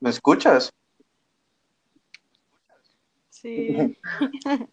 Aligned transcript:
¿Me 0.00 0.10
escuchas? 0.10 0.72
Sí. 3.30 3.96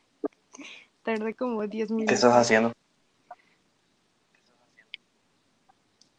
Tardé 1.03 1.33
como 1.33 1.65
10 1.67 1.91
minutos. 1.91 2.07
¿Qué 2.09 2.15
estás 2.15 2.33
haciendo? 2.33 2.73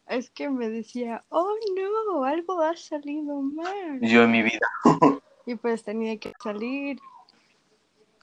Es 0.07 0.29
que 0.29 0.49
me 0.49 0.69
decía, 0.69 1.23
oh 1.29 1.55
no, 1.75 2.23
algo 2.23 2.61
ha 2.61 2.75
salido 2.77 3.41
mal. 3.41 3.99
Yo 4.01 4.23
en 4.23 4.31
mi 4.31 4.43
vida. 4.43 4.67
Y 5.47 5.53
pues 5.53 5.83
tenía 5.83 6.17
que 6.17 6.33
salir. 6.41 6.97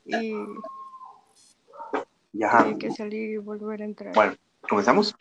Y 0.04 0.34
Ya. 2.32 2.58
tenía 2.58 2.78
que 2.78 2.90
salir 2.90 3.30
y 3.30 3.36
volver 3.36 3.82
a 3.82 3.84
entrar. 3.84 4.12
Bueno, 4.12 4.34
¿comenzamos? 4.68 5.14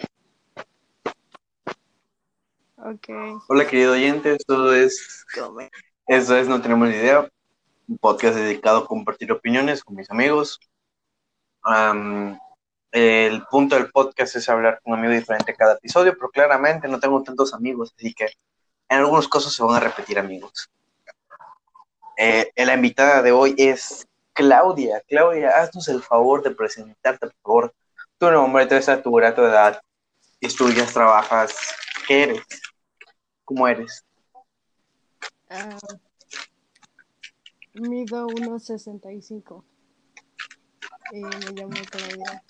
Hola, 3.48 3.68
querido 3.68 3.94
oyente. 3.94 4.34
Esto 4.34 4.74
es, 4.74 5.24
esto 6.08 6.36
es 6.36 6.48
No 6.48 6.62
Tenemos 6.64 6.90
Ni 6.90 6.96
Idea. 6.96 7.30
Un 7.88 7.98
podcast 8.00 8.36
dedicado 8.36 8.80
a 8.80 8.88
compartir 8.88 9.32
opiniones 9.32 9.84
con 9.84 9.96
mis 9.96 10.10
amigos. 10.10 10.60
Am, 11.62 12.40
el 12.92 13.46
punto 13.52 13.76
del 13.76 13.92
podcast 13.92 14.36
es 14.36 14.50
hablar 14.50 14.82
con 14.82 14.94
un 14.94 15.00
amigo 15.00 15.14
diferente 15.14 15.54
cada 15.54 15.74
episodio, 15.74 16.16
pero 16.16 16.32
claramente 16.32 16.88
no 16.88 17.00
tengo 17.00 17.22
tantos 17.22 17.54
amigos, 17.54 17.94
así 17.96 18.16
que 18.16 18.26
en 18.90 18.98
algunos 18.98 19.28
casos 19.28 19.54
se 19.54 19.62
van 19.62 19.76
a 19.76 19.80
repetir 19.80 20.18
amigos. 20.18 20.68
Eh, 22.18 22.52
la 22.56 22.74
invitada 22.74 23.22
de 23.22 23.32
hoy 23.32 23.54
es 23.60 24.08
Claudia. 24.34 25.04
Claudia, 25.08 25.52
haznos 25.52 25.88
el 25.88 26.02
favor 26.02 26.42
de 26.42 26.50
presentarte, 26.50 27.28
por 27.28 27.36
favor. 27.44 27.76
Tu 28.18 28.32
nombre, 28.32 28.66
tu 28.66 28.74
estatura, 28.74 29.36
tu 29.36 29.44
edad, 29.44 29.80
estudias, 30.40 30.92
trabajas, 30.92 31.56
¿qué 32.08 32.24
eres? 32.24 32.71
¿Cómo 33.54 33.68
eres? 33.68 34.06
Ah, 35.50 35.78
mido 37.74 38.28
1.65. 38.28 39.62
Y 41.12 41.22
me 41.22 41.52
llamo 41.54 41.74
Claudia. 41.92 42.44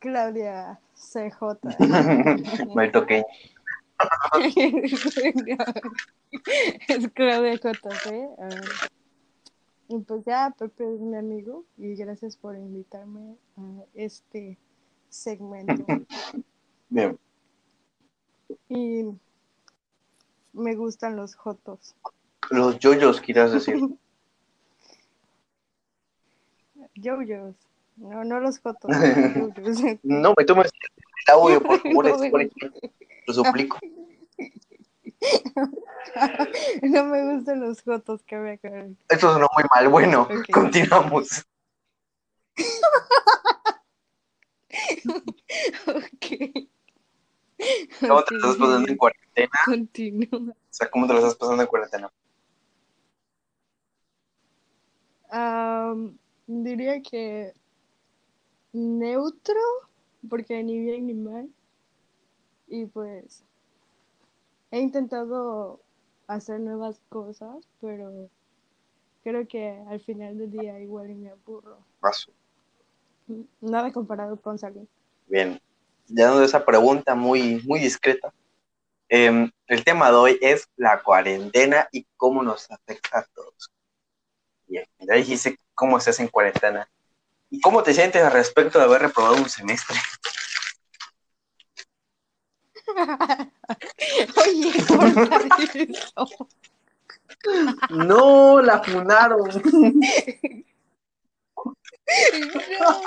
Claudia 0.00 0.80
CJ. 0.96 2.74
Me 2.74 2.88
toqué. 2.88 3.24
es 6.88 7.08
Claudia 7.14 7.54
JC. 7.54 8.28
ah, 8.40 8.48
y 9.86 9.98
pues 10.00 10.24
ya, 10.24 10.52
Pepe 10.58 10.94
es 10.94 11.00
mi 11.00 11.16
amigo 11.16 11.64
y 11.76 11.94
gracias 11.94 12.36
por 12.36 12.56
invitarme 12.56 13.36
a 13.56 13.84
este 13.94 14.58
segmento. 15.10 15.86
Bien. 16.88 17.16
Y 18.68 19.04
me 20.56 20.74
gustan 20.74 21.16
los 21.16 21.34
jotos. 21.34 21.94
Los 22.50 22.78
yoyos, 22.78 23.20
quieras 23.20 23.52
decir. 23.52 23.78
Yoyos. 26.94 27.54
No, 27.96 28.24
no 28.24 28.40
los 28.40 28.58
jotos. 28.58 28.90
los. 28.90 29.80
No 30.02 30.34
me 30.36 30.44
tomes 30.44 30.72
el 31.26 31.34
audio, 31.34 31.62
por 31.62 31.80
favor. 31.82 32.50
Lo 33.26 33.34
suplico. 33.34 33.78
no 36.82 37.04
me 37.04 37.34
gustan 37.34 37.60
los 37.60 37.82
jotos 37.82 38.22
que 38.22 38.36
me. 38.36 38.58
Esto 39.08 39.32
sonó 39.32 39.46
muy 39.54 39.64
mal. 39.70 39.88
Bueno, 39.88 40.28
continuamos. 40.52 41.46
Ok. 45.86 46.68
¿Cómo 48.00 48.22
te 48.24 48.36
estás 48.36 48.56
pasando 48.56 48.88
en 48.88 48.96
cuarentena? 48.96 49.50
Continúa. 49.64 50.52
O 50.52 50.54
sea, 50.70 50.90
¿cómo 50.90 51.06
te 51.06 51.12
lo 51.12 51.18
estás 51.20 51.36
pasando 51.36 51.62
en 51.62 51.68
cuarentena? 51.68 52.12
Am, 55.30 56.16
diría 56.46 57.02
que 57.02 57.52
neutro, 58.72 59.60
porque 60.28 60.62
ni 60.62 60.78
bien 60.78 61.06
ni 61.06 61.14
mal. 61.14 61.48
Y 62.68 62.86
pues 62.86 63.42
he 64.70 64.80
intentado 64.80 65.80
hacer 66.26 66.60
nuevas 66.60 67.00
cosas, 67.08 67.66
pero 67.80 68.28
creo 69.22 69.46
que 69.46 69.82
al 69.88 70.00
final 70.00 70.38
del 70.38 70.50
día 70.50 70.78
igual 70.80 71.08
me 71.14 71.30
aburro. 71.30 71.78
Paso. 72.00 72.30
Nada 73.60 73.92
comparado 73.92 74.36
con 74.36 74.58
salir. 74.58 74.86
Bien. 75.26 75.60
Ya 76.08 76.26
dando 76.28 76.44
esa 76.44 76.64
pregunta 76.64 77.14
muy, 77.14 77.60
muy 77.64 77.80
discreta. 77.80 78.32
em, 79.08 79.50
el 79.68 79.84
tema 79.84 80.10
de 80.10 80.16
hoy 80.16 80.38
es 80.42 80.68
la 80.76 81.00
cuarentena 81.02 81.88
y 81.92 82.06
cómo 82.16 82.42
nos 82.42 82.68
afecta 82.70 83.20
a 83.20 83.24
todos. 83.34 83.70
Bien, 84.66 84.84
ya 85.00 85.14
dijiste 85.14 85.58
cómo 85.74 85.98
estás 85.98 86.20
en 86.20 86.28
cuarentena. 86.28 86.88
¿Y 87.50 87.60
cómo 87.60 87.82
te 87.82 87.94
sientes 87.94 88.22
al 88.22 88.32
respecto 88.32 88.78
de 88.78 88.84
haber 88.86 89.02
reprobado 89.02 89.36
un 89.36 89.48
semestre? 89.48 89.96
Oye, 94.36 94.70
eso. 95.90 96.48
No, 97.90 98.60
la 98.62 98.82
funaron. 98.82 99.50
No. 102.80 103.00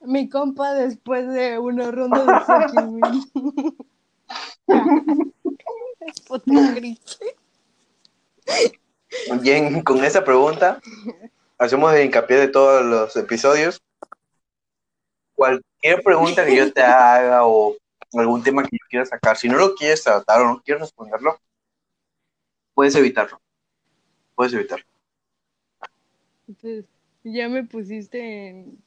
Mi 0.00 0.28
compa 0.28 0.74
después 0.74 1.28
de 1.28 1.58
una 1.58 1.90
ronda 1.90 2.24
de 2.24 2.40
fucking. 2.44 3.00
Bien, 9.42 9.82
con 9.82 10.04
esa 10.04 10.24
pregunta 10.24 10.80
hacemos 11.58 11.92
el 11.94 12.06
hincapié 12.06 12.36
de 12.36 12.48
todos 12.48 12.84
los 12.84 13.16
episodios. 13.16 13.80
Cualquier 15.34 16.02
pregunta 16.02 16.44
que 16.44 16.56
yo 16.56 16.72
te 16.72 16.82
haga 16.82 17.46
o 17.46 17.76
algún 18.14 18.42
tema 18.42 18.62
que 18.62 18.70
yo 18.72 18.86
quiera 18.88 19.06
sacar, 19.06 19.36
si 19.36 19.48
no 19.48 19.58
lo 19.58 19.74
quieres 19.74 20.02
tratar 20.02 20.40
o 20.40 20.46
no 20.46 20.62
quieres 20.62 20.82
responderlo, 20.82 21.38
puedes 22.74 22.94
evitarlo. 22.94 23.40
Puedes 24.34 24.54
evitarlo. 24.54 24.86
Pues, 26.60 26.84
ya 27.24 27.48
me 27.48 27.64
pusiste 27.64 28.48
en 28.48 28.78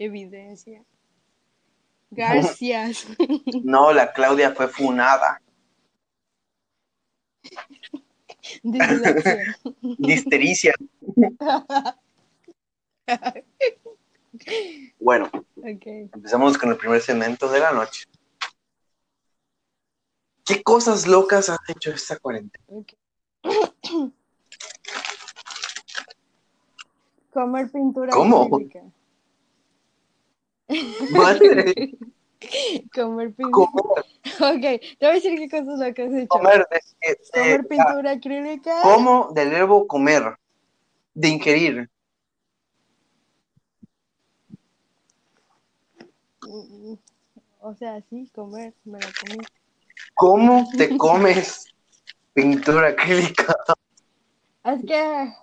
evidencia. 0.00 0.82
Gracias. 2.10 3.06
No, 3.62 3.92
la 3.92 4.12
Claudia 4.12 4.52
fue 4.52 4.66
funada. 4.68 5.40
Dislexia. 8.62 9.56
Listericia. 9.98 10.74
Bueno, 14.98 15.30
Ok. 15.56 15.86
empezamos 15.86 16.56
con 16.58 16.70
el 16.70 16.76
primer 16.76 17.00
segmento 17.00 17.48
de 17.50 17.60
la 17.60 17.72
noche. 17.72 18.04
¿Qué 20.44 20.62
cosas 20.62 21.06
locas 21.06 21.48
has 21.48 21.58
hecho 21.68 21.90
esta 21.90 22.18
cuarentena? 22.18 22.64
ok. 22.68 22.92
Comer 27.32 27.70
pintura 27.70 28.12
¿Cómo? 28.12 28.44
acrílica. 28.44 28.82
Madre, 31.10 31.74
Comer 32.94 33.34
pintura. 33.34 33.68
comer, 33.70 34.04
Ok, 34.40 34.62
te 34.62 34.96
voy 35.00 35.08
a 35.10 35.12
decir 35.12 35.38
qué 35.38 35.48
cosas 35.48 35.78
locas 35.78 36.08
has 36.08 36.14
hecho. 36.14 36.28
comer, 36.28 36.66
de- 36.70 37.08
de- 37.08 37.18
Comer 37.32 37.66
pintura 37.66 38.10
acrílica. 38.12 38.82
como 38.82 39.32
del 39.32 39.50
verbo 39.50 39.86
comer, 39.86 40.36
de 41.14 41.28
ingerir. 41.28 41.90
O 47.60 47.74
sea, 47.74 48.00
sí, 48.08 48.30
comer, 48.34 48.74
me 48.84 48.98
la 48.98 49.08
comí. 49.20 49.38
¿Cómo 50.14 50.68
te 50.76 50.96
comes 50.96 51.66
pintura 52.32 52.88
acrílica? 52.88 53.54
Es 54.64 54.84
que, 54.84 55.34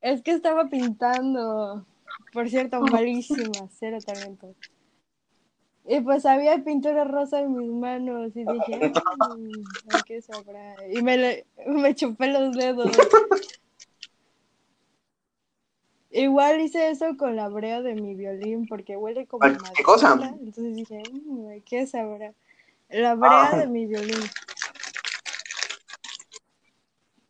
es 0.00 0.22
que 0.22 0.32
estaba 0.32 0.68
pintando. 0.68 1.84
Por 2.32 2.48
cierto, 2.48 2.80
malísima, 2.80 3.68
cero 3.78 3.98
talento. 4.04 4.54
Y 5.84 6.00
pues 6.00 6.24
había 6.26 6.62
pintura 6.62 7.04
rosa 7.04 7.40
en 7.40 7.54
mis 7.54 7.70
manos 7.70 8.36
y 8.36 8.44
dije, 8.44 8.92
"Mm, 9.16 9.88
¿a 9.90 10.02
qué 10.04 10.22
sabrá? 10.22 10.76
Y 10.88 11.02
me, 11.02 11.16
le- 11.16 11.46
me 11.66 11.94
chupé 11.94 12.28
los 12.28 12.54
dedos. 12.54 12.92
Igual 16.10 16.60
hice 16.60 16.90
eso 16.90 17.16
con 17.16 17.36
la 17.36 17.48
brea 17.48 17.80
de 17.82 17.94
mi 17.94 18.14
violín 18.14 18.66
porque 18.68 18.96
huele 18.96 19.26
como 19.26 19.42
¿qué 19.74 19.82
cosa? 19.82 20.12
Entonces 20.40 20.76
dije, 20.76 21.02
"Mm, 21.10 21.48
¿a 21.48 21.60
qué 21.64 21.86
sabrá? 21.86 22.32
La 22.90 23.14
brea 23.14 23.50
Ah. 23.52 23.56
de 23.56 23.66
mi 23.66 23.86
violín. 23.86 24.20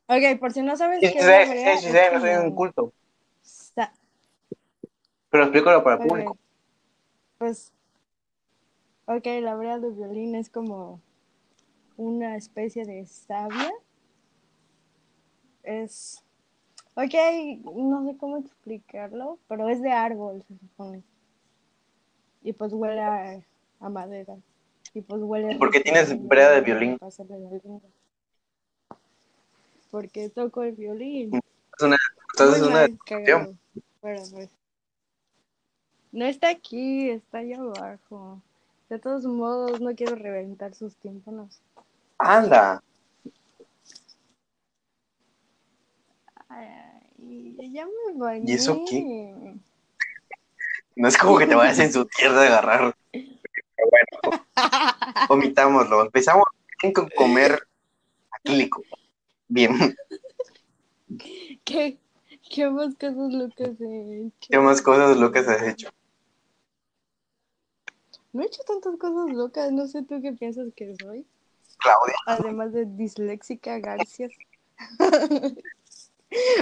Ok, 0.08 0.38
por 0.40 0.52
si 0.52 0.62
no 0.62 0.76
sabes 0.76 0.98
Sí, 1.00 1.06
qué 1.12 1.12
sí, 1.12 1.18
es 1.18 1.26
la 1.26 1.44
sí, 1.44 1.50
brea, 1.50 1.76
sí, 1.76 1.86
es 1.86 1.92
sí, 1.92 1.98
no 2.12 2.20
soy 2.20 2.30
un 2.34 2.54
culto. 2.54 2.92
Pero 5.32 5.44
explícalo 5.44 5.82
para 5.82 5.96
el 5.96 6.06
público. 6.06 6.36
Pues, 7.38 7.72
ok, 9.06 9.26
la 9.40 9.54
brea 9.54 9.78
de 9.78 9.90
violín 9.90 10.34
es 10.34 10.50
como 10.50 11.00
una 11.96 12.36
especie 12.36 12.84
de 12.84 13.06
savia. 13.06 13.72
Es. 15.62 16.22
Ok, 16.94 17.14
no 17.64 18.04
sé 18.06 18.18
cómo 18.18 18.36
explicarlo, 18.36 19.38
pero 19.48 19.70
es 19.70 19.80
de 19.80 19.90
árbol, 19.90 20.44
se 20.46 20.58
supone. 20.58 21.02
Y 22.42 22.52
pues 22.52 22.74
huele 22.74 23.00
a, 23.00 23.40
a 23.80 23.88
madera. 23.88 24.36
Y 24.92 25.00
pues 25.00 25.22
huele. 25.22 25.56
¿Por 25.56 25.70
qué 25.70 25.80
tienes 25.80 26.14
brea 26.28 26.50
de 26.50 26.60
violín? 26.60 26.98
Porque 29.90 30.28
toco 30.28 30.62
el 30.62 30.72
violín. 30.72 31.34
Es 31.34 31.82
una, 31.82 31.96
entonces 32.34 32.62
es. 33.08 33.48
Bueno, 34.02 34.22
pues. 34.30 34.50
No 36.12 36.26
está 36.26 36.50
aquí, 36.50 37.08
está 37.08 37.38
allá 37.38 37.58
abajo. 37.58 38.42
De 38.90 38.98
todos 38.98 39.24
modos, 39.24 39.80
no 39.80 39.94
quiero 39.94 40.14
reventar 40.14 40.74
sus 40.74 40.94
tímpanos. 40.96 41.62
Anda. 42.18 42.82
Ay, 46.50 47.56
ya 47.72 47.86
me 47.86 48.18
bañé. 48.18 48.44
¿Y 48.46 48.54
eso 48.54 48.84
qué? 48.88 49.34
No 50.94 51.08
es 51.08 51.16
como 51.16 51.38
que 51.38 51.46
te 51.46 51.54
vayas 51.54 51.78
en 51.78 51.90
su 51.90 52.04
tierra 52.04 52.42
de 52.42 52.48
agarrar. 52.48 52.94
Pero 53.12 53.88
bueno, 53.90 54.44
omitámoslo. 55.30 56.02
Empezamos 56.02 56.44
con 56.94 57.08
comer 57.16 57.66
acrílico. 58.30 58.82
Bien. 59.48 59.96
¿Qué, 61.64 61.98
¿Qué 62.50 62.68
más 62.68 62.94
cosas 62.96 63.32
locas 63.32 63.80
he 63.80 64.26
hecho? 64.26 64.48
¿Qué 64.50 64.58
más 64.58 64.82
cosas 64.82 65.16
locas 65.16 65.48
has 65.48 65.62
hecho? 65.62 65.88
No 68.32 68.42
he 68.42 68.46
hecho 68.46 68.62
tantas 68.66 68.96
cosas 68.98 69.34
locas, 69.36 69.72
no 69.72 69.86
sé 69.86 70.02
tú 70.02 70.20
qué 70.22 70.32
piensas 70.32 70.68
que 70.74 70.96
soy. 70.96 71.26
Claudia. 71.78 72.14
Además 72.26 72.72
de 72.72 72.86
disléxica, 72.86 73.78
García. 73.78 74.28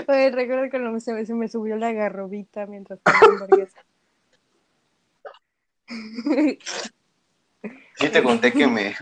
Oye, 0.09 0.31
recuerdo 0.31 0.69
que 0.71 0.79
no 0.79 0.99
se, 0.99 1.13
me- 1.13 1.25
se 1.25 1.35
me 1.35 1.49
subió 1.49 1.77
la 1.77 1.93
garrobita 1.93 2.67
mientras 2.67 3.01
comía 3.01 3.21
hamburguesa. 3.21 3.79
Sí 7.97 8.09
te 8.09 8.23
conté 8.23 8.51
que 8.53 8.67
me 8.67 8.97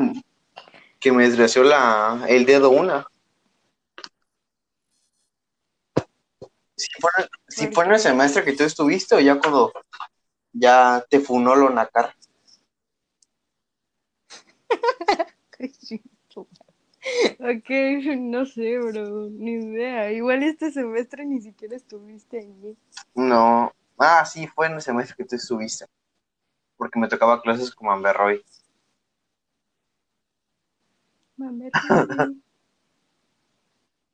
que 0.98 1.12
me 1.12 1.22
desgració 1.28 1.62
la, 1.62 2.24
el 2.28 2.44
dedo 2.44 2.70
una. 2.70 3.06
Si 6.76 6.88
fue, 7.00 7.10
si 7.46 7.66
¿Por 7.66 7.74
fue 7.74 7.84
en 7.84 7.92
el 7.92 8.00
semestre 8.00 8.44
que 8.44 8.54
tú 8.54 8.64
estuviste 8.64 9.14
o 9.14 9.20
ya 9.20 9.38
cuando 9.38 9.72
ya 10.52 11.04
te 11.08 11.20
funó 11.20 11.54
lo 11.54 11.70
nacar. 11.70 12.12
Ok, 17.40 17.70
no 18.18 18.44
sé, 18.44 18.78
bro, 18.78 19.28
ni 19.30 19.52
idea. 19.52 20.10
Igual 20.12 20.42
este 20.42 20.70
semestre 20.70 21.24
ni 21.24 21.40
siquiera 21.40 21.76
estuviste 21.76 22.38
allí. 22.38 22.76
No. 23.14 23.72
Ah, 23.98 24.24
sí, 24.24 24.46
fue 24.46 24.66
en 24.66 24.74
el 24.74 24.82
semestre 24.82 25.16
que 25.16 25.24
tú 25.24 25.36
estuviste. 25.36 25.86
Porque 26.76 26.98
me 26.98 27.08
tocaba 27.08 27.40
clases 27.40 27.74
como 27.74 27.92
Amberroy. 27.92 28.44
Mame, 31.36 31.70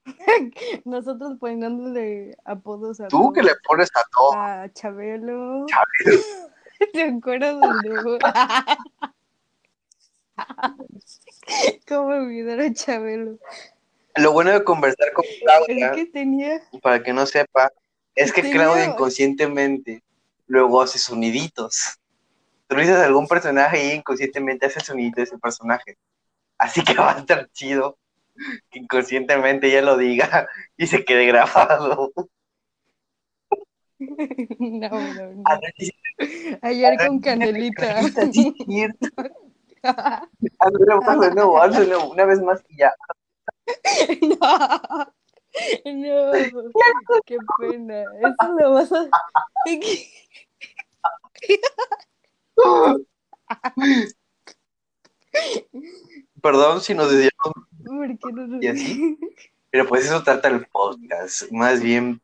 Nosotros 0.85 1.39
poniéndole 1.39 2.37
apodos 2.45 3.01
a 3.01 3.09
Tú 3.09 3.33
que 3.33 3.43
le 3.43 3.53
pones 3.67 3.91
a 3.95 4.03
todo. 4.15 4.33
a 4.35 4.69
Chabelo. 4.73 5.67
Chabelo. 5.67 6.23
¿Te 6.93 7.03
acuerdas 7.03 7.61
del 7.61 7.95
dúo? 8.05 8.19
¿Cómo 11.89 12.09
olvidar 12.09 12.61
a 12.61 12.73
Chabelo? 12.73 13.39
Lo 14.17 14.33
bueno 14.33 14.53
de 14.53 14.63
conversar 14.65 15.13
con 15.13 15.25
Claudia, 15.41 15.93
que 15.93 16.07
tenía. 16.07 16.63
para 16.83 17.03
que 17.03 17.13
no 17.13 17.27
sepa, 17.27 17.71
es 18.15 18.33
que 18.33 18.43
Tenía- 18.43 18.57
Claudia 18.59 18.85
inconscientemente 18.85 20.03
luego 20.47 20.83
hace 20.83 20.99
soniditos. 20.99 21.99
Tú 22.69 22.77
dices 22.77 22.97
algún 22.97 23.27
personaje 23.27 23.85
y 23.87 23.93
inconscientemente 23.97 24.67
hace 24.67 24.81
sonido 24.81 25.13
de 25.17 25.23
ese 25.25 25.39
personaje. 25.39 25.97
Así 26.59 26.83
que 26.85 26.95
va 26.99 27.17
a 27.17 27.19
estar 27.19 27.49
chido 27.53 27.99
que 28.71 28.81
inconscientemente 28.81 29.69
ella 29.69 29.83
lo 29.83 29.97
diga 29.97 30.49
y 30.77 30.87
se 30.87 31.05
quede 31.05 31.27
grabado. 31.27 32.13
No, 33.99 34.89
no, 34.91 35.33
no. 35.35 35.45
Ayer 36.63 36.97
con 37.07 37.21
Candelita. 37.21 38.03
sí 38.33 38.55
cierto. 38.67 39.09
Hazlo, 39.85 41.01
hazlo 41.07 41.21
de 41.21 41.35
nuevo, 41.35 41.61
hazlo 41.61 41.81
de 41.81 41.87
nuevo, 41.87 42.11
una 42.11 42.25
vez 42.25 42.41
más 42.41 42.65
y 42.69 42.79
ya. 42.79 42.93
No, 45.85 46.33
no, 46.33 47.21
qué 47.25 47.37
pena. 47.61 48.03
Eso 48.03 48.53
lo 48.59 48.73
vas 48.73 48.91
a. 48.91 49.09
Perdón 56.43 56.81
si 56.81 56.95
nos 56.95 57.11
desviamos, 57.11 57.55
¿Por 57.85 58.19
qué 58.19 58.33
no 58.33 58.61
¿Y 58.61 58.67
así? 58.67 59.17
pero 59.71 59.87
pues 59.89 60.07
eso 60.07 60.23
trata 60.23 60.49
el 60.49 60.67
podcast, 60.67 61.51
más 61.51 61.81
bien 61.81 62.21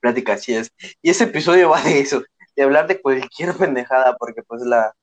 pláticas 0.00 0.42
chidas. 0.42 0.72
Y 1.02 1.10
ese 1.10 1.24
episodio 1.24 1.70
va 1.70 1.82
de 1.82 2.00
eso, 2.00 2.22
de 2.56 2.62
hablar 2.62 2.86
de 2.86 3.00
cualquier 3.00 3.54
pendejada, 3.56 4.16
porque 4.16 4.42
pues 4.42 4.62
la, 4.62 4.94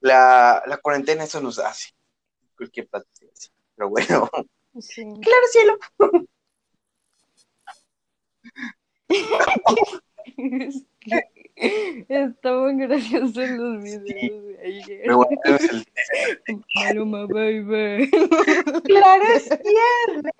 la, 0.00 0.62
la 0.66 0.76
cuarentena 0.78 1.24
eso 1.24 1.40
nos 1.40 1.58
hace. 1.58 1.90
Cualquier 2.56 2.88
así. 3.32 3.48
Pero 3.76 3.88
bueno, 3.90 4.28
Sí. 4.80 5.02
claro 5.22 5.46
cielo. 5.52 5.78
Es 10.36 10.84
que 11.00 12.04
estaban 12.08 12.78
graciosos 12.78 13.36
los 13.50 13.82
videos 13.82 14.44
de 14.46 14.58
ayer. 14.64 15.00
Pero 15.02 15.16
bueno, 15.18 15.40
es 15.44 15.62
el- 15.70 15.86
baby. 17.28 18.10
Claro 18.84 19.24
es 19.34 19.48
viernes, 19.48 20.32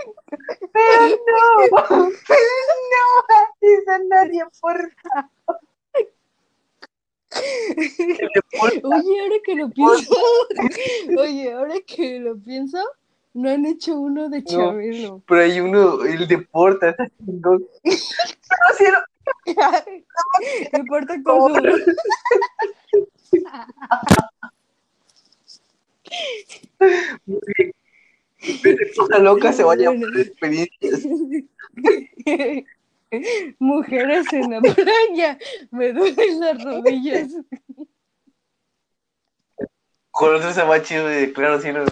pero 0.72 1.08
no, 1.08 1.78
no 2.10 3.02
avisa 3.28 3.98
nadie 4.08 4.44
por 4.60 4.78
deporte. 4.80 5.33
Oye, 8.82 9.20
ahora 9.20 9.36
que 9.44 9.54
lo 9.54 9.70
pienso, 9.70 10.14
oye, 11.18 11.52
ahora 11.52 11.74
que 11.86 12.20
lo 12.20 12.36
pienso, 12.38 12.78
no 13.34 13.50
han 13.50 13.66
hecho 13.66 13.98
uno 13.98 14.28
de 14.28 14.44
Chabelo. 14.44 15.22
Pero 15.26 15.40
hay 15.40 15.60
uno, 15.60 16.04
el 16.04 16.26
deporte, 16.28 16.90
está 16.90 17.08
chingón. 17.24 17.66
Pero 17.82 17.96
cielo, 18.76 18.98
Me 20.72 20.84
porta 20.84 21.22
con 21.22 21.54
su... 21.54 21.62
muy 27.26 27.40
bien. 27.58 27.72
Cosa 28.96 29.18
loca 29.18 29.52
se 29.52 29.64
va 29.64 29.72
a 29.72 29.76
experiencias. 30.18 31.02
Mujeres 33.58 34.32
en 34.32 34.50
la 34.50 34.60
playa, 34.60 35.38
me 35.70 35.92
duelen 35.92 36.40
las 36.40 36.64
rodillas. 36.64 37.28
Con 40.10 40.34
otro 40.34 40.52
se 40.52 40.62
va 40.62 40.82
chido 40.82 41.06
de 41.06 41.32
claro 41.32 41.60
cielo. 41.60 41.84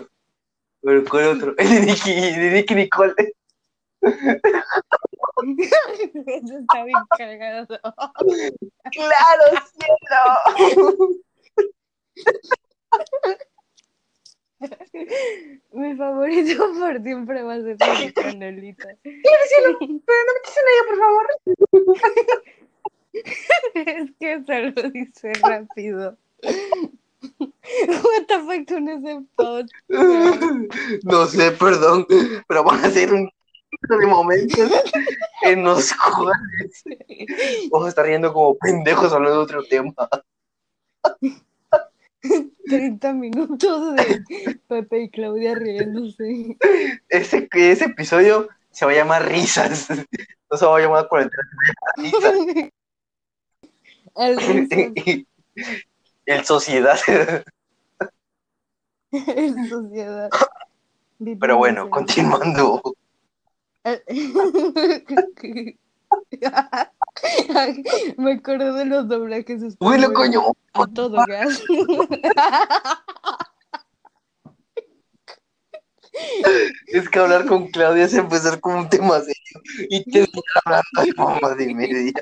Pero 0.81 1.05
con 1.05 1.25
otro, 1.25 1.55
el 1.59 1.69
de 1.69 1.81
Nicky, 1.81 2.13
de 2.13 2.51
Nicky 2.51 2.75
Nicole. 2.75 3.15
Eso 4.03 4.21
está 6.59 6.85
bien 6.85 6.99
cagado. 7.17 7.67
Claro 8.93 9.45
cielo. 9.75 11.09
Mi 15.73 15.97
favorito 15.97 16.73
por 16.79 17.03
siempre 17.03 17.43
va 17.43 17.55
a 17.55 17.61
ser 17.61 17.77
la 17.79 18.13
canelita. 18.15 18.89
Claro 19.03 19.45
cielo, 19.49 19.79
pero 19.79 20.19
no 20.27 20.33
me 20.33 20.41
dices 20.45 20.65
nada, 20.69 20.83
por 20.89 20.99
favor. 20.99 21.27
Es 23.75 24.11
que 24.19 24.43
se 24.45 24.61
lo 24.71 24.91
dice 24.91 25.33
rápido. 25.43 26.17
What 27.39 28.27
the 28.27 28.39
fuck 28.41 28.69
con 28.69 28.89
ese 28.89 29.23
podcast? 29.37 29.73
No 31.05 31.27
sé, 31.27 31.53
perdón, 31.53 32.07
pero 32.49 32.65
van 32.65 32.85
a 32.85 32.89
hacer 32.89 33.13
un 33.13 33.31
de 33.89 34.07
momentos 34.07 34.71
en 35.43 35.65
los 35.65 35.93
cuales 35.95 36.85
vamos 37.71 37.87
a 37.87 37.89
estar 37.89 38.05
riendo 38.05 38.33
como 38.33 38.57
pendejos 38.59 39.13
hablando 39.13 39.39
de 39.39 39.45
otro 39.45 39.65
tema. 39.65 39.95
30 42.69 43.13
minutos 43.15 43.97
de 43.97 44.61
Pepe 44.69 45.03
y 45.03 45.11
Claudia 45.11 45.55
riéndose. 45.55 46.57
Ese, 47.09 47.49
ese 47.53 47.85
episodio 47.85 48.49
se 48.71 48.87
va 48.87 48.93
a 48.93 48.95
llamar 48.95 49.29
Risas. 49.29 49.89
No 50.51 50.57
se 50.57 50.67
va 50.67 50.77
a 50.77 50.81
llamar 50.81 51.09
cuarentena, 51.09 51.43
se 51.97 52.21
va 52.21 52.29
a 52.29 52.33
llamar 54.31 54.39
Risas. 54.39 54.93
Risas. 54.95 55.27
El 56.25 56.45
Sociedad. 56.45 57.01
en 59.13 59.69
sociedad. 59.69 60.31
Pero 61.41 61.57
bueno, 61.57 61.89
continuando. 61.91 62.83
Me 68.17 68.33
acordé 68.33 68.73
de 68.73 68.85
los 68.87 69.09
doblajes 69.09 69.77
Bueno, 69.79 70.07
españoles 70.09 70.41
coño. 70.41 70.43
a 70.75 70.87
todo 70.89 71.25
gas. 71.27 71.63
Es 76.89 77.09
que 77.09 77.19
hablar 77.19 77.47
con 77.47 77.69
Claudia 77.69 78.05
es 78.05 78.15
empezar 78.15 78.61
con 78.61 78.75
un 78.77 78.89
tema 78.89 79.19
serio 79.21 79.63
y 79.89 80.05
te 80.05 80.27
hablando 80.65 81.03
de 81.05 81.13
mamá 81.17 81.55
de 81.55 81.75
media. 81.75 82.13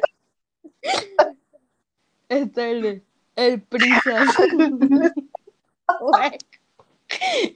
Está 2.29 2.69
el, 2.69 3.03
el 3.37 3.63
prisas. 3.63 4.29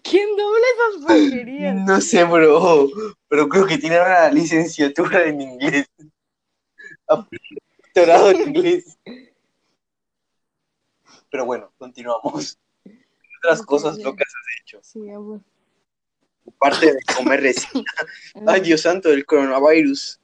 ¿Quién 0.03 0.29
dobla 0.37 0.67
esas 0.75 1.07
porquerías? 1.07 1.77
No 1.77 2.01
sé, 2.01 2.25
bro, 2.25 2.89
pero 3.29 3.49
creo 3.49 3.67
que 3.67 3.79
tiene 3.79 4.01
una 4.01 4.29
licenciatura 4.31 5.25
en 5.27 5.41
inglés. 5.41 5.87
Doctorado 7.09 8.31
en 8.31 8.41
inglés. 8.49 8.99
Pero 11.31 11.45
bueno, 11.47 11.73
continuamos. 11.79 12.59
¿Qué 12.85 12.93
otras 13.43 13.63
cosas 13.63 13.99
locas 13.99 14.27
has 14.29 14.61
hecho? 14.63 14.79
Sí, 14.83 15.11
amor. 15.11 15.41
Aparte 16.47 16.87
de 16.93 16.99
comer 17.17 17.41
resina. 17.41 17.85
Ay, 18.47 18.61
Dios 18.61 18.83
santo, 18.83 19.11
el 19.11 19.25
coronavirus. 19.27 20.21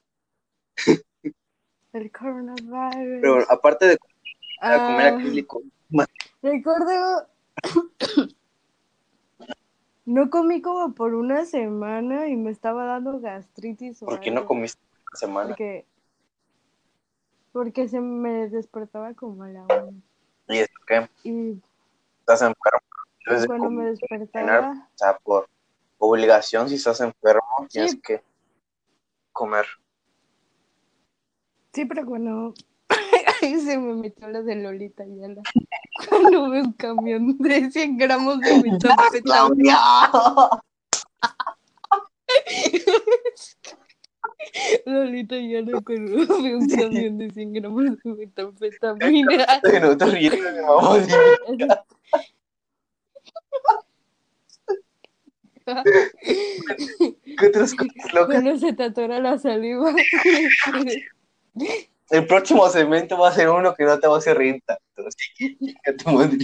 El 1.92 2.12
coronavirus. 2.12 3.20
Pero 3.20 3.32
bueno, 3.34 3.46
aparte 3.50 3.87
de 3.87 3.99
comer 3.99 4.14
Ah, 4.62 5.08
acrílico. 5.08 5.62
Recuerdo. 6.42 7.28
No 10.06 10.28
comí 10.28 10.60
como 10.60 10.92
por 10.94 11.14
una 11.14 11.44
semana 11.44 12.26
y 12.26 12.34
me 12.34 12.50
estaba 12.50 12.84
dando 12.84 13.20
gastritis. 13.20 14.02
o 14.02 14.06
¿Por 14.06 14.18
qué 14.18 14.32
no 14.32 14.44
comiste 14.44 14.80
una 15.12 15.18
semana? 15.20 15.49
Porque, 15.50 15.87
porque 17.52 17.88
se 17.88 18.00
me 18.00 18.49
despertaba 18.49 19.14
como 19.14 19.42
a 19.45 19.49
la 19.49 19.62
una. 19.64 19.92
¿Y 20.49 20.59
eso 20.59 20.73
qué? 20.87 21.09
Y 21.25 21.61
¿Estás 22.21 22.42
enfermo? 22.42 22.80
De 23.26 23.47
cuando 23.47 23.71
me 23.71 23.87
despertaba, 23.90 24.73
o 24.73 24.99
sea, 24.99 25.16
por 25.19 25.49
obligación, 25.99 26.69
si 26.69 26.76
estás 26.76 27.00
enfermo, 27.00 27.42
tienes 27.69 27.92
Sí. 27.92 28.00
que 28.00 28.23
comer. 29.33 29.66
sí, 31.73 31.85
pero 31.85 32.04
cuando 32.04 32.52
ahí 33.42 33.61
se 33.61 33.78
me 33.78 33.95
metió 33.95 34.28
la 34.28 34.42
de 34.42 34.57
Lolita 34.57 35.04
Yala. 35.07 35.42
Cuando 36.09 36.49
veo 36.50 36.62
un 36.64 36.73
camión 36.73 37.37
de 37.38 37.71
100 37.71 37.99
gramos 37.99 38.40
de 38.40 38.62
metanfetamina. 38.62 39.78
Lolita 44.87 45.37
Yala 45.37 45.80
cuando 45.82 46.42
veo 46.42 46.59
un 46.59 46.68
camión 46.68 47.18
de 47.18 47.30
100 47.30 47.52
gramos 47.52 47.85
de 47.85 48.14
metanfetamina. 48.14 49.47
No 49.82 49.97
te 49.97 50.06
ríes 50.06 50.32
de 50.32 50.62
mamá. 50.62 51.06
¿Qué 55.64 57.47
otras 57.47 57.75
cosas 57.75 57.94
locas? 58.14 58.40
Cuando 58.40 58.59
se 58.59 58.73
te 58.73 58.85
atora 58.85 59.20
la 59.20 59.38
saliva. 59.38 59.94
El 62.11 62.26
próximo 62.26 62.68
segmento 62.68 63.16
va 63.18 63.28
a 63.28 63.32
ser 63.32 63.49
uno 63.49 63.75
que 63.75 63.85
no 63.85 63.99
te 64.00 64.09
va 64.09 64.16
a 64.16 64.18
hacer 64.18 64.37
reír 64.37 64.61
tanto. 64.66 64.82
Así 65.06 65.28
que 65.37 65.56
chinga 65.56 65.97
tu 65.97 66.11
madre. 66.11 66.38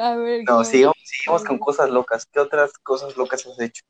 A 0.00 0.16
ver. 0.16 0.44
No, 0.44 0.64
sigamos, 0.64 0.96
sigamos 1.02 1.44
con 1.44 1.58
cosas 1.58 1.90
locas. 1.90 2.26
¿Qué 2.26 2.38
otras 2.38 2.72
cosas 2.78 3.16
locas 3.16 3.44
has 3.46 3.60
hecho? 3.60 3.84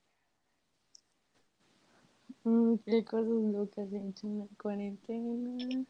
Mm, 2.49 2.77
¿Qué 2.87 3.05
cosas 3.05 3.29
locas 3.29 3.93
he 3.93 4.09
hecho 4.09 4.27
en 4.27 4.39
la 4.39 4.47
cuarentena? 4.63 5.85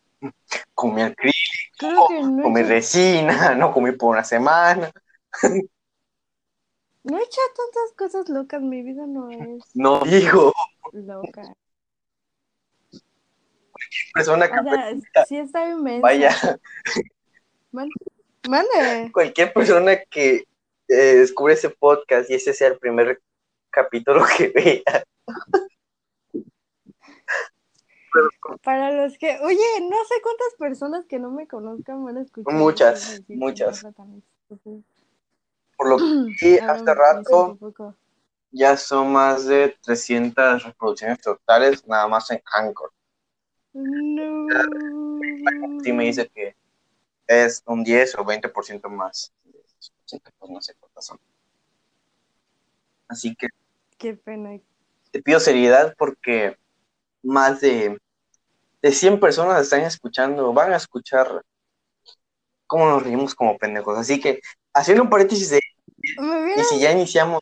Comí 0.75 1.03
acrílico, 1.03 2.09
no 2.27 2.43
comí 2.43 2.61
he, 2.61 2.65
resina, 2.65 3.55
no 3.55 3.73
comí 3.73 3.93
por 3.93 4.11
una 4.11 4.25
semana. 4.25 4.91
no 7.05 7.17
he 7.19 7.23
hecho 7.23 7.41
tantas 7.57 7.93
cosas 7.97 8.29
locas. 8.29 8.61
Mi 8.61 8.83
vida 8.83 9.07
no 9.07 9.31
es 9.31 9.63
No 9.75 10.01
digo, 10.01 10.53
loca. 10.93 11.55
persona 14.13 14.49
que 14.51 14.59
O 14.59 14.63
sea, 14.65 15.25
sí 15.27 15.37
está 15.37 15.69
inmensa. 15.71 16.03
vaya, 16.03 16.35
Man- 17.71 17.89
Mande. 18.49 19.13
cualquier 19.13 19.53
persona 19.53 19.97
que 20.11 20.45
eh, 20.89 20.95
descubre 21.19 21.55
ese 21.55 21.71
podcast 21.71 22.29
y 22.31 22.35
ese 22.35 22.53
sea 22.53 22.69
el 22.69 22.79
primer 22.79 23.21
capítulo 23.71 24.25
que 24.37 24.49
vea. 24.49 25.05
Para 28.69 28.93
los 28.93 29.17
que, 29.17 29.39
oye, 29.41 29.81
no 29.81 29.97
sé 30.05 30.21
cuántas 30.23 30.55
personas 30.59 31.07
que 31.07 31.19
no 31.19 31.31
me 31.31 31.49
conozcan 31.49 32.05
van 32.05 32.19
a 32.19 32.21
escuchar. 32.21 32.53
Muchas, 32.53 33.23
muchas. 33.27 33.83
Por 35.75 35.89
lo 35.89 35.97
que 36.39 36.61
hace 36.61 36.85
me 36.85 36.95
rato, 36.95 37.59
ya 38.51 38.77
son 38.77 39.11
más 39.11 39.47
de 39.47 39.75
300 39.81 40.65
reproducciones 40.65 41.19
totales, 41.19 41.89
nada 41.89 42.09
más 42.09 42.31
en 42.31 42.43
Anchor. 42.45 42.93
No. 43.73 44.47
Sí 45.83 45.91
me 45.95 46.05
dice 46.05 46.29
que 46.29 46.55
es 47.27 47.63
un 47.65 47.83
10 47.83 48.17
o 48.17 48.25
20% 48.27 48.87
más. 48.91 49.33
Pues 49.41 50.51
no 50.51 50.61
sé 50.61 50.75
cuántas 50.79 51.07
son. 51.07 51.19
Así 53.09 53.35
que 53.35 53.49
Qué 53.97 54.13
pena. 54.13 54.61
te 55.11 55.23
pido 55.23 55.41
seriedad 55.41 55.95
porque 55.97 56.59
más 57.23 57.63
de, 57.63 57.99
de 58.83 58.93
100 58.93 59.21
personas 59.21 59.63
están 59.63 59.83
escuchando, 59.83 60.53
van 60.53 60.73
a 60.73 60.77
escuchar 60.77 61.43
cómo 62.67 62.87
nos 62.87 63.03
reímos 63.03 63.35
como 63.35 63.59
pendejos. 63.59 63.99
Así 63.99 64.21
que, 64.21 64.41
haciendo 64.73 65.03
un 65.03 65.11
paréntesis 65.11 65.51
de, 65.51 65.61
Me 66.19 66.37
y 66.37 66.43
hubieras, 66.43 66.69
si 66.69 66.79
ya 66.79 66.93
iniciamos, 66.93 67.41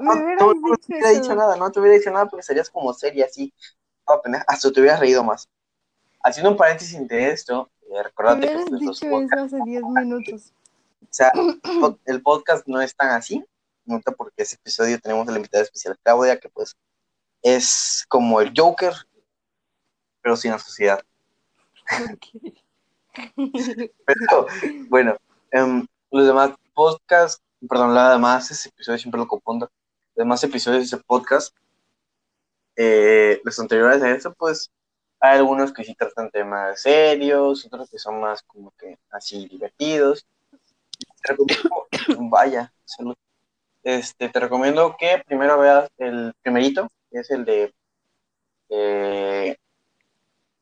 no, 0.00 0.12
hubieras 0.12 0.40
no, 0.40 0.54
no 0.54 0.54
dicho 0.54 0.76
te 0.86 0.92
hubiera 0.92 1.08
dicho 1.10 1.34
nada, 1.34 1.56
no 1.56 1.72
te 1.72 1.80
hubiera 1.80 1.98
dicho 1.98 2.10
nada 2.10 2.26
porque 2.26 2.44
serías 2.44 2.70
como 2.70 2.92
seria 2.94 3.24
así, 3.24 3.52
hasta 4.46 4.72
te 4.72 4.80
hubieras 4.80 5.00
reído 5.00 5.24
más. 5.24 5.48
Haciendo 6.22 6.50
un 6.50 6.56
paréntesis 6.56 7.06
de 7.08 7.30
esto, 7.30 7.70
eh, 7.90 8.02
recordate 8.02 8.40
que 8.40 8.46
hubieras 8.46 8.68
pues, 8.68 8.80
dicho 8.80 9.10
podcasts, 9.10 9.52
eso 9.52 9.56
hace 9.56 9.70
10 9.70 9.82
minutos. 9.82 10.52
o 11.02 11.06
sea, 11.08 11.32
el 12.04 12.22
podcast 12.22 12.66
no 12.66 12.80
es 12.80 12.94
tan 12.94 13.10
así, 13.10 13.44
nota 13.84 14.12
porque 14.12 14.42
ese 14.42 14.56
episodio 14.56 15.00
tenemos 15.00 15.26
a 15.26 15.32
la 15.32 15.38
invitada 15.38 15.64
especial 15.64 15.98
Claudia, 16.02 16.38
que 16.38 16.48
pues 16.48 16.76
es 17.42 18.04
como 18.08 18.40
el 18.40 18.52
Joker, 18.54 18.92
pero 20.22 20.36
sin 20.36 20.52
la 20.52 20.58
sociedad. 20.58 21.02
Ok. 22.12 22.26
Pero 24.06 24.46
bueno, 24.88 25.16
em, 25.50 25.86
los 26.10 26.26
demás 26.26 26.52
podcasts, 26.74 27.42
perdón, 27.68 27.94
nada 27.94 28.18
más 28.18 28.50
ese 28.50 28.68
episodio 28.68 28.98
siempre 28.98 29.20
lo 29.20 29.26
confundo. 29.26 29.70
Los 30.14 30.24
demás 30.24 30.44
episodios 30.44 30.82
de 30.82 30.96
ese 30.96 31.04
podcast, 31.04 31.54
eh, 32.76 33.40
los 33.44 33.58
anteriores 33.58 34.02
a 34.02 34.10
eso, 34.10 34.32
pues 34.34 34.70
hay 35.20 35.38
algunos 35.38 35.72
que 35.72 35.84
sí 35.84 35.94
tratan 35.94 36.30
temas 36.30 36.80
serios, 36.80 37.66
otros 37.66 37.90
que 37.90 37.98
son 37.98 38.20
más 38.20 38.42
como 38.42 38.72
que 38.78 38.98
así 39.10 39.46
divertidos. 39.46 40.26
Te 41.22 41.32
recomiendo, 41.32 41.88
vaya, 42.30 42.72
salud. 42.84 43.14
Este, 43.82 44.28
te 44.28 44.40
recomiendo 44.40 44.96
que 44.98 45.22
primero 45.26 45.58
veas 45.58 45.90
el 45.98 46.32
primerito, 46.42 46.88
que 47.10 47.18
es 47.18 47.30
el 47.30 47.44
de 47.44 47.74
eh, 48.70 49.56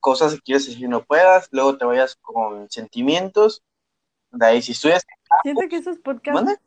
cosas 0.01 0.35
que 0.35 0.41
quieres 0.41 0.67
decir 0.67 0.85
y 0.85 0.89
no 0.89 1.05
puedas, 1.05 1.49
luego 1.51 1.77
te 1.77 1.85
vayas 1.85 2.17
con 2.17 2.71
sentimientos, 2.71 3.63
de 4.31 4.47
ahí 4.47 4.63
si 4.63 4.73
estudias, 4.73 5.05
Siento 5.43 5.69
que 5.69 5.77
esos 5.77 5.99
podcasts. 5.99 6.35
¿Mande? 6.35 6.59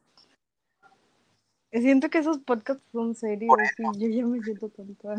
Siento 1.71 2.09
que 2.09 2.17
esos 2.17 2.39
podcasts 2.39 2.83
son 2.91 3.15
serios 3.15 3.57
y 3.77 3.99
yo 3.99 4.07
ya 4.09 4.25
me 4.25 4.43
siento 4.43 4.69
tonta. 4.69 5.15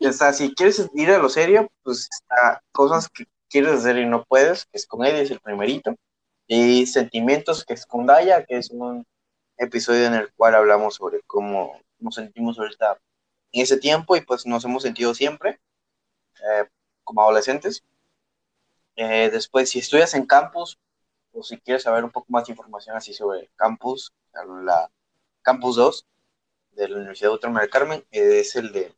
o 0.00 0.12
sea, 0.12 0.32
si 0.32 0.54
quieres 0.54 0.86
ir 0.94 1.10
a 1.10 1.18
lo 1.18 1.28
serio, 1.30 1.70
pues 1.82 2.08
está 2.10 2.62
cosas 2.72 3.08
que 3.08 3.24
quieres 3.48 3.72
hacer 3.72 3.96
y 3.98 4.06
no 4.06 4.24
puedes, 4.24 4.66
que 4.66 4.76
es 4.76 4.86
comedia, 4.86 5.22
es 5.22 5.30
el 5.30 5.40
primerito, 5.40 5.94
y 6.46 6.86
sentimientos, 6.86 7.64
que 7.64 7.74
es 7.74 7.86
con 7.86 8.06
Daya, 8.06 8.44
que 8.44 8.58
es 8.58 8.70
un 8.70 9.06
episodio 9.56 10.06
en 10.06 10.14
el 10.14 10.32
cual 10.34 10.54
hablamos 10.54 10.96
sobre 10.96 11.20
cómo 11.26 11.80
nos 11.98 12.16
sentimos 12.16 12.58
ahorita 12.58 12.98
en 13.52 13.62
ese 13.62 13.78
tiempo 13.78 14.16
y 14.16 14.22
pues 14.22 14.44
nos 14.46 14.64
hemos 14.64 14.82
sentido 14.82 15.14
siempre 15.14 15.60
eh, 16.36 16.64
como 17.04 17.22
adolescentes. 17.22 17.84
Eh, 18.96 19.30
después, 19.30 19.70
si 19.70 19.78
estudias 19.78 20.14
en 20.14 20.26
campus 20.26 20.78
o 21.32 21.42
si 21.42 21.58
quieres 21.58 21.82
saber 21.82 22.04
un 22.04 22.10
poco 22.10 22.26
más 22.30 22.46
de 22.46 22.52
información 22.52 22.96
así 22.96 23.14
sobre 23.14 23.50
campus, 23.56 24.12
la 24.64 24.90
Campus 25.42 25.76
2 25.76 26.06
de 26.72 26.88
la 26.88 26.96
Universidad 26.96 27.32
Autónoma 27.32 27.60
del 27.60 27.70
Carmen, 27.70 28.04
eh, 28.10 28.40
es 28.40 28.56
el 28.56 28.72
de 28.72 28.94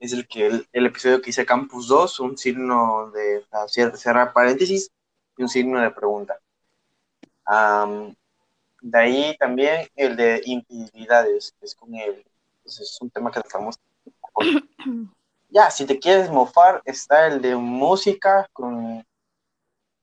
es 0.00 0.12
el 0.12 0.26
que 0.28 0.46
el, 0.46 0.68
el, 0.72 0.86
episodio 0.86 1.22
que 1.22 1.30
hice 1.30 1.46
Campus 1.46 1.88
2, 1.88 2.20
un 2.20 2.36
signo 2.36 3.10
de 3.12 3.44
cerrar 3.96 4.32
paréntesis 4.32 4.90
y 5.36 5.42
un 5.42 5.48
signo 5.48 5.80
de 5.80 5.90
pregunta. 5.90 6.38
De 8.82 8.98
ahí 8.98 9.36
también 9.38 9.88
el 9.96 10.14
de 10.16 10.42
infidelidades, 10.44 11.54
es 11.62 11.74
con 11.74 11.94
él. 11.94 12.22
Pues 12.62 12.80
es 12.80 13.00
un 13.00 13.08
tema 13.10 13.30
que 13.30 13.40
tratamos. 13.40 13.78
ya, 15.54 15.70
si 15.70 15.86
te 15.86 16.00
quieres 16.00 16.30
mofar, 16.30 16.82
está 16.84 17.28
el 17.28 17.40
de 17.40 17.54
música 17.54 18.48
con, 18.52 19.06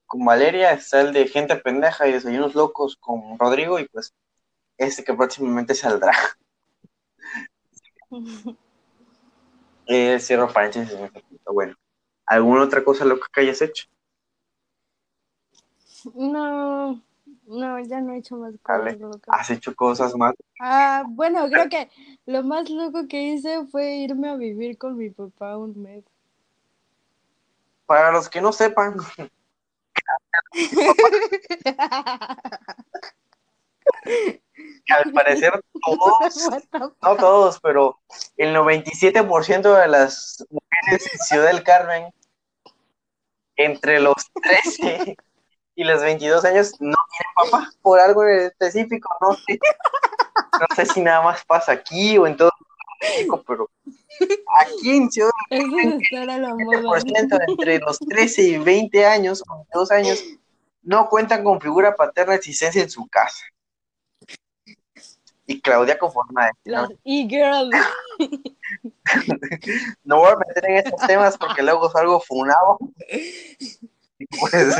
con 0.07 0.23
Valeria, 0.25 0.71
está 0.71 1.01
el 1.01 1.11
de 1.11 1.27
gente 1.27 1.57
pendeja 1.57 2.07
y 2.07 2.13
desayunos 2.13 2.55
locos 2.55 2.95
con 2.95 3.37
Rodrigo, 3.37 3.77
y 3.77 3.85
pues 3.89 4.13
este 4.77 5.03
que 5.03 5.13
próximamente 5.13 5.75
saldrá. 5.75 6.13
eh, 9.87 10.19
cierro 10.21 10.51
paréntesis. 10.51 10.97
Bueno, 11.45 11.75
¿alguna 12.25 12.63
otra 12.63 12.81
cosa 12.81 13.03
loca 13.03 13.27
que 13.33 13.41
hayas 13.41 13.61
hecho? 13.61 13.87
No, 16.15 17.03
no, 17.51 17.79
ya 17.79 18.01
no 18.01 18.13
he 18.13 18.19
hecho 18.19 18.37
más 18.37 18.53
cosas 18.61 18.85
Dale. 18.85 18.97
locas. 18.97 19.21
¿Has 19.27 19.49
hecho 19.49 19.75
cosas 19.75 20.15
más? 20.15 20.33
Ah, 20.59 21.03
bueno, 21.07 21.47
creo 21.49 21.69
que 21.69 21.89
lo 22.25 22.43
más 22.43 22.69
loco 22.69 23.07
que 23.07 23.21
hice 23.21 23.65
fue 23.67 23.95
irme 23.95 24.29
a 24.29 24.35
vivir 24.35 24.77
con 24.77 24.97
mi 24.97 25.09
papá 25.09 25.57
un 25.57 25.81
mes. 25.81 26.03
Para 27.85 28.11
los 28.11 28.29
que 28.29 28.39
no 28.39 28.53
sepan, 28.53 28.95
al 34.89 35.11
parecer 35.13 35.61
todos, 35.81 36.49
no 37.01 37.15
todos, 37.17 37.59
pero 37.59 37.99
el 38.37 38.55
97% 38.55 39.81
de 39.81 39.87
las 39.89 40.45
mujeres 40.49 41.13
en 41.13 41.19
Ciudad 41.19 41.47
del 41.47 41.63
Carmen, 41.63 42.13
entre 43.57 43.99
los 43.99 44.15
13 44.41 45.17
y 45.81 45.83
los 45.83 46.01
22 46.01 46.45
años, 46.45 46.71
no 46.79 46.95
tienen 47.09 47.51
papá 47.51 47.71
por 47.81 47.99
algo 47.99 48.23
en 48.23 48.41
específico, 48.41 49.09
no 49.19 49.33
sé. 49.47 49.59
No 50.59 50.75
sé 50.75 50.85
si 50.85 51.01
nada 51.01 51.21
más 51.23 51.43
pasa 51.45 51.71
aquí 51.71 52.17
o 52.17 52.27
en 52.27 52.37
todo 52.37 52.51
México, 53.01 53.43
pero 53.47 53.69
aquí 54.61 54.95
en 54.95 55.11
Ciudad 55.11 55.31
moda. 55.49 56.99
70% 56.99 57.39
entre 57.47 57.79
los 57.79 57.97
13 57.97 58.41
y 58.43 58.57
20 58.59 59.05
años, 59.05 59.43
o 59.49 59.55
22 59.55 59.91
años, 59.91 60.23
no 60.83 61.09
cuentan 61.09 61.43
con 61.43 61.59
figura 61.59 61.95
paterna 61.95 62.33
de 62.33 62.37
existencia 62.37 62.83
en 62.83 62.89
su 62.89 63.07
casa. 63.07 63.43
Y 65.47 65.59
Claudia 65.61 65.97
conforma 65.97 66.45
a 66.45 66.51
Las 66.63 66.89
e-girls. 67.03 67.75
No 70.03 70.19
voy 70.19 70.31
a 70.31 70.35
meter 70.37 70.65
en 70.69 70.77
estos 70.77 71.07
temas 71.07 71.37
porque 71.37 71.63
luego 71.63 71.89
salgo 71.89 72.19
funado. 72.19 72.77
Y 74.21 74.27
pues, 74.37 74.77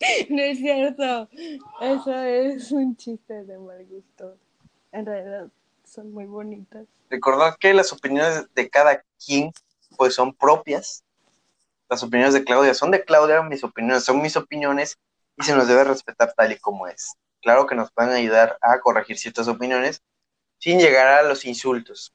No 0.30 0.42
es 0.42 0.58
cierto. 0.58 1.28
Eso 1.80 2.14
es 2.22 2.72
un 2.72 2.96
chiste 2.96 3.44
de 3.44 3.58
mal 3.58 3.84
gusto. 3.86 4.36
En 4.92 5.06
realidad 5.06 5.48
son 5.84 6.12
muy 6.12 6.26
bonitas. 6.26 6.86
recordad 7.08 7.56
que 7.58 7.74
las 7.74 7.92
opiniones 7.92 8.46
de 8.54 8.70
cada 8.70 9.02
quien 9.24 9.52
pues 9.96 10.14
son 10.14 10.34
propias. 10.34 11.04
Las 11.88 12.02
opiniones 12.02 12.34
de 12.34 12.44
Claudia 12.44 12.72
son 12.74 12.92
de 12.92 13.04
Claudia, 13.04 13.42
mis 13.42 13.64
opiniones 13.64 14.04
son 14.04 14.22
mis 14.22 14.36
opiniones 14.36 14.98
y 15.36 15.42
se 15.42 15.54
nos 15.54 15.66
debe 15.66 15.84
respetar 15.84 16.32
tal 16.34 16.52
y 16.52 16.58
como 16.58 16.86
es. 16.86 17.14
Claro 17.42 17.66
que 17.66 17.74
nos 17.74 17.90
pueden 17.90 18.12
ayudar 18.12 18.56
a 18.60 18.80
corregir 18.80 19.18
ciertas 19.18 19.48
opiniones 19.48 20.02
sin 20.58 20.78
llegar 20.78 21.08
a 21.08 21.22
los 21.22 21.44
insultos. 21.44 22.14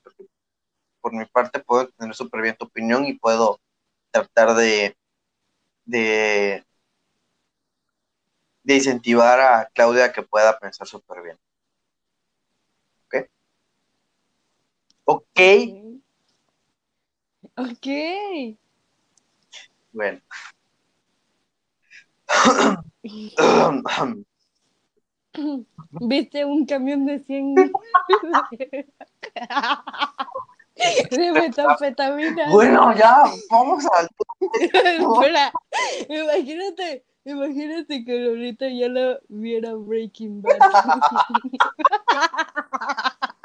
Por 1.01 1.13
mi 1.13 1.25
parte 1.25 1.59
puedo 1.59 1.89
tener 1.89 2.15
súper 2.15 2.41
bien 2.41 2.55
tu 2.55 2.65
opinión 2.65 3.05
y 3.05 3.13
puedo 3.13 3.59
tratar 4.11 4.55
de, 4.55 4.95
de, 5.83 6.63
de 8.65 8.75
incentivar 8.75 9.39
a 9.39 9.69
Claudia 9.73 10.05
a 10.05 10.11
que 10.11 10.23
pueda 10.23 10.57
pensar 10.59 10.87
súper 10.87 11.21
bien. 11.21 11.37
¿Ok? 13.05 13.15
Ok. 15.05 15.39
Ok. 17.57 17.87
Bueno. 19.93 20.19
¿Viste 25.91 26.43
un 26.43 26.65
camión 26.65 27.05
de 27.05 27.19
100 27.19 27.55
de 27.55 27.71
bueno, 32.49 32.95
ya, 32.97 33.23
vamos 33.49 33.85
al... 33.85 34.09
Espera, 34.61 35.53
imagínate, 36.09 37.05
imagínate 37.25 38.05
que 38.05 38.27
ahorita 38.27 38.69
ya 38.69 38.87
lo 38.87 39.19
viera 39.27 39.75
Breaking 39.75 40.41
Bad. 40.41 40.59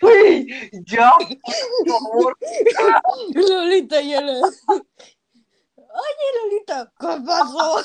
Güey, 0.00 0.70
ya, 0.86 1.12
por 1.18 1.86
favor. 1.86 2.34
Lolita 3.34 4.00
ya 4.00 4.22
lo... 4.22 4.40
Oye, 5.98 6.26
Lolita, 6.44 6.92
¿qué 6.98 7.06
pasó? 7.26 7.82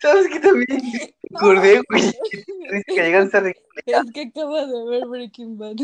¿Sabes 0.00 0.26
qué 0.28 0.40
también? 0.40 1.14
Acordé, 1.34 1.80
güey, 1.88 2.12
que 2.86 2.94
llegan 2.94 3.30
a. 3.32 3.48
Es 3.48 3.54
que 4.12 4.22
acabo 4.22 4.66
de 4.66 4.84
ver 4.90 5.06
Breaking 5.06 5.56
Bad. 5.56 5.76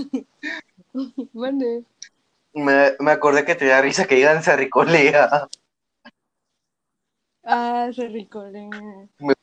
Mande. 1.33 1.85
Me, 2.52 2.96
me 2.98 3.10
acordé 3.12 3.44
que 3.44 3.54
te 3.54 3.66
da 3.66 3.80
risa 3.80 4.06
que 4.06 4.16
digan 4.16 4.42
Sarricolea. 4.42 5.28
Ah. 7.42 7.88
Me- 9.18 9.34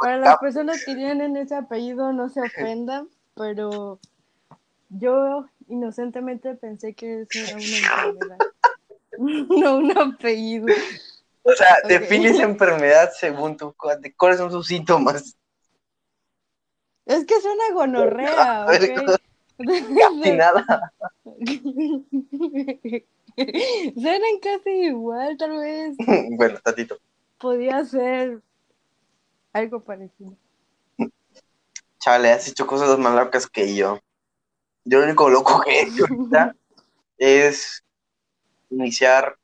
Para 0.00 0.18
las 0.18 0.38
personas 0.38 0.84
que 0.84 0.94
tienen 0.94 1.36
ese 1.36 1.54
apellido, 1.54 2.12
no 2.12 2.28
se 2.28 2.40
ofendan, 2.42 3.08
pero 3.34 4.00
yo 4.90 5.46
inocentemente 5.68 6.54
pensé 6.54 6.94
que 6.94 7.22
eso 7.22 7.38
era 7.38 7.56
una 7.56 8.12
enfermedad. 8.14 8.38
No 9.18 9.78
un 9.78 9.98
apellido. 9.98 10.68
O 11.42 11.52
sea, 11.52 11.78
Ok. 11.82 11.88
define 11.88 12.28
esa 12.28 12.44
enfermedad 12.44 13.10
según 13.18 13.56
tú. 13.56 13.74
¿Cuáles 14.16 14.38
son 14.38 14.52
sus 14.52 14.66
síntomas? 14.68 15.36
Es 17.06 17.24
que 17.24 17.40
suena 17.40 17.64
gonorrea, 17.72 18.62
A 18.68 18.70
ver, 18.70 18.82
¿ok? 18.84 19.18
Ni 19.58 20.30
nada. 20.36 20.92
Suenan 23.94 24.38
casi 24.42 24.70
igual, 24.86 25.36
tal 25.36 25.58
vez 25.58 25.96
Bueno, 26.36 26.58
tatito. 26.60 26.98
podía 27.38 27.84
ser 27.84 28.42
algo 29.52 29.80
parecido. 29.84 30.36
Chale, 32.00 32.32
has 32.32 32.48
hecho 32.48 32.66
cosas 32.66 32.98
más 32.98 33.14
locas 33.14 33.46
que 33.48 33.74
yo. 33.74 33.98
Yo 34.84 34.98
lo 34.98 35.04
único 35.04 35.28
loco 35.28 35.60
que 35.62 35.70
he 35.70 35.82
hecho 35.82 36.04
ahorita 36.08 36.54
es 37.18 37.82
iniciar 38.70 39.36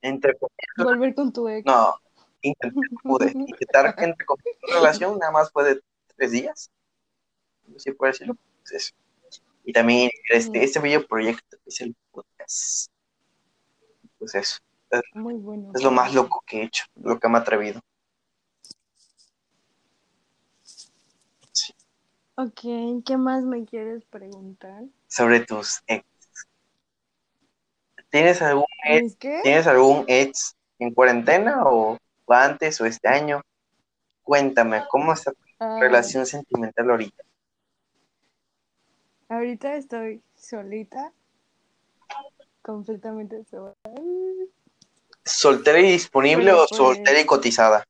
entre 0.00 0.34
comillas, 0.34 0.76
Volver 0.78 1.14
con 1.14 1.32
tu 1.32 1.48
ex. 1.48 1.64
no, 1.64 1.94
intentar, 2.40 2.82
pude, 3.04 3.30
intentar 3.32 3.94
entre 3.98 4.26
comillas, 4.26 4.56
relación 4.74 5.18
nada 5.18 5.30
más 5.30 5.50
fue 5.52 5.64
de 5.64 5.80
tres 6.16 6.30
días. 6.32 6.70
No 7.68 7.74
sé 7.78 7.90
si 7.90 7.92
puedo 7.92 8.10
decirlo. 8.12 8.34
Pues 8.62 8.72
eso. 8.72 8.94
Y 9.64 9.72
también 9.72 10.10
este, 10.30 10.64
este 10.64 10.80
bello 10.80 11.06
proyecto 11.06 11.56
que 11.62 11.70
es 11.70 11.80
el 11.80 11.94
podcast. 12.10 12.90
Pues 14.18 14.34
eso, 14.34 14.58
Muy 15.14 15.34
bueno. 15.34 15.70
es 15.74 15.82
lo 15.82 15.90
más 15.90 16.14
loco 16.14 16.42
que 16.46 16.60
he 16.60 16.64
hecho, 16.64 16.84
lo 16.96 17.18
que 17.18 17.28
me 17.28 17.38
ha 17.38 17.40
atrevido. 17.42 17.80
Ok, 22.36 22.60
¿qué 23.04 23.16
más 23.18 23.44
me 23.44 23.64
quieres 23.64 24.04
preguntar? 24.06 24.84
Sobre 25.06 25.40
tus 25.40 25.82
ex. 25.86 26.04
¿Tienes 28.10 28.40
algún 28.42 28.64
ex 28.84 29.16
¿Es? 29.20 29.42
¿Tienes 29.42 29.66
algún 29.66 30.04
ex 30.08 30.56
en 30.78 30.92
cuarentena 30.94 31.64
o 31.66 31.98
o 32.24 32.32
antes 32.32 32.80
o 32.80 32.86
este 32.86 33.08
año? 33.08 33.42
Cuéntame, 34.22 34.84
¿cómo 34.88 35.12
está 35.12 35.32
tu 35.32 35.38
Ah, 35.58 35.78
relación 35.80 36.26
sentimental 36.26 36.90
ahorita? 36.90 37.22
Ahorita 39.32 39.76
estoy 39.76 40.22
solita. 40.34 41.12
Completamente 42.62 43.44
sola. 43.44 43.74
¿Soltera 45.24 45.80
y 45.80 45.92
disponible 45.92 46.52
o 46.52 46.66
pues- 46.68 46.76
soltera 46.76 47.20
y 47.20 47.26
cotizada? 47.26 47.84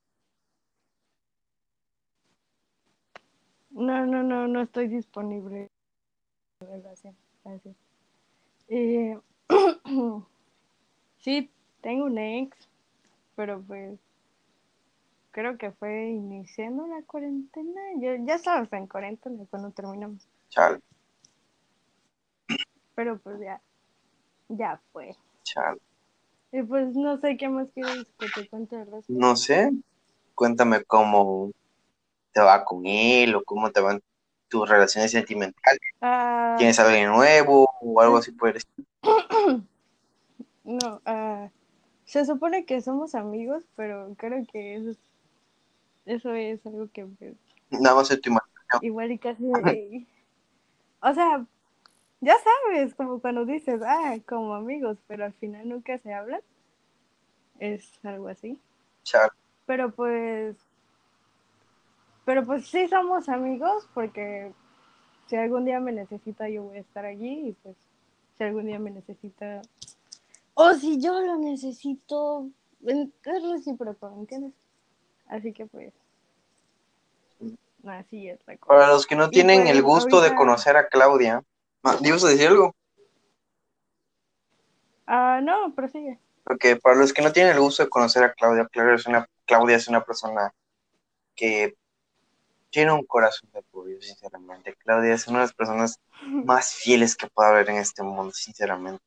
No, 3.70 4.06
no, 4.06 4.22
no, 4.22 4.48
no 4.48 4.62
estoy 4.62 4.88
disponible. 4.88 5.68
Gracias. 6.60 7.14
Eh, 8.68 9.18
sí, 11.18 11.50
tengo 11.80 12.04
un 12.04 12.18
ex, 12.18 12.56
pero 13.34 13.60
pues 13.62 13.98
creo 15.32 15.58
que 15.58 15.72
fue 15.72 16.10
iniciando 16.10 16.86
la 16.86 17.02
cuarentena. 17.02 17.80
Ya, 17.98 18.16
ya 18.24 18.34
estábamos 18.36 18.72
en 18.72 18.86
cuarentena 18.86 19.44
cuando 19.50 19.70
terminamos, 19.70 20.28
Chal, 20.50 20.80
pero 23.02 23.18
pues 23.18 23.40
ya, 23.40 23.60
ya 24.48 24.80
fue. 24.92 25.16
chal. 25.42 25.76
Y 26.52 26.62
pues 26.62 26.94
no 26.94 27.18
sé 27.18 27.36
qué 27.36 27.48
más 27.48 27.66
quieres 27.74 28.06
que 28.16 28.28
te 28.28 28.48
cuente 28.48 28.76
el 28.76 28.86
resto. 28.88 29.12
No 29.12 29.34
sé. 29.34 29.72
cuéntame 30.36 30.84
cómo 30.84 31.50
te 32.32 32.40
va 32.40 32.64
con 32.64 32.86
él 32.86 33.34
o 33.34 33.42
cómo 33.42 33.72
te 33.72 33.80
van 33.80 34.00
tus 34.48 34.68
relaciones 34.68 35.10
sentimentales. 35.10 35.80
Ah, 36.00 36.54
¿Tienes 36.58 36.78
alguien 36.78 37.10
nuevo 37.10 37.68
o 37.80 38.00
algo 38.00 38.18
así 38.18 38.30
por 38.30 38.54
no, 40.64 41.00
ah, 41.04 41.48
se 42.04 42.24
supone 42.24 42.64
que 42.64 42.80
somos 42.82 43.16
amigos, 43.16 43.64
pero 43.74 44.14
creo 44.16 44.46
que 44.52 44.76
eso, 44.76 44.96
eso 46.04 46.34
es 46.34 46.64
algo 46.66 46.88
que 46.92 47.06
pues, 47.06 47.34
Nada 47.70 47.96
más 47.96 48.10
en 48.12 48.20
tu 48.20 48.30
imaginación. 48.30 48.84
igual 48.84 49.10
y 49.10 49.18
casi... 49.18 49.42
o 51.02 51.14
sea, 51.14 51.44
ya 52.22 52.34
sabes, 52.38 52.94
como 52.94 53.20
cuando 53.20 53.44
dices, 53.44 53.82
ah, 53.84 54.16
como 54.26 54.54
amigos, 54.54 54.96
pero 55.08 55.24
al 55.24 55.32
final 55.34 55.68
nunca 55.68 55.98
se 55.98 56.14
hablan. 56.14 56.40
Es 57.58 57.92
algo 58.04 58.28
así. 58.28 58.58
Chale. 59.02 59.32
Pero 59.66 59.90
pues... 59.90 60.56
Pero 62.24 62.46
pues 62.46 62.68
sí 62.68 62.86
somos 62.86 63.28
amigos 63.28 63.88
porque 63.92 64.52
si 65.26 65.34
algún 65.36 65.64
día 65.64 65.80
me 65.80 65.90
necesita 65.90 66.48
yo 66.48 66.62
voy 66.62 66.76
a 66.78 66.80
estar 66.80 67.04
allí 67.04 67.48
y 67.48 67.52
pues 67.64 67.76
si 68.38 68.44
algún 68.44 68.66
día 68.66 68.78
me 68.78 68.92
necesita 68.92 69.60
o 70.54 70.74
si 70.74 71.00
yo 71.00 71.20
lo 71.20 71.36
necesito 71.36 72.48
en- 72.86 73.12
es 73.24 73.50
recíproco, 73.50 74.08
¿entiendes? 74.16 74.52
Así 75.26 75.52
que 75.52 75.66
pues 75.66 75.92
así 77.84 78.28
es 78.28 78.38
la 78.46 78.56
cosa. 78.56 78.68
Para 78.72 78.92
los 78.92 79.06
que 79.06 79.16
no 79.16 79.28
tienen 79.30 79.62
pues, 79.62 79.74
el 79.74 79.82
gusto 79.82 80.20
de 80.20 80.36
conocer 80.36 80.76
a 80.76 80.86
Claudia, 80.86 81.42
¿ibas 82.02 82.24
a 82.24 82.28
decir 82.28 82.48
algo? 82.48 82.74
Ah, 85.06 85.40
no, 85.42 85.74
prosigue. 85.74 86.18
Porque 86.44 86.76
para 86.76 86.96
los 86.96 87.12
que 87.12 87.22
no 87.22 87.32
tienen 87.32 87.52
el 87.52 87.60
gusto 87.60 87.82
de 87.82 87.90
conocer 87.90 88.24
a 88.24 88.32
Claudia, 88.32 88.68
Claudia 88.70 88.94
es 88.94 89.06
una, 89.06 89.28
Claudia 89.46 89.76
es 89.76 89.88
una 89.88 90.04
persona 90.04 90.52
que 91.34 91.76
tiene 92.70 92.92
un 92.92 93.04
corazón 93.04 93.50
de 93.52 93.62
pollo, 93.62 94.00
sinceramente. 94.00 94.74
Claudia 94.76 95.14
es 95.14 95.26
una 95.28 95.40
de 95.40 95.44
las 95.44 95.54
personas 95.54 96.00
más 96.26 96.74
fieles 96.74 97.16
que 97.16 97.28
pueda 97.28 97.50
haber 97.50 97.70
en 97.70 97.76
este 97.76 98.02
mundo, 98.02 98.32
sinceramente. 98.32 99.04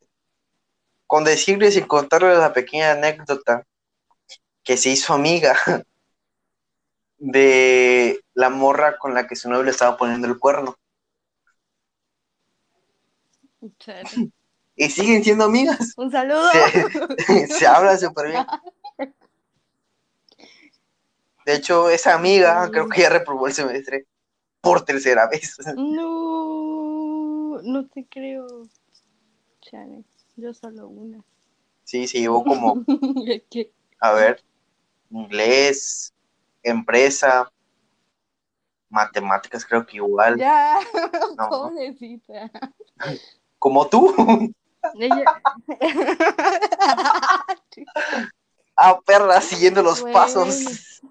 Con 1.08 1.24
decirles 1.24 1.76
y 1.76 1.82
contarles 1.82 2.38
la 2.38 2.54
pequeña 2.54 2.92
anécdota 2.92 3.64
que 4.64 4.78
se 4.78 4.90
hizo 4.90 5.14
amiga 5.14 5.56
de 7.18 8.22
la 8.34 8.50
morra 8.50 8.98
con 8.98 9.14
la 9.14 9.28
que 9.28 9.36
su 9.36 9.50
novio 9.50 9.64
le 9.64 9.72
estaba 9.72 9.98
poniendo 9.98 10.28
el 10.28 10.40
cuerno. 10.40 10.78
Chale. 13.80 14.32
Y 14.76 14.90
siguen 14.90 15.24
siendo 15.24 15.46
amigas. 15.46 15.94
Un 15.98 16.12
saludo. 16.12 16.48
Se, 17.26 17.48
se 17.48 17.68
habla 17.68 17.98
súper 17.98 18.28
bien. 18.30 18.46
De 21.46 21.54
hecho, 21.56 21.90
esa 21.90 22.16
amiga 22.16 22.70
creo 22.72 22.90
que 22.90 23.02
ya 23.02 23.10
reprobó 23.10 23.48
el 23.48 23.54
semestre 23.54 24.08
por 24.62 24.84
tercera 24.84 25.28
vez. 25.28 25.58
No, 25.76 27.62
no 27.62 27.88
te 27.88 28.06
creo. 28.06 28.64
Chale, 29.62 30.04
yo 30.36 30.54
solo 30.54 30.88
una. 30.90 31.24
Sí, 31.84 32.08
se 32.08 32.20
llevó 32.20 32.44
como, 32.44 32.84
a 34.02 34.12
ver, 34.14 34.44
inglés, 35.12 36.14
empresa, 36.64 37.52
matemáticas 38.90 39.66
creo 39.66 39.86
que 39.86 39.98
igual. 39.98 40.38
Ya, 40.38 40.80
No. 41.38 41.50
pobrecita. 41.50 42.52
Como 43.66 43.90
tú. 43.90 44.14
Ah, 48.78 49.00
perra, 49.06 49.42
siguiendo 49.42 49.82
los 49.82 50.02
Bueno. 50.02 50.14
pasos. 50.14 51.02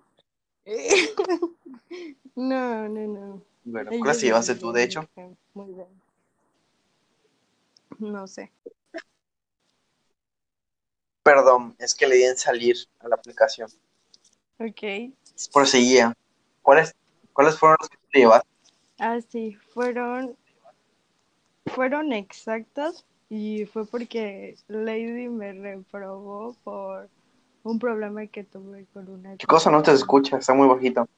No, 2.36 2.88
no, 2.88 3.00
no. 3.08 3.42
Bueno, 3.64 3.90
¿cuál 4.00 4.14
se 4.14 4.26
llevaste 4.26 4.54
tú, 4.54 4.70
de 4.70 4.84
hecho? 4.84 5.08
Muy 5.54 5.72
bien. 5.72 5.88
No 7.98 8.26
sé. 8.28 8.52
Perdón, 11.22 11.74
es 11.78 11.94
que 11.94 12.06
le 12.06 12.16
di 12.16 12.24
en 12.24 12.36
salir 12.36 12.76
a 13.00 13.08
la 13.08 13.16
aplicación. 13.16 13.68
Ok. 14.58 15.12
Proseguía. 15.52 16.12
¿Cuáles, 16.62 16.94
¿Cuáles 17.32 17.58
fueron 17.58 17.76
los 17.80 17.88
que 17.88 17.96
te 18.12 18.18
llevaste? 18.20 18.48
Ah, 18.98 19.18
sí, 19.20 19.54
fueron, 19.72 20.36
fueron 21.66 22.12
exactas 22.12 23.05
y 23.29 23.66
fue 23.66 23.87
porque 23.87 24.57
Lady 24.68 25.29
me 25.29 25.53
reprobó 25.53 26.55
por 26.64 27.09
un 27.62 27.79
problema 27.79 28.27
que 28.27 28.44
tuve 28.44 28.87
con 28.92 29.09
una 29.09 29.37
¿Qué 29.37 29.46
cosa 29.46 29.70
no 29.70 29.83
te 29.83 29.92
escucha? 29.92 30.37
Está 30.38 30.55
muy 30.55 30.68
bajito. 30.68 31.09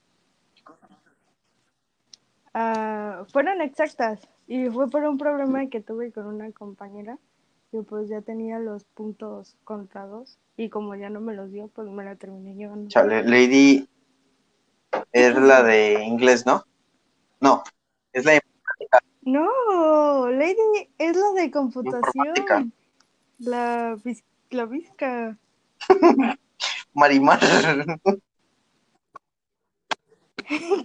Ah, 2.54 3.24
fueron 3.32 3.60
exactas 3.60 4.26
y 4.46 4.68
fue 4.70 4.88
por 4.88 5.04
un 5.04 5.18
problema 5.18 5.66
que 5.66 5.80
tuve 5.80 6.12
con 6.12 6.26
una 6.26 6.50
compañera 6.52 7.18
y 7.72 7.82
pues 7.82 8.08
ya 8.08 8.22
tenía 8.22 8.58
los 8.58 8.84
puntos 8.84 9.56
contados 9.64 10.38
y 10.56 10.70
como 10.70 10.94
ya 10.94 11.10
no 11.10 11.20
me 11.20 11.34
los 11.34 11.52
dio, 11.52 11.68
pues 11.68 11.88
me 11.88 12.04
la 12.04 12.16
terminé 12.16 12.54
llevando. 12.54 12.88
Chale, 12.88 13.24
Lady 13.24 13.86
es 15.12 15.36
la 15.36 15.62
de 15.62 16.04
inglés, 16.04 16.46
¿no? 16.46 16.64
No, 17.40 17.62
es 18.12 18.24
la 18.24 18.32
de 18.32 18.40
No, 19.26 20.30
Lady 20.30 20.88
es 20.98 21.16
la 21.16 21.32
de 21.32 21.50
computación. 21.50 22.72
La, 23.40 23.98
la 24.50 24.66
visca. 24.66 25.36
Marimar. 26.94 27.40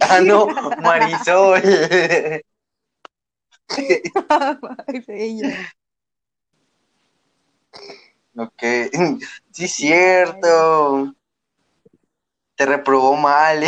ah, 0.00 0.20
no, 0.20 0.48
Marisol. 0.82 1.62
Ok, 8.36 8.62
sí, 9.52 9.68
cierto. 9.68 11.14
Te 12.56 12.66
reprobó 12.66 13.16
mal. 13.16 13.62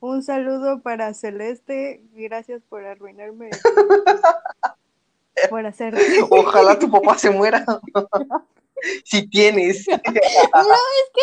Un 0.00 0.22
saludo 0.22 0.80
para 0.80 1.12
Celeste. 1.14 2.04
Gracias 2.12 2.62
por 2.68 2.84
arruinarme. 2.84 3.50
por 5.50 5.66
hacer. 5.66 5.94
Ojalá 6.30 6.78
tu 6.78 6.88
papá 6.90 7.18
se 7.18 7.30
muera. 7.30 7.64
si 9.04 9.28
tienes. 9.28 9.84
Bro, 9.86 9.96
es 10.02 11.10
que. 11.14 11.22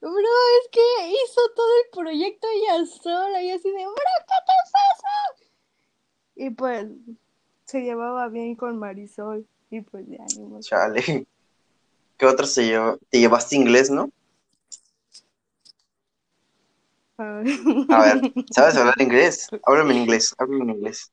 Bro, 0.00 0.12
es 0.12 0.68
que 0.70 1.08
hizo 1.08 1.40
todo 1.56 1.66
el 1.84 1.90
proyecto 1.90 2.46
ella 2.54 2.86
sola. 2.86 3.42
Y 3.42 3.50
así 3.50 3.68
de, 3.70 3.84
bro, 3.84 3.94
¿qué 3.94 4.34
te 4.46 4.52
pasa? 4.72 5.08
Y 6.36 6.50
pues 6.50 6.86
se 7.64 7.80
llevaba 7.80 8.28
bien 8.28 8.54
con 8.54 8.78
Marisol. 8.78 9.44
Y 9.70 9.80
pues 9.80 10.06
ni 10.06 10.18
modo. 10.44 10.60
Chale. 10.60 11.26
¿Qué 12.16 12.26
otro 12.26 12.46
se 12.46 12.66
llevó? 12.66 12.98
Te 13.10 13.18
llevaste 13.18 13.56
inglés, 13.56 13.90
¿no? 13.90 14.12
A 17.18 17.24
ver, 17.24 17.46
¿sabes 18.52 18.76
hablar 18.76 18.94
inglés? 19.00 19.48
Háblame 19.64 19.92
en 19.92 19.98
inglés, 20.02 20.34
háblame 20.38 20.64
en 20.64 20.70
inglés. 20.78 21.12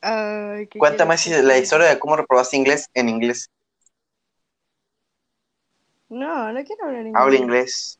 ¿qué 0.00 0.68
Cuéntame 0.78 1.16
quieres 1.16 1.44
la 1.44 1.58
historia 1.58 1.88
de 1.88 1.98
cómo 1.98 2.16
reprobaste 2.16 2.56
inglés 2.56 2.88
en 2.94 3.10
inglés. 3.10 3.50
No, 6.08 6.50
no 6.52 6.64
quiero 6.64 6.86
hablar 6.86 7.06
inglés. 7.06 7.22
Habla 7.22 7.36
inglés. 7.36 7.98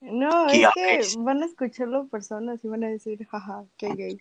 No, 0.00 0.46
¿Qué 0.46 0.62
es 0.62 0.68
que 1.14 1.20
van 1.20 1.42
a 1.42 1.46
escucharlo 1.46 2.06
personas 2.06 2.64
y 2.64 2.68
van 2.68 2.84
a 2.84 2.88
decir, 2.88 3.26
jaja, 3.26 3.64
qué 3.76 3.88
gay. 3.94 4.16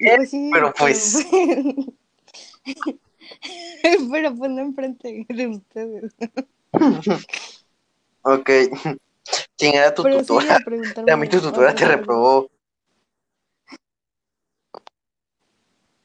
Y 0.00 0.16
pues 0.16 0.30
sí, 0.30 0.50
Pero 0.52 0.74
pues- 0.76 1.24
pero 4.10 4.34
pues 4.34 4.50
no 4.50 4.62
enfrente 4.62 5.24
de 5.28 5.46
ustedes. 5.46 6.12
Ok. 8.22 8.50
¿Quién 9.56 9.74
era 9.74 9.94
tu 9.94 10.02
Pero 10.02 10.18
tutora? 10.18 10.58
a 11.12 11.16
mí 11.16 11.28
tu 11.28 11.40
tutora 11.40 11.74
te 11.74 11.84
reprobó. 11.86 12.50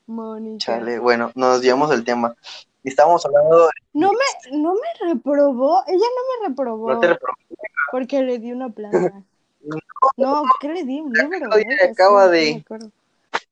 Mónica. 0.06 0.58
Chale, 0.60 1.00
bueno, 1.00 1.32
nos 1.36 1.62
llevamos 1.62 1.90
del 1.90 2.04
tema. 2.06 2.34
Estábamos 2.84 3.26
hablando 3.26 3.66
de... 3.66 3.72
No 3.94 4.12
me, 4.14 4.58
no 4.58 4.74
me 4.76 5.14
reprobó, 5.14 5.84
ella 5.88 5.98
no 5.98 6.42
me 6.42 6.48
reprobó 6.48 6.94
No 6.94 7.00
te 7.00 7.08
reprobó. 7.08 7.36
porque 7.92 8.22
le 8.22 8.40
di 8.40 8.52
una 8.52 8.70
planta. 8.70 9.24
No, 10.16 10.44
¿qué 10.62 10.70
le 10.70 10.84
di? 10.86 11.02
Un 11.02 11.12
libro. 11.12 11.50
Así, 11.52 11.66
acaba 11.84 12.30
de- 12.30 12.64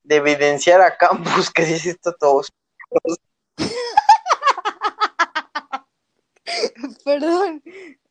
de 0.04 0.15
evidenciar 0.15 0.80
a 0.80 0.95
Campus 0.95 1.49
que 1.51 1.65
dice 1.65 1.89
esto 1.89 2.13
todos. 2.13 2.54
Perdón. 7.04 7.62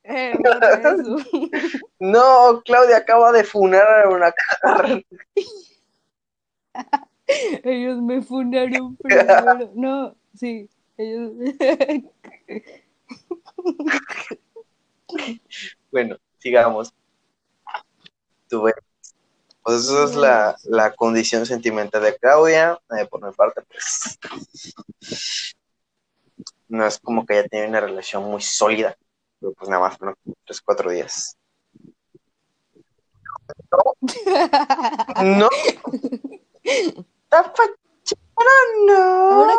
Eh. 0.04 0.34
No, 1.98 2.62
Claudia 2.64 2.98
acaba 2.98 3.32
de 3.32 3.44
funar 3.44 4.04
a 4.04 4.08
una 4.08 4.32
cara. 4.32 5.00
Ellos 7.26 8.02
me 8.02 8.20
fundaron 8.20 8.96
primero. 8.96 9.70
No, 9.74 10.14
sí, 10.34 10.68
ellos. 10.98 11.32
Bueno, 15.90 16.18
sigamos. 16.38 16.92
Tú 18.48 18.64
ves. 18.64 18.74
Pues 19.62 19.84
esa 19.84 20.04
es 20.04 20.14
la, 20.14 20.56
la 20.64 20.94
condición 20.94 21.46
sentimental 21.46 22.02
de 22.02 22.14
Claudia. 22.18 22.78
Eh, 22.98 23.06
por 23.06 23.24
mi 23.24 23.32
parte, 23.32 23.62
pues 23.62 24.18
no 26.68 26.86
es 26.86 26.98
como 26.98 27.24
que 27.24 27.38
ella 27.38 27.48
tiene 27.48 27.68
una 27.68 27.80
relación 27.80 28.24
muy 28.24 28.42
sólida, 28.42 28.96
pero 29.44 29.52
pues 29.58 29.68
nada 29.68 29.82
más, 29.82 30.00
¿no? 30.00 30.14
Tres, 30.46 30.62
cuatro 30.62 30.90
días. 30.90 31.36
No. 35.22 35.48
Fachero, 37.28 37.76
Ahora- 38.36 38.50
no. 38.86 39.52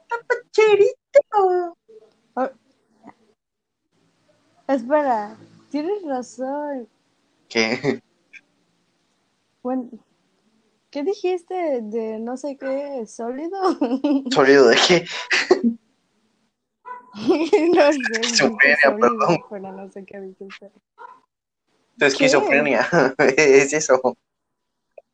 Está 0.00 0.16
facherito. 0.26 1.76
Espera, 4.68 5.36
tienes 5.70 6.02
razón. 6.04 6.88
¿Qué? 7.50 8.00
Bueno, 9.62 9.90
¿qué 10.90 11.02
dijiste 11.02 11.82
de 11.82 12.18
no 12.20 12.38
sé 12.38 12.56
qué 12.56 13.06
sólido? 13.06 13.60
¿Sólido 14.30 14.68
de 14.68 14.76
qué? 14.88 15.04
no 17.74 17.92
sé, 17.92 17.98
Esquizofrenia, 18.20 18.76
perdón. 18.82 19.38
pero 19.48 19.72
no 19.72 19.90
sé 19.90 20.04
qué 20.04 20.20
dijiste. 20.20 20.70
Tu 21.98 22.04
esquizofrenia. 22.04 22.86
es 23.36 23.72
eso. 23.72 24.16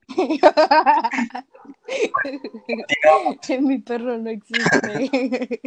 Mi 3.60 3.78
perro 3.78 4.18
no 4.18 4.30
existe. 4.30 5.60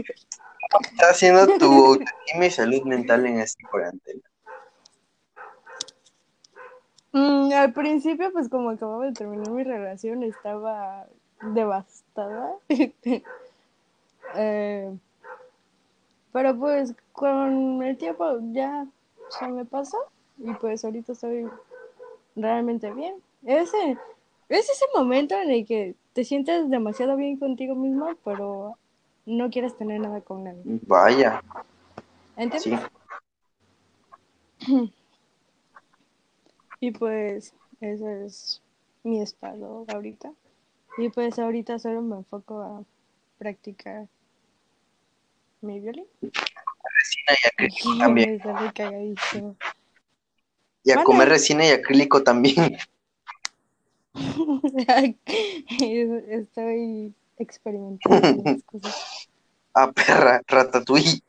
Está 0.91 1.09
haciendo 1.09 1.47
tu 1.57 1.65
autoestima 1.65 2.45
y 2.45 2.51
salud 2.51 2.83
mental 2.83 3.25
en 3.25 3.39
este 3.39 3.63
cuarentena. 3.63 4.21
Mm, 7.13 7.53
al 7.53 7.71
principio, 7.71 8.33
pues 8.33 8.49
como 8.49 8.71
acababa 8.71 9.05
de 9.05 9.13
terminar 9.13 9.49
mi 9.49 9.63
relación, 9.63 10.23
estaba 10.23 11.07
devastada. 11.41 12.57
Eh, 14.37 14.91
pero 16.35 16.53
pues 16.53 16.93
con 17.13 17.81
el 17.81 17.95
tiempo 17.95 18.25
ya 18.51 18.85
se 19.29 19.47
me 19.47 19.63
pasó 19.63 19.97
y 20.37 20.53
pues 20.55 20.83
ahorita 20.83 21.13
estoy 21.13 21.47
realmente 22.35 22.91
bien. 22.91 23.15
Ese, 23.45 23.97
es 24.49 24.69
ese 24.69 24.85
momento 24.93 25.33
en 25.33 25.49
el 25.49 25.65
que 25.65 25.95
te 26.11 26.25
sientes 26.25 26.69
demasiado 26.69 27.15
bien 27.15 27.39
contigo 27.39 27.73
mismo, 27.73 28.15
pero 28.25 28.77
no 29.25 29.49
quieres 29.49 29.77
tener 29.77 30.01
nada 30.01 30.19
con 30.19 30.43
nadie. 30.43 30.61
Vaya, 30.65 31.41
¿Entiendes? 32.35 32.81
sí. 34.59 34.91
Y 36.81 36.91
pues 36.91 37.53
ese 37.79 38.25
es 38.25 38.61
mi 39.03 39.21
estado 39.21 39.85
ahorita. 39.87 40.33
Y 40.97 41.07
pues 41.07 41.39
ahorita 41.39 41.79
solo 41.79 42.01
me 42.01 42.17
enfoco 42.17 42.59
a 42.59 42.83
practicar 43.37 44.09
Resina 45.65 47.31
y 47.31 47.47
acrílico 47.47 47.97
también. 47.99 48.31
me 48.31 48.39
sale 48.39 48.73
cagadísimo. 48.73 49.55
Y 50.83 50.91
a 50.91 50.95
Vale. 50.95 51.05
comer 51.05 51.29
resina 51.29 51.65
y 51.65 51.71
acrílico 51.71 52.23
también. 52.23 52.77
Estoy 56.29 57.13
experimentando 57.37 58.43
las 58.43 58.63
cosas. 58.63 59.27
Ah, 59.77 59.91
perra, 59.91 60.41
ratatouille. 60.47 61.21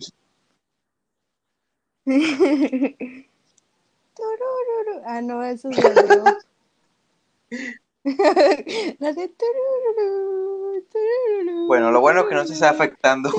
Ah, 5.04 5.20
no, 5.20 5.42
eso 5.42 5.68
es 5.70 5.82
la 5.82 5.90
de. 5.90 6.36
Bueno, 11.66 11.90
lo 11.90 12.00
bueno 12.00 12.20
es 12.20 12.26
que 12.26 12.34
no 12.34 12.46
se 12.46 12.54
está 12.54 12.70
afectando. 12.70 13.30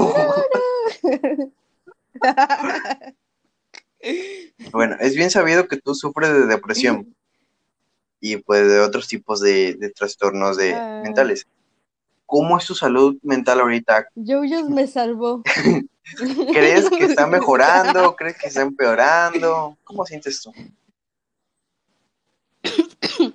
Bueno, 4.72 4.96
es 5.00 5.16
bien 5.16 5.30
sabido 5.32 5.68
que 5.68 5.78
tú 5.78 5.94
sufres 5.96 6.32
de 6.32 6.46
depresión 6.46 7.16
y 8.20 8.38
pues 8.38 8.68
de 8.68 8.80
otros 8.80 9.08
tipos 9.08 9.42
de, 9.42 9.74
de 9.76 9.90
trastornos 9.90 10.58
de, 10.58 10.74
Ah. 10.74 11.02
mentales. 11.04 11.46
¿Cómo 12.26 12.58
es 12.58 12.66
tu 12.66 12.76
salud 12.76 13.18
mental 13.24 13.60
ahorita? 13.62 14.08
Yoyos 14.16 14.70
me 14.70 14.86
salvó. 14.88 15.44
¿Crees 16.54 16.90
que 16.90 17.06
está 17.06 17.26
mejorando? 17.28 18.16
¿Crees 18.16 18.38
que 18.38 18.48
está 18.48 18.62
empeorando? 18.62 19.78
¿Cómo 19.84 20.06
sientes 20.06 20.42
tú? 20.42 20.52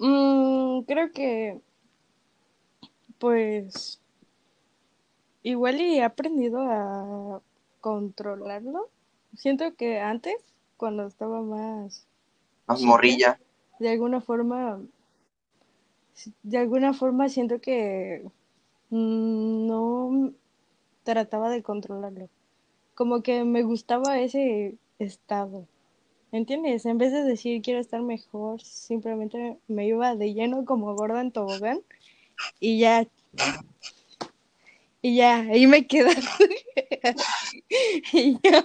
Mm, 0.00 0.82
creo 0.82 1.10
que, 1.10 1.60
pues, 3.18 4.00
igual 5.48 5.80
y 5.80 5.98
he 5.98 6.02
aprendido 6.02 6.60
a 6.60 7.40
controlarlo. 7.80 8.88
Siento 9.36 9.74
que 9.74 10.00
antes, 10.00 10.36
cuando 10.76 11.06
estaba 11.06 11.42
más, 11.42 12.06
Más 12.66 12.82
morrilla. 12.82 13.38
de 13.78 13.90
alguna 13.90 14.20
forma, 14.20 14.80
de 16.42 16.58
alguna 16.58 16.92
forma 16.94 17.28
siento 17.28 17.60
que 17.60 18.22
mm, 18.90 19.66
no 19.66 20.32
trataba 21.04 21.50
de 21.50 21.62
controlarlo. 21.62 22.28
Como 22.94 23.22
que 23.22 23.44
me 23.44 23.62
gustaba 23.62 24.18
ese 24.20 24.76
estado. 24.98 25.66
¿Entiendes? 26.32 26.84
En 26.84 26.98
vez 26.98 27.12
de 27.12 27.22
decir 27.22 27.62
quiero 27.62 27.80
estar 27.80 28.02
mejor, 28.02 28.60
simplemente 28.60 29.56
me 29.68 29.86
iba 29.86 30.14
de 30.14 30.34
lleno 30.34 30.64
como 30.64 30.94
gorda 30.94 31.20
en 31.20 31.32
tobogán 31.32 31.80
y 32.60 32.78
ya. 32.80 33.06
Y 35.00 35.16
ya, 35.16 35.36
ahí 35.38 35.66
me 35.66 35.86
quedé. 35.86 36.14
y 38.12 38.38
ya. 38.42 38.64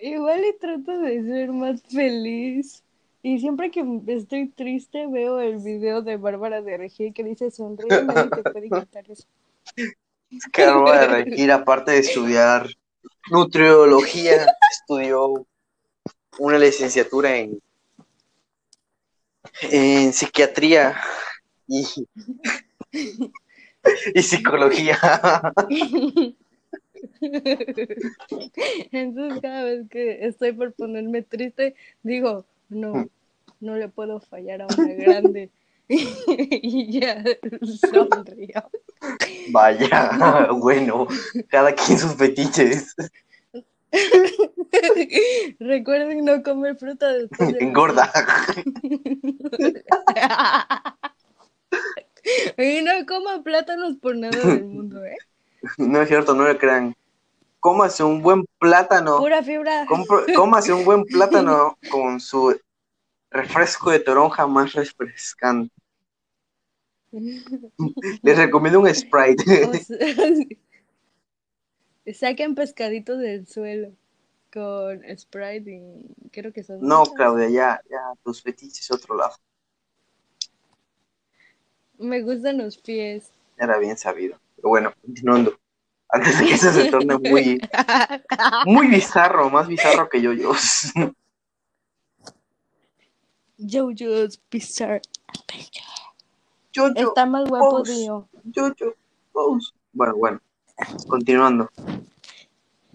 Igual 0.00 0.44
y 0.44 0.58
trato 0.58 0.98
de 0.98 1.22
ser 1.24 1.52
más 1.52 1.82
feliz. 1.82 2.82
Y 3.22 3.40
siempre 3.40 3.70
que 3.70 3.84
estoy 4.06 4.48
triste 4.48 5.06
veo 5.08 5.40
el 5.40 5.58
video 5.58 6.02
de 6.02 6.16
Bárbara 6.16 6.62
de 6.62 6.78
Regil 6.78 7.12
que 7.12 7.24
dice 7.24 7.50
sonríe, 7.50 8.04
nadie 8.04 8.30
te 8.30 8.42
puede 8.50 8.70
quitar 8.70 9.10
eso. 9.10 9.26
Carlos 10.52 10.92
de 10.92 11.06
Regir, 11.06 11.52
aparte 11.52 11.90
de 11.90 11.98
estudiar 11.98 12.68
nutriología, 13.30 14.46
estudió 14.70 15.46
una 16.38 16.58
licenciatura 16.58 17.36
en, 17.36 17.60
en 19.62 20.12
psiquiatría 20.12 20.96
y, 21.66 21.84
y 24.14 24.22
psicología. 24.22 24.98
Entonces 28.92 29.40
cada 29.40 29.64
vez 29.64 29.88
que 29.88 30.26
estoy 30.26 30.52
por 30.52 30.72
ponerme 30.72 31.22
triste, 31.22 31.74
digo, 32.02 32.46
no, 32.68 33.08
no 33.60 33.76
le 33.76 33.88
puedo 33.88 34.20
fallar 34.20 34.62
a 34.62 34.66
una 34.66 34.94
grande. 34.94 35.50
y 35.88 37.00
ya 37.00 37.24
sonrío. 37.90 38.70
Vaya, 39.50 40.10
bueno, 40.52 41.06
cada 41.48 41.72
quien 41.74 41.98
sus 41.98 42.14
fetiches. 42.14 42.94
Recuerden 45.58 46.24
no 46.24 46.42
comer 46.42 46.76
fruta 46.76 47.08
después 47.08 47.52
de 47.54 47.58
Engorda. 47.64 48.12
Y 52.56 52.82
no 52.82 52.92
coman 53.06 53.42
plátanos 53.42 53.96
por 53.96 54.16
nada 54.16 54.36
del 54.38 54.64
mundo, 54.64 55.02
¿eh? 55.04 55.16
No 55.78 56.02
es 56.02 56.08
cierto, 56.08 56.34
no 56.34 56.46
le 56.46 56.58
crean. 56.58 56.94
Cómase 57.60 58.04
un 58.04 58.22
buen 58.22 58.44
plátano. 58.58 59.18
Pura 59.18 59.42
fibra. 59.42 59.86
Compro- 59.86 60.24
Cómase 60.34 60.72
un 60.72 60.84
buen 60.84 61.04
plátano 61.04 61.78
con 61.90 62.20
su 62.20 62.56
refresco 63.30 63.90
de 63.90 64.00
toronja 64.00 64.46
más 64.46 64.72
refrescante. 64.74 65.72
Les 68.22 68.36
recomiendo 68.36 68.80
un 68.80 68.94
Sprite. 68.94 69.44
Saquen 72.14 72.54
pescaditos 72.54 73.18
del 73.18 73.46
suelo 73.46 73.92
con 74.52 75.02
Sprite 75.16 75.70
y 75.70 76.28
creo 76.30 76.52
que 76.52 76.64
son 76.64 76.80
No. 76.80 77.04
Claudia, 77.04 77.48
ya, 77.48 77.80
ya, 77.90 78.12
tus 78.24 78.42
fetiches 78.42 78.90
otro 78.90 79.16
lado. 79.16 79.34
Me 81.98 82.22
gustan 82.22 82.58
los 82.58 82.78
pies. 82.78 83.30
Era 83.58 83.78
bien 83.78 83.96
sabido. 83.96 84.38
Pero 84.56 84.68
bueno, 84.68 84.92
continuando. 85.02 85.58
Antes 86.10 86.38
de 86.38 86.46
que 86.46 86.54
eso 86.54 86.72
se 86.72 86.90
torne 86.90 87.18
muy, 87.18 87.60
muy 88.64 88.86
bizarro, 88.86 89.50
más 89.50 89.68
bizarro 89.68 90.08
que 90.08 90.22
yo, 90.22 90.32
yo. 90.32 90.52
JoJo's 93.58 94.40
Bizarre 94.50 95.02
Adventure. 95.26 95.97
Jojo, 96.78 96.92
Está 96.94 97.26
más 97.26 97.48
guapo. 97.48 97.82
Jojo, 97.84 98.94
Pose. 99.32 99.72
Bueno, 99.92 100.16
bueno. 100.16 100.40
Continuando. 101.08 101.68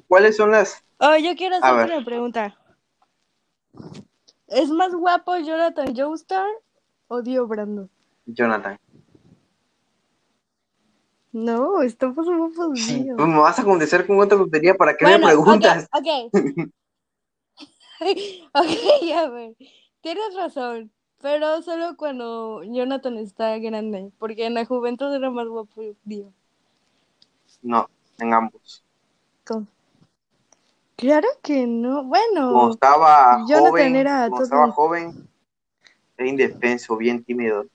¿Cuáles 0.07 0.37
son 0.37 0.51
las 0.51 0.83
Oh, 0.99 1.17
yo 1.17 1.35
quiero 1.35 1.59
ver. 1.59 1.91
una 1.91 2.05
pregunta. 2.05 2.57
¿Es 4.47 4.69
más 4.69 4.93
guapo 4.93 5.35
Jonathan 5.37 5.93
Joestar 5.93 6.47
o 7.07 7.21
Dio 7.21 7.45
Brando? 7.45 7.89
Jonathan? 8.25 8.79
No, 11.33 11.81
está 11.81 12.07
más 12.07 12.25
guapo 12.25 12.69
Dio. 12.73 13.17
Pues 13.17 13.27
me 13.27 13.37
vas 13.39 13.59
a 13.59 13.63
contestar 13.65 14.07
con 14.07 14.19
otra 14.19 14.37
tontería 14.37 14.75
para 14.75 14.95
que 14.95 15.05
me 15.05 15.19
preguntas. 15.19 15.89
Ok, 15.91 16.31
ok. 17.99 18.17
Ok, 18.53 19.11
a 19.15 19.29
ver. 19.29 19.55
Tienes 20.01 20.35
razón, 20.35 20.91
pero 21.23 21.63
solo 21.63 21.97
cuando 21.97 22.62
Jonathan 22.63 23.17
está 23.17 23.57
grande, 23.57 24.12
porque 24.19 24.45
en 24.45 24.53
la 24.53 24.65
juventud 24.65 25.12
era 25.15 25.31
más 25.31 25.47
guapo 25.47 25.81
Dio. 26.03 26.31
No, 27.63 27.89
en 28.19 28.31
ambos. 28.33 28.83
¿Cómo? 29.45 29.67
Claro 30.95 31.27
que 31.43 31.67
no. 31.67 32.03
Bueno, 32.05 32.71
estaba 32.71 33.39
Jonathan 33.47 33.95
joven, 33.95 33.95
era 33.95 34.31
todo- 34.31 34.49
estaba 34.49 34.67
joven, 34.69 35.27
era 36.17 36.29
indefenso, 36.29 36.97
bien 36.97 37.23
tímido. 37.23 37.65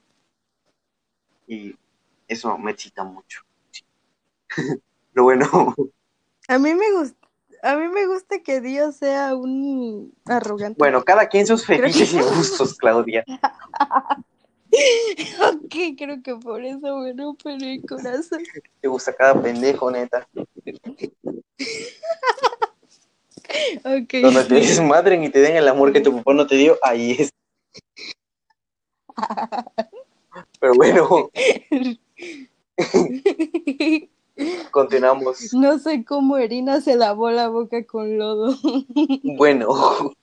Y 1.49 1.75
eso 2.29 2.57
me 2.59 2.71
excita 2.71 3.03
mucho. 3.03 3.43
Pero 5.13 5.25
bueno, 5.25 5.75
a 6.49 6.59
mí 6.59 6.75
me 6.75 6.93
gusta. 6.93 7.28
A 7.63 7.77
mí 7.77 7.89
me 7.89 8.07
gusta 8.07 8.41
que 8.43 8.61
Dio 8.61 8.93
sea 8.93 9.35
un 9.35 10.13
arrogante. 10.27 10.77
bueno, 10.79 11.03
cada 11.05 11.29
quien 11.29 11.47
sus 11.47 11.65
que- 11.67 11.77
fetiches 11.77 12.13
y 12.15 12.21
gustos, 12.21 12.75
Claudia. 12.77 13.25
Ok, 15.41 15.75
creo 15.97 16.23
que 16.23 16.37
por 16.37 16.63
eso 16.63 16.99
me 16.99 17.15
rompe 17.15 17.55
el 17.55 17.83
corazón. 17.89 18.43
Te 18.83 18.87
gusta 18.87 19.15
cada 19.15 19.41
pendejo, 19.41 19.91
neta. 19.91 20.29
Ok. 23.83 24.13
Cuando 24.21 24.47
te 24.47 24.55
desmadren 24.57 25.25
y 25.25 25.31
te 25.31 25.41
den 25.41 25.57
el 25.57 25.67
amor 25.69 25.91
que 25.93 26.03
tu 26.03 26.15
papá 26.19 26.35
no 26.35 26.47
te 26.47 26.57
dio, 26.57 26.77
ahí 26.83 27.13
es. 27.19 27.31
Pero 30.61 30.75
bueno, 30.75 31.31
continuamos. 34.71 35.53
No 35.55 35.79
sé 35.79 36.05
cómo 36.05 36.37
Erina 36.37 36.81
se 36.81 36.97
lavó 36.97 37.31
la 37.31 37.49
boca 37.49 37.85
con 37.87 38.19
lodo. 38.19 38.57
Bueno, 39.23 40.15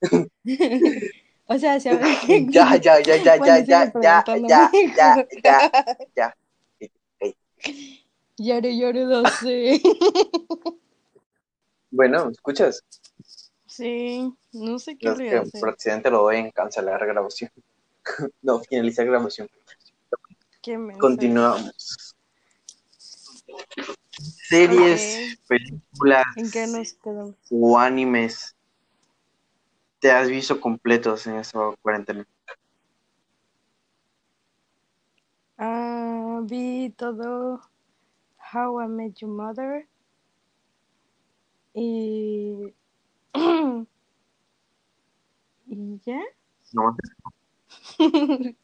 O 1.48 1.58
sea, 1.58 1.78
se 1.78 1.90
ya, 2.50 2.76
ya, 2.76 3.00
ya, 3.00 3.16
ya, 3.16 3.36
ya, 3.44 3.58
ya, 3.58 3.92
ya, 4.00 4.24
ya, 4.26 4.70
ya, 4.96 5.28
ya, 5.44 5.70
ya. 6.16 6.36
Yare, 8.38 8.76
yare, 8.76 9.04
lo 9.04 9.24
sé. 9.26 9.80
Bueno, 11.90 12.28
¿escuchas? 12.30 12.84
Sí, 13.66 14.32
no 14.52 14.78
sé 14.78 14.98
qué 14.98 15.08
No, 15.08 15.16
que 15.16 15.42
por 15.58 15.70
accidente 15.70 16.10
lo 16.10 16.22
doy 16.22 16.36
en 16.36 16.50
cancelar 16.50 17.06
grabación. 17.06 17.50
No, 18.42 18.60
finalizar 18.60 19.06
grabación. 19.06 19.48
Continuamos. 20.98 22.05
Series, 24.48 25.38
películas 25.46 26.24
¿En 26.36 26.50
qué 26.50 26.66
nos 26.66 26.92
quedamos? 26.94 27.34
o 27.50 27.78
animes 27.78 28.54
te 29.98 30.10
has 30.10 30.28
visto 30.28 30.60
completos 30.60 31.26
en 31.26 31.36
esta 31.36 31.58
cuarentena. 31.82 32.26
Ah, 35.58 36.40
vi 36.44 36.90
todo 36.96 37.62
How 38.52 38.82
I 38.82 38.88
Met 38.88 39.14
Your 39.16 39.30
Mother 39.30 39.88
y 41.74 42.74
y 45.66 46.00
ya. 46.04 46.20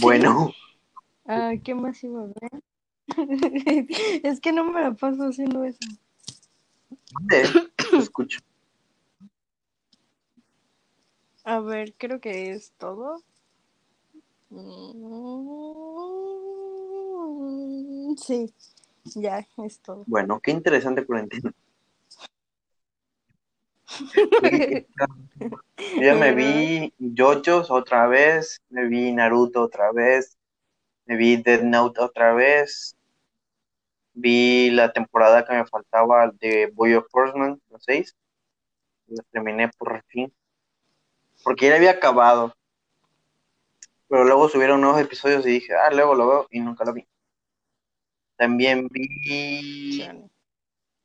Bueno, 0.00 0.52
Ah, 1.26 1.52
¿qué 1.62 1.74
más 1.74 2.02
iba 2.04 2.22
a 2.22 2.26
ver? 2.26 2.62
Es 4.22 4.40
que 4.40 4.52
no 4.52 4.64
me 4.64 4.80
la 4.82 4.94
paso 4.94 5.24
haciendo 5.24 5.64
eso. 5.64 5.78
te 7.28 7.42
escucho. 7.96 8.40
A 11.44 11.60
ver, 11.60 11.94
creo 11.96 12.20
que 12.20 12.52
es 12.52 12.72
todo. 12.78 13.22
Mm, 14.50 15.30
Sí, 18.16 18.52
ya 19.14 19.46
es 19.64 19.80
todo. 19.80 20.04
Bueno, 20.06 20.40
qué 20.40 20.50
interesante 20.50 21.06
cuarentena. 21.06 21.52
Yo 25.96 26.02
ya 26.02 26.14
me 26.14 26.34
vi 26.34 26.92
JoJo's 26.98 27.70
otra 27.70 28.06
vez, 28.06 28.60
me 28.68 28.86
vi 28.86 29.12
Naruto 29.12 29.62
otra 29.62 29.92
vez, 29.92 30.36
me 31.06 31.16
vi 31.16 31.36
Death 31.36 31.62
Note 31.62 32.00
otra 32.00 32.34
vez, 32.34 32.96
vi 34.20 34.70
la 34.70 34.92
temporada 34.92 35.44
que 35.44 35.54
me 35.54 35.66
faltaba 35.66 36.30
de 36.40 36.70
Boy 36.74 36.94
of 36.94 37.06
Horseman, 37.12 37.60
los 37.70 37.82
seis, 37.84 38.16
la 39.06 39.22
terminé 39.30 39.68
por 39.76 40.02
fin, 40.04 40.32
porque 41.42 41.66
ya 41.66 41.70
la 41.72 41.76
había 41.76 41.90
acabado, 41.92 42.54
pero 44.08 44.24
luego 44.24 44.48
subieron 44.48 44.80
nuevos 44.80 45.00
episodios 45.00 45.46
y 45.46 45.50
dije, 45.50 45.74
ah, 45.74 45.90
luego 45.92 46.14
lo 46.14 46.28
veo 46.28 46.46
y 46.50 46.60
nunca 46.60 46.84
lo 46.84 46.92
vi. 46.92 47.06
También 48.36 48.88
vi 48.90 50.02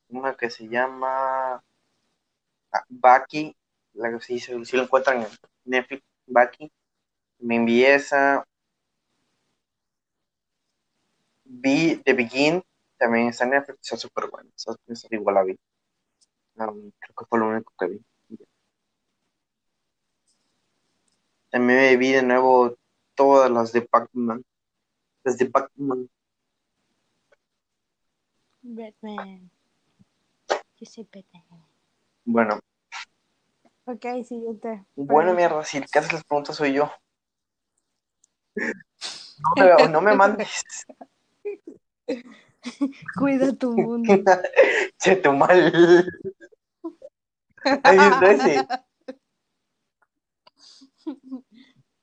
una 0.09 0.35
que 0.35 0.49
se 0.49 0.67
llama 0.67 1.63
ah, 2.71 2.85
Baki, 2.89 3.55
la 3.93 4.11
que 4.11 4.19
se 4.19 4.39
sí 4.39 4.77
lo 4.77 4.83
encuentran 4.83 5.21
en 5.21 5.27
Netflix, 5.65 6.03
Baki. 6.27 6.71
Me 7.39 7.57
envié 7.57 7.95
esa. 7.95 8.45
Vi 11.43 11.97
The 12.03 12.13
Begin, 12.13 12.63
también 12.97 13.29
está 13.29 13.43
en 13.45 13.51
Netflix, 13.51 13.79
está 13.81 13.97
súper 13.97 14.29
buena. 14.29 14.49
Esa, 14.55 14.75
esa 14.87 15.07
igual 15.11 15.35
la 15.35 15.43
vi. 15.43 15.59
Um, 16.57 16.91
creo 16.99 17.15
que 17.17 17.25
fue 17.27 17.39
lo 17.39 17.49
único 17.49 17.73
que 17.77 17.87
vi. 17.87 18.05
También 21.49 21.79
me 21.79 21.97
vi 21.97 22.11
de 22.11 22.23
nuevo 22.23 22.75
todas 23.13 23.49
las 23.49 23.71
de 23.71 23.81
Pac-Man. 23.81 24.43
Las 25.23 25.37
de 25.37 25.45
Pac-Man. 25.47 26.09
Batman. 28.61 29.51
Yo 30.49 30.85
soy 30.85 31.07
Batman. 31.13 31.65
Bueno, 32.25 32.59
Ok, 33.87 34.03
siguiente. 34.27 34.83
bueno, 34.95 35.35
mierda, 35.35 35.63
si 35.63 35.77
el 35.77 35.85
que 35.85 35.99
hace 35.99 36.11
las 36.11 36.23
preguntas 36.23 36.55
soy 36.55 36.73
yo. 36.73 36.91
No 38.55 39.53
me, 39.55 39.89
no 39.89 40.01
me 40.01 40.15
mandes. 40.15 40.63
Cuida 43.17 43.53
tu 43.53 43.71
mundo. 43.71 44.13
Che, 44.99 45.15
tu 45.17 45.33
mal. 45.33 45.73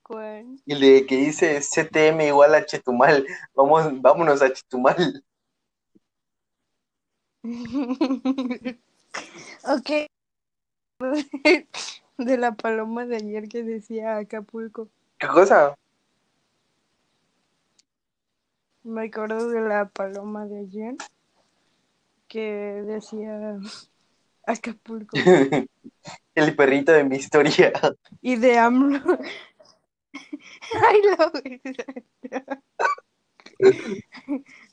¿Cuál? 0.03 0.61
El 0.67 0.81
de 0.81 1.07
que 1.07 1.17
dice 1.17 1.61
CTM 1.61 2.27
igual 2.27 2.55
a 2.55 2.67
Chetumal. 2.67 3.27
Vamos, 3.55 4.01
vámonos 4.01 4.43
a 4.43 4.53
Chetumal. 4.53 5.25
ok. 9.65 9.91
De 12.19 12.39
la 12.39 12.53
paloma 12.53 13.07
de 13.07 13.17
ayer 13.17 13.49
que 13.49 13.63
decía 13.63 14.19
Acapulco. 14.19 14.89
¿Qué 15.19 15.27
cosa? 15.27 15.75
Me 18.85 19.07
acuerdo 19.07 19.49
de 19.49 19.61
la 19.61 19.89
paloma 19.89 20.47
de 20.47 20.61
ayer 20.61 20.97
que 22.27 22.83
decía 22.85 23.59
Acapulco. 24.45 25.17
El 26.35 26.57
perrito 26.57 26.91
de 26.91 27.05
mi 27.05 27.17
historia. 27.17 27.73
Y 28.21 28.37
de 28.37 28.59
AMLO. 28.59 29.19
Ay, 30.89 31.03
la 31.17 31.31
verdad. 31.31 32.59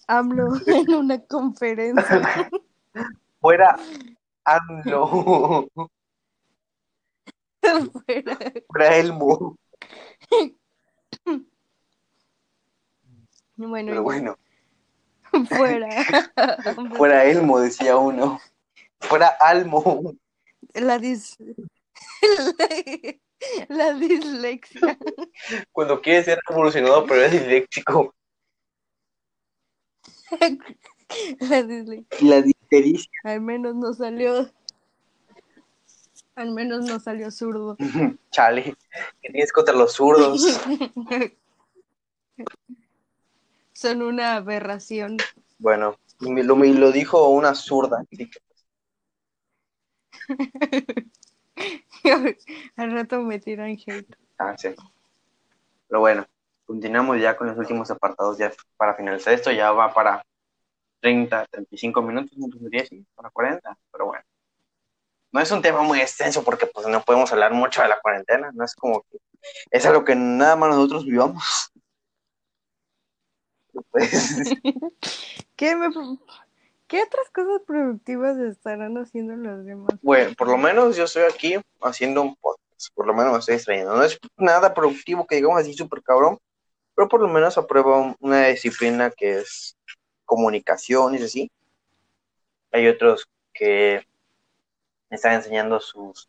AMLO 0.07 0.47
en 0.66 0.93
una 0.93 1.20
conferencia. 1.26 2.49
Fuera 3.39 3.78
AMLO. 4.43 5.70
Fuera. 7.62 8.38
Fuera 8.68 8.97
Elmo. 8.97 9.57
Bueno, 13.68 13.89
Pero 13.89 14.03
bueno, 14.03 14.38
fuera. 15.49 15.89
fuera 16.95 17.26
Elmo, 17.26 17.60
decía 17.60 17.97
uno. 17.97 18.39
Fuera 19.01 19.28
Almo. 19.39 20.16
La 20.74 20.97
dis... 20.97 21.38
La 23.70 23.93
dislexia. 23.93 24.97
Cuando 25.72 26.01
quiere 26.01 26.24
ser 26.24 26.39
revolucionado, 26.47 27.05
pero 27.05 27.24
es 27.24 27.32
disléxico. 27.32 28.14
La 31.39 31.64
dislexia. 31.64 32.30
La 32.30 32.41
distericia. 32.41 33.12
Al 33.24 33.41
menos 33.41 33.76
no 33.76 33.93
salió. 33.93 34.49
Al 36.36 36.51
menos 36.51 36.86
no 36.86 36.99
salió 36.99 37.32
zurdo. 37.32 37.78
Chale. 38.32 38.76
¿Qué 39.22 39.32
tienes 39.32 39.53
contra 39.53 39.74
los 39.74 39.93
zurdos? 39.93 40.60
Son 43.80 44.01
una 44.01 44.36
aberración. 44.36 45.15
Bueno, 45.57 45.95
me 46.19 46.43
lo, 46.43 46.57
me 46.57 46.67
lo 46.67 46.91
dijo 46.91 47.30
una 47.30 47.55
zurda. 47.55 48.03
Al 52.75 52.91
rato 52.91 53.21
me 53.21 53.39
tiran 53.39 53.69
hate. 53.69 54.17
ah, 54.38 54.53
sí. 54.57 54.75
Pero 55.88 56.01
bueno, 56.01 56.27
continuamos 56.65 57.21
ya 57.21 57.38
con 57.38 57.47
los 57.47 57.57
últimos 57.57 57.89
apartados 57.89 58.38
ya 58.38 58.51
para 58.75 58.95
finalizar 58.95 59.34
esto. 59.34 59.49
Ya 59.49 59.71
va 59.71 59.93
para 59.93 60.25
30, 60.99 61.45
35 61.45 62.01
minutos, 62.01 62.38
no 62.38 62.49
para 63.15 63.30
40, 63.30 63.77
pero 63.93 64.07
bueno. 64.07 64.25
No 65.32 65.39
es 65.39 65.49
un 65.51 65.61
tema 65.61 65.84
muy 65.84 66.01
extenso 66.01 66.43
porque 66.43 66.65
pues 66.65 66.86
no 66.86 67.01
podemos 67.01 67.32
hablar 67.32 67.53
mucho 67.53 67.82
de 67.82 67.88
la 67.88 68.01
cuarentena, 68.01 68.51
no 68.53 68.65
es 68.65 68.75
como 68.75 69.03
que 69.03 69.19
es 69.71 69.86
algo 69.86 70.03
que 70.03 70.15
nada 70.15 70.57
más 70.57 70.75
nosotros 70.75 71.05
vivamos. 71.05 71.71
Pues, 73.91 74.11
¿Qué, 75.55 75.75
me- 75.75 75.88
¿Qué 76.88 77.03
otras 77.03 77.30
cosas 77.34 77.61
productivas 77.67 78.38
estarán 78.38 78.97
haciendo 78.97 79.36
los 79.36 79.65
demás? 79.65 79.93
bueno, 80.01 80.34
por 80.38 80.47
lo 80.47 80.57
menos 80.57 80.95
yo 80.97 81.03
estoy 81.05 81.23
aquí 81.23 81.55
haciendo 81.82 82.21
un 82.21 82.36
podcast, 82.36 82.93
por 82.95 83.05
lo 83.07 83.13
menos 83.13 83.32
me 83.34 83.39
estoy 83.39 83.55
distrayendo. 83.55 83.95
No 83.95 84.03
es 84.03 84.17
nada 84.38 84.73
productivo 84.73 85.25
que 85.27 85.36
digamos 85.36 85.59
así 85.61 85.73
súper 85.73 86.01
cabrón, 86.01 86.39
pero 86.95 87.07
por 87.07 87.21
lo 87.21 87.27
menos 87.27 87.57
apruebo 87.57 87.97
un- 87.99 88.15
una 88.19 88.47
disciplina 88.47 89.11
que 89.11 89.39
es 89.39 89.77
comunicación 90.25 91.15
y 91.15 91.23
así. 91.23 91.51
Hay 92.71 92.88
otros 92.88 93.27
que 93.53 94.05
están 95.09 95.34
enseñando 95.34 95.80
sus 95.80 96.27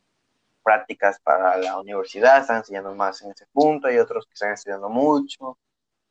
prácticas 0.62 1.18
para 1.20 1.57
la 1.57 1.78
universidad, 1.80 2.40
están 2.40 2.59
enseñando 2.59 2.94
más 2.94 3.22
en 3.22 3.30
ese 3.30 3.46
punto, 3.53 3.88
hay 3.88 3.98
otros 3.98 4.26
que 4.26 4.34
están 4.34 4.53
estudiando 4.53 4.88
mucho, 4.88 5.57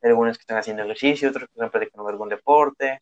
hay 0.01 0.09
algunos 0.09 0.37
que 0.37 0.41
están 0.41 0.57
haciendo 0.57 0.83
ejercicio, 0.83 1.29
otros 1.29 1.47
que 1.47 1.53
están 1.53 1.71
practicando 1.71 2.09
algún 2.09 2.29
deporte, 2.29 3.01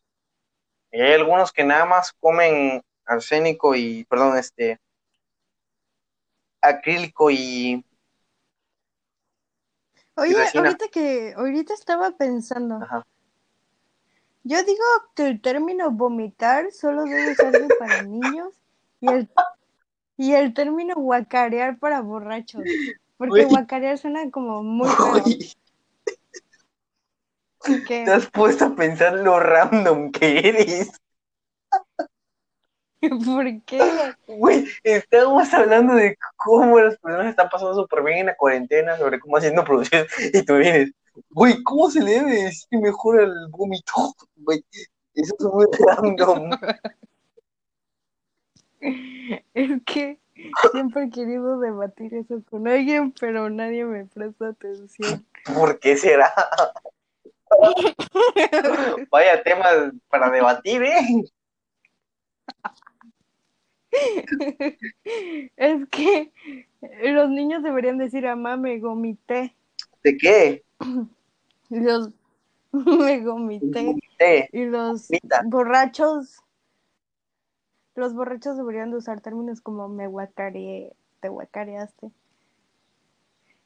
y 0.90 1.00
hay 1.00 1.14
algunos 1.14 1.52
que 1.52 1.64
nada 1.64 1.84
más 1.84 2.12
comen 2.20 2.82
arsénico 3.04 3.74
y, 3.74 4.04
perdón, 4.04 4.36
este, 4.38 4.78
acrílico 6.60 7.30
y, 7.30 7.84
Oye, 10.16 10.34
ahorita 10.54 10.88
que, 10.88 11.32
ahorita 11.36 11.74
estaba 11.74 12.10
pensando, 12.10 12.82
ajá, 12.82 13.04
yo 14.48 14.62
digo 14.64 14.84
que 15.14 15.26
el 15.26 15.42
término 15.42 15.90
vomitar 15.90 16.72
solo 16.72 17.04
debe 17.04 17.32
usarse 17.32 17.68
para 17.78 18.02
niños 18.02 18.54
y 18.98 19.08
el, 19.08 19.28
y 20.16 20.32
el 20.32 20.54
término 20.54 20.94
guacarear 20.94 21.78
para 21.78 22.00
borrachos, 22.00 22.64
porque 23.18 23.42
Güey. 23.42 23.46
guacarear 23.46 23.98
suena 23.98 24.30
como 24.30 24.62
muy 24.62 24.88
feo. 24.88 25.22
¿Qué? 27.86 28.04
te 28.04 28.10
has 28.10 28.30
puesto 28.30 28.66
a 28.66 28.74
pensar 28.74 29.14
lo 29.14 29.38
random 29.38 30.10
que 30.10 30.38
eres. 30.38 30.90
¿Por 33.24 33.62
qué? 33.64 33.80
Güey, 34.26 34.66
estábamos 34.82 35.52
hablando 35.54 35.94
de 35.94 36.16
cómo 36.36 36.80
las 36.80 36.98
personas 36.98 37.28
están 37.28 37.48
pasando 37.48 37.74
súper 37.74 38.02
bien 38.02 38.18
en 38.18 38.26
la 38.26 38.36
cuarentena, 38.36 38.96
sobre 38.96 39.20
cómo 39.20 39.36
haciendo 39.36 39.64
producciones, 39.64 40.08
y 40.34 40.42
tú 40.44 40.56
vienes, 40.56 40.90
güey, 41.30 41.62
¿cómo 41.62 41.90
se 41.90 42.02
le 42.02 42.12
debe 42.12 42.44
decir 42.44 42.80
mejor 42.80 43.20
al 43.20 43.48
vómito? 43.50 43.92
Güey, 44.36 44.64
eso 45.14 45.34
es 45.38 45.44
muy 45.44 45.66
random. 45.78 46.50
Es 49.52 49.82
que 49.84 50.20
siempre 50.70 51.04
he 51.04 51.10
querido 51.10 51.58
debatir 51.58 52.14
eso 52.14 52.40
con 52.48 52.68
alguien, 52.68 53.12
pero 53.20 53.50
nadie 53.50 53.84
me 53.84 54.04
presta 54.06 54.48
atención. 54.48 55.26
¿Por 55.52 55.80
qué 55.80 55.96
será? 55.96 56.32
Vaya 59.10 59.42
tema 59.42 59.66
para 60.08 60.30
debatir, 60.30 60.82
¿eh? 60.82 61.24
Es 65.56 65.88
que 65.88 66.32
los 67.02 67.30
niños 67.30 67.62
deberían 67.62 67.98
decir, 67.98 68.24
mamá, 68.24 68.56
me 68.56 68.78
gomité. 68.78 69.54
¿De 70.02 70.16
qué? 70.16 70.64
Los 71.70 72.10
me 72.72 73.20
gomité. 73.20 73.96
Y 74.52 74.64
los 74.66 75.08
borrachos, 75.46 76.42
los 77.94 78.14
borrachos 78.14 78.56
deberían 78.56 78.90
de 78.90 78.98
usar 78.98 79.20
términos 79.20 79.60
como 79.60 79.88
me 79.88 80.06
guacareé, 80.06 80.92
te 81.20 81.28
guacareaste. 81.28 82.10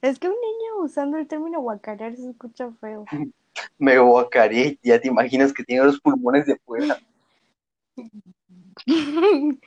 Es 0.03 0.19
que 0.19 0.29
un 0.29 0.35
niño 0.35 0.85
usando 0.85 1.17
el 1.17 1.29
término 1.29 1.61
guacarear 1.61 2.17
se 2.17 2.31
escucha 2.31 2.71
feo. 2.81 3.05
Me 3.79 3.99
guacaré, 3.99 4.79
ya 4.83 5.01
te 5.01 5.09
imaginas 5.09 5.53
que 5.53 5.65
tiene 5.65 5.85
los 5.85 6.01
pulmones 6.01 6.47
de 6.47 6.57
fuera. 6.65 6.99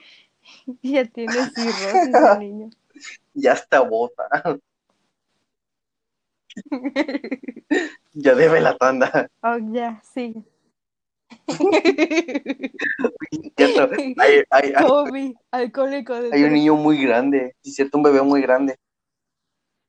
ya 0.82 1.06
tiene 1.06 1.34
cirrosis 1.34 2.16
el 2.16 2.40
niño. 2.40 2.70
Ya 3.34 3.52
está 3.52 3.82
bota. 3.82 4.24
Ya 8.14 8.34
debe 8.34 8.62
la 8.62 8.78
tanda. 8.78 9.30
Oh, 9.44 9.58
ya. 9.74 10.02
Cierto, 13.58 13.90
Hay, 14.18 14.44
hay, 14.50 14.74
hay, 14.76 14.86
Kobe, 14.86 15.36
alcohólico 15.52 16.14
de 16.14 16.30
hay 16.34 16.44
un 16.44 16.54
niño 16.54 16.76
muy 16.76 17.04
grande, 17.04 17.56
sí, 17.62 17.72
cierto, 17.72 17.98
un 17.98 18.04
bebé 18.04 18.22
muy 18.22 18.42
grande. 18.42 18.78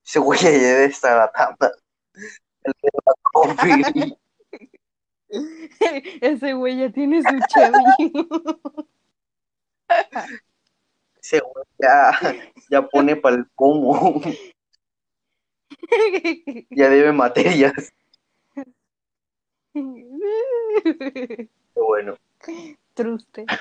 Ese 0.05 0.19
güey 0.19 0.41
ya 0.41 0.51
debe 0.51 0.85
estar 0.87 1.17
la 1.17 1.31
tanda. 1.31 1.73
El 2.67 2.73
de 2.83 2.91
la 3.07 3.13
coffee. 3.23 4.19
Ese 6.21 6.53
güey 6.55 6.79
ya 6.79 6.91
tiene 6.91 7.23
su 7.23 7.29
Chevy. 7.49 7.85
Ese 11.21 11.41
güey 11.41 11.65
ya, 11.79 12.13
ya 12.71 12.83
pone 12.83 13.17
para 13.17 13.37
el 13.37 13.47
pomo. 13.55 14.21
Ya 16.71 16.89
debe 16.89 17.13
materias. 17.13 17.93
Pero 19.73 19.87
bueno, 21.75 22.17
Truste. 22.95 23.45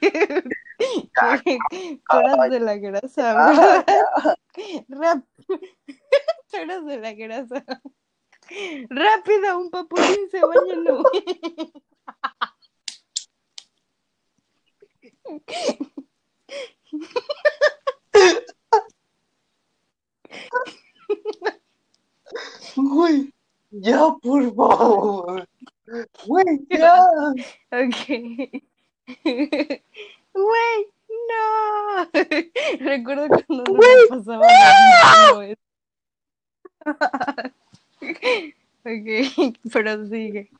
¿Qué? 0.00 0.42
¿Qué? 1.44 1.58
Eras 2.10 2.50
de 2.50 2.60
la 2.60 2.76
grasa, 2.76 3.34
Ah. 3.48 4.34
Rap. 4.88 5.24
Eras 6.60 6.84
de 6.86 6.98
la 6.98 7.12
grasa. 7.12 7.64
Rápido, 8.90 9.58
un 9.58 9.70
papulín 9.70 10.30
se 10.30 10.40
baña 10.40 10.76
no. 10.76 11.02
güey, 22.76 23.32
ya 23.70 24.14
por 24.22 24.54
favor. 24.54 25.48
Güey, 26.26 26.66
ya. 26.70 27.04
Ok. 27.72 28.06
Güey, 30.34 30.88
no. 31.28 32.10
Recuerdo 32.80 33.28
cuando 33.28 33.64
no 33.64 33.78
me 33.78 34.06
pasaba. 34.08 34.46
Ok, 38.84 38.84
pero 39.72 40.06
sigue. 40.06 40.50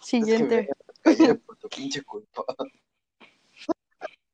Siguiente. 0.00 0.68
Es 1.04 1.16
que 1.16 1.28
me 1.28 1.34
por 1.36 1.56
tu 1.56 1.68
pinche 1.68 2.02
culpa. 2.02 2.44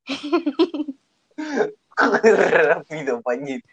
Rápido, 1.97 3.23
pañito. 3.23 3.67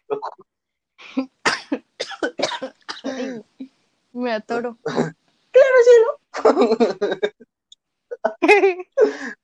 Me 4.14 4.34
atoro. 4.34 4.78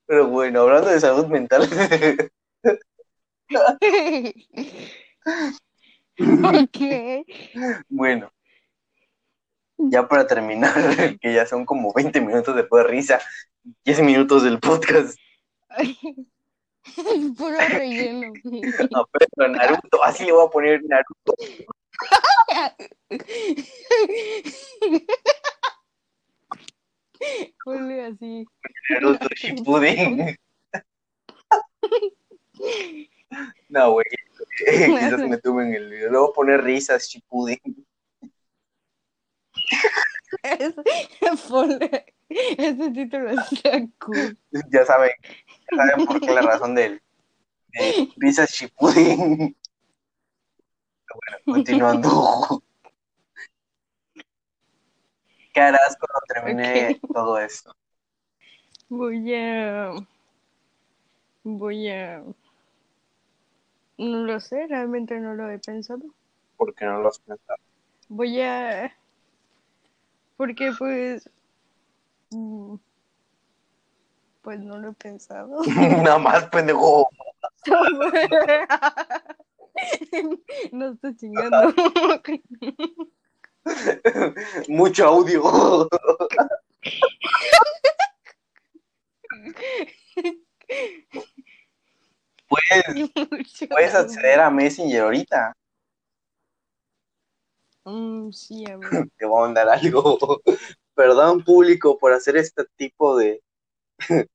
Pero 0.05 0.27
bueno, 0.27 0.61
hablando 0.61 0.89
de 0.89 0.99
salud 0.99 1.27
mental, 1.27 1.63
ok. 6.19 6.77
bueno, 7.89 8.31
ya 9.77 9.98
para 10.09 10.27
terminar, 10.27 10.73
que 11.21 11.33
ya 11.33 11.45
son 11.45 11.65
como 11.65 11.93
20 11.93 12.19
minutos 12.19 12.55
de 12.55 12.63
pura 12.63 12.83
risa, 12.83 13.21
10 13.85 14.01
minutos 14.01 14.43
del 14.43 14.59
podcast. 14.59 15.17
Puro 17.37 17.57
relleno. 17.57 18.33
No, 18.91 19.07
pero 19.11 19.47
Naruto, 19.47 20.03
así 20.03 20.25
le 20.25 20.31
voy 20.31 20.47
a 20.47 20.49
poner 20.49 20.81
Naruto. 20.83 21.33
Ponle 27.63 28.05
así. 28.05 28.45
Naruto 28.89 29.27
Shippuden. 29.35 30.35
No, 33.69 33.91
güey. 33.91 34.05
Quizás 34.65 35.19
me 35.19 35.37
tuve 35.37 35.65
en 35.65 35.73
el 35.75 35.89
video. 35.89 36.11
Le 36.11 36.17
voy 36.17 36.29
a 36.29 36.33
poner 36.33 36.63
risas 36.63 37.07
Shippuden. 37.07 37.59
Ponle. 41.49 42.13
Ese 42.29 42.91
título 42.91 43.29
está 43.31 43.71
cool. 43.99 44.37
Ya 44.71 44.85
saben, 44.85 45.11
ya 45.71 45.77
saben 45.77 46.05
por 46.05 46.19
qué 46.21 46.31
la 46.31 46.41
razón 46.41 46.75
del 46.75 47.01
de 47.73 48.09
risas 48.17 48.51
Shippuden. 48.51 49.55
Bueno, 51.09 51.37
continuando. 51.45 52.63
¿Qué 55.53 55.59
harás 55.59 55.97
cuando 55.97 56.21
termine 56.27 56.99
todo 57.13 57.39
esto? 57.39 57.75
Voy 58.89 59.33
a. 59.35 59.91
Voy 61.43 61.89
a. 61.89 62.23
No 63.97 64.23
lo 64.23 64.39
sé, 64.39 64.67
realmente 64.67 65.19
no 65.19 65.33
lo 65.33 65.49
he 65.49 65.59
pensado. 65.59 66.03
¿Por 66.57 66.73
qué 66.75 66.85
no 66.85 67.01
lo 67.01 67.09
has 67.09 67.19
pensado? 67.19 67.59
Voy 68.07 68.39
a. 68.41 68.95
Porque 70.39 70.71
pues. 70.79 71.29
mm, 72.31 72.75
Pues 74.41 74.59
no 74.61 74.77
lo 74.77 74.91
he 74.91 74.93
pensado. 74.93 75.61
Nada 76.01 76.17
más, 76.17 76.45
pendejo. 76.45 77.09
No 80.71 80.91
estoy 80.91 81.15
chingando. 81.15 81.73
Mucho 84.67 85.07
audio. 85.07 85.87
Puedes, 92.47 93.11
puedes 93.69 93.95
acceder 93.95 94.39
a 94.39 94.49
Messenger 94.49 95.01
ahorita. 95.01 95.53
Mm, 97.85 98.31
sí, 98.31 98.65
amigo. 98.65 98.81
Te 99.17 99.25
voy 99.25 99.39
a 99.39 99.45
mandar 99.45 99.69
algo. 99.69 100.17
Perdón, 100.95 101.43
público, 101.43 101.97
por 101.97 102.13
hacer 102.13 102.37
este 102.37 102.65
tipo 102.75 103.17
de 103.17 103.41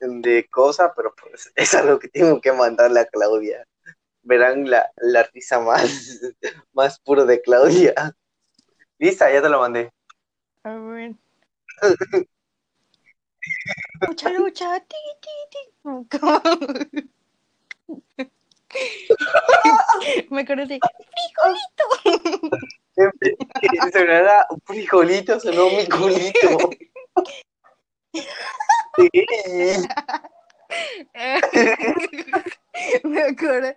de 0.00 0.46
cosa, 0.50 0.92
pero 0.94 1.14
pues 1.14 1.50
es 1.56 1.74
algo 1.74 1.98
que 1.98 2.08
tengo 2.08 2.40
que 2.40 2.52
mandarle 2.52 3.00
a 3.00 3.06
Claudia. 3.06 3.66
Verán 4.22 4.68
la, 4.68 4.90
la 4.96 5.22
risa 5.24 5.60
más, 5.60 6.20
más 6.72 6.98
puro 7.00 7.24
de 7.26 7.40
Claudia. 7.40 7.94
Lista, 8.98 9.32
ya 9.32 9.40
te 9.40 9.48
lo 9.48 9.60
mandé. 9.60 9.92
A 10.64 10.74
ver. 10.74 11.14
Lucha, 14.08 14.30
lucha, 14.30 14.80
ti, 14.80 14.96
ti, 15.20 15.30
ti. 15.50 17.08
Me 20.30 20.42
acuerdo 20.42 20.66
de 20.66 20.78
frijolito. 21.14 21.84
Sonará 23.92 24.46
un 24.50 24.60
frijolito, 24.64 25.40
sonó 25.40 25.70
mi 25.70 25.88
culito. 25.88 26.70
Sí. 28.96 29.10
Me 33.04 33.22
acuerdo, 33.22 33.74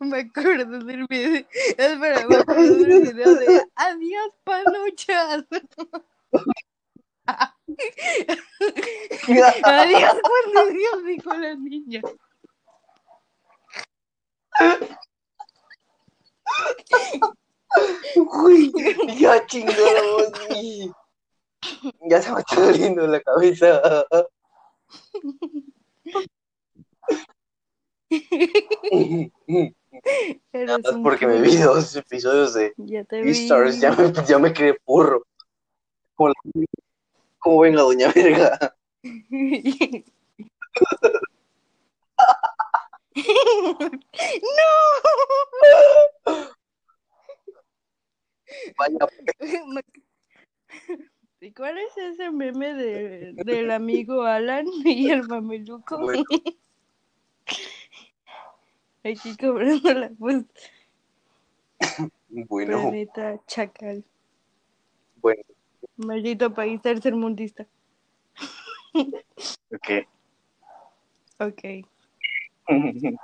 me 0.00 0.20
acuerdo 0.20 0.78
del 0.84 1.06
video. 1.06 1.46
Espera, 1.78 2.26
me 2.26 2.36
acuerdo 2.36 2.74
del 2.74 3.02
video 3.02 3.34
de 3.34 3.64
adiós 3.76 4.34
panuchas. 4.44 5.44
Adiós, 9.62 10.16
Dios, 10.72 11.04
dijo 11.04 11.32
la 11.34 11.54
niña. 11.54 12.00
Uy, 18.44 18.72
ya 19.18 19.46
chingamos. 19.46 20.32
sí. 20.50 20.92
Ya 22.08 22.20
se 22.20 22.32
me 22.32 22.40
está 22.40 22.60
doliendo 22.60 23.06
la 23.06 23.20
cabeza. 23.20 23.80
Nada 30.52 30.78
más 30.78 30.96
porque 31.02 31.26
me 31.26 31.40
vi 31.40 31.56
dos 31.56 31.94
episodios 31.96 32.54
de 32.54 32.72
Ya 32.76 33.04
te 33.04 33.22
ya 33.80 33.92
me, 33.92 34.12
ya 34.26 34.38
me 34.38 34.52
quedé 34.52 34.76
burro. 34.86 35.24
Como, 36.14 36.28
la- 36.30 36.34
como 37.38 37.60
venga, 37.60 37.82
doña 37.82 38.12
verga. 38.12 38.74
¡No! 44.56 44.72
Vaya, 48.78 49.06
¿Y 51.40 51.52
cuál 51.52 51.76
es 51.78 51.96
ese 51.96 52.30
meme 52.30 52.72
de, 52.74 53.32
del 53.34 53.72
amigo 53.72 54.22
Alan 54.22 54.66
y 54.84 55.10
el 55.10 55.24
mameluco? 55.26 55.98
Bueno. 55.98 56.22
Aquí 59.04 59.36
cobrando 59.36 59.92
la 59.92 60.10
pues, 60.10 60.44
bueno, 62.28 62.78
planeta 62.82 63.44
chacal. 63.46 64.04
bueno, 65.16 65.42
Maldito 65.96 66.54
país 66.54 66.80
tercermundista. 66.80 67.66
ok. 68.94 70.06
Ok. 71.40 71.64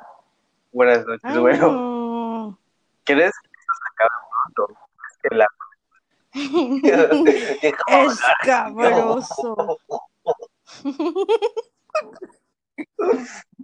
Buenas 0.72 1.06
noches, 1.06 1.20
Ay, 1.24 1.38
bueno. 1.40 1.72
no. 1.72 2.58
¿Quieres 3.04 3.32
que 3.42 3.48
esto 3.48 3.72
se 3.74 3.88
acabe 3.94 4.16
pronto? 4.54 4.62
Es 5.10 5.16
que 5.22 5.34
la... 5.36 5.46
Es 7.62 8.20
cabroso. 8.44 9.78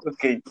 Ok. 0.07 0.19
¿Crees 0.21 0.43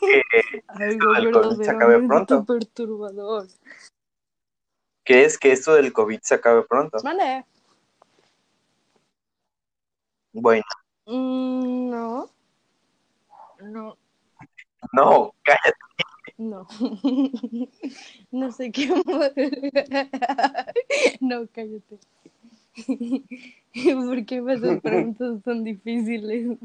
que, 0.00 0.64
Algo 0.68 1.12
del 1.14 1.30
COVID 1.32 1.64
se 1.64 1.70
acabe 1.70 2.06
pronto? 2.06 2.44
perturbador. 2.44 3.46
¿Crees 5.04 5.38
que 5.38 5.52
esto 5.52 5.74
del 5.74 5.92
COVID 5.92 6.20
se 6.22 6.34
acabe 6.34 6.62
pronto? 6.62 6.98
Mande. 7.02 7.44
Bueno, 10.32 10.64
Mm, 11.06 11.90
no. 11.90 12.30
No. 13.62 13.96
no, 14.92 15.34
cállate. 15.42 15.78
No. 16.38 16.66
No 18.30 18.52
sé 18.52 18.70
qué. 18.72 18.88
No, 21.20 21.46
cállate. 21.52 21.98
¿Por 23.74 24.26
qué 24.26 24.40
me 24.40 24.54
haces 24.54 24.80
preguntas 24.80 25.42
tan 25.44 25.64
difíciles? 25.64 26.56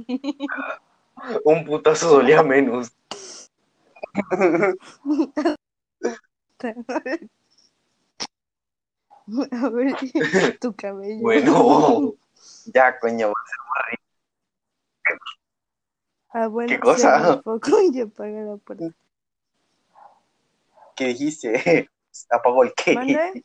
Un 1.43 1.66
putazo 1.66 2.10
dolía 2.10 2.43
menos. 2.43 2.93
A 9.52 9.70
ver, 9.70 9.96
tu 10.60 10.76
cabello. 10.76 11.22
Bueno, 11.22 12.14
ya, 12.66 13.00
coño. 13.00 13.30
Ah, 13.30 13.96
bueno, 16.49 16.69
¿Qué 16.69 16.79
cosa? 16.79 17.41
y 17.93 18.01
apaga 18.01 18.41
la 18.41 18.57
puerta. 18.57 18.91
¿Qué 20.95 21.07
dijiste? 21.07 21.89
¿Apagó 22.29 22.63
el 22.63 22.73
qué? 22.73 23.43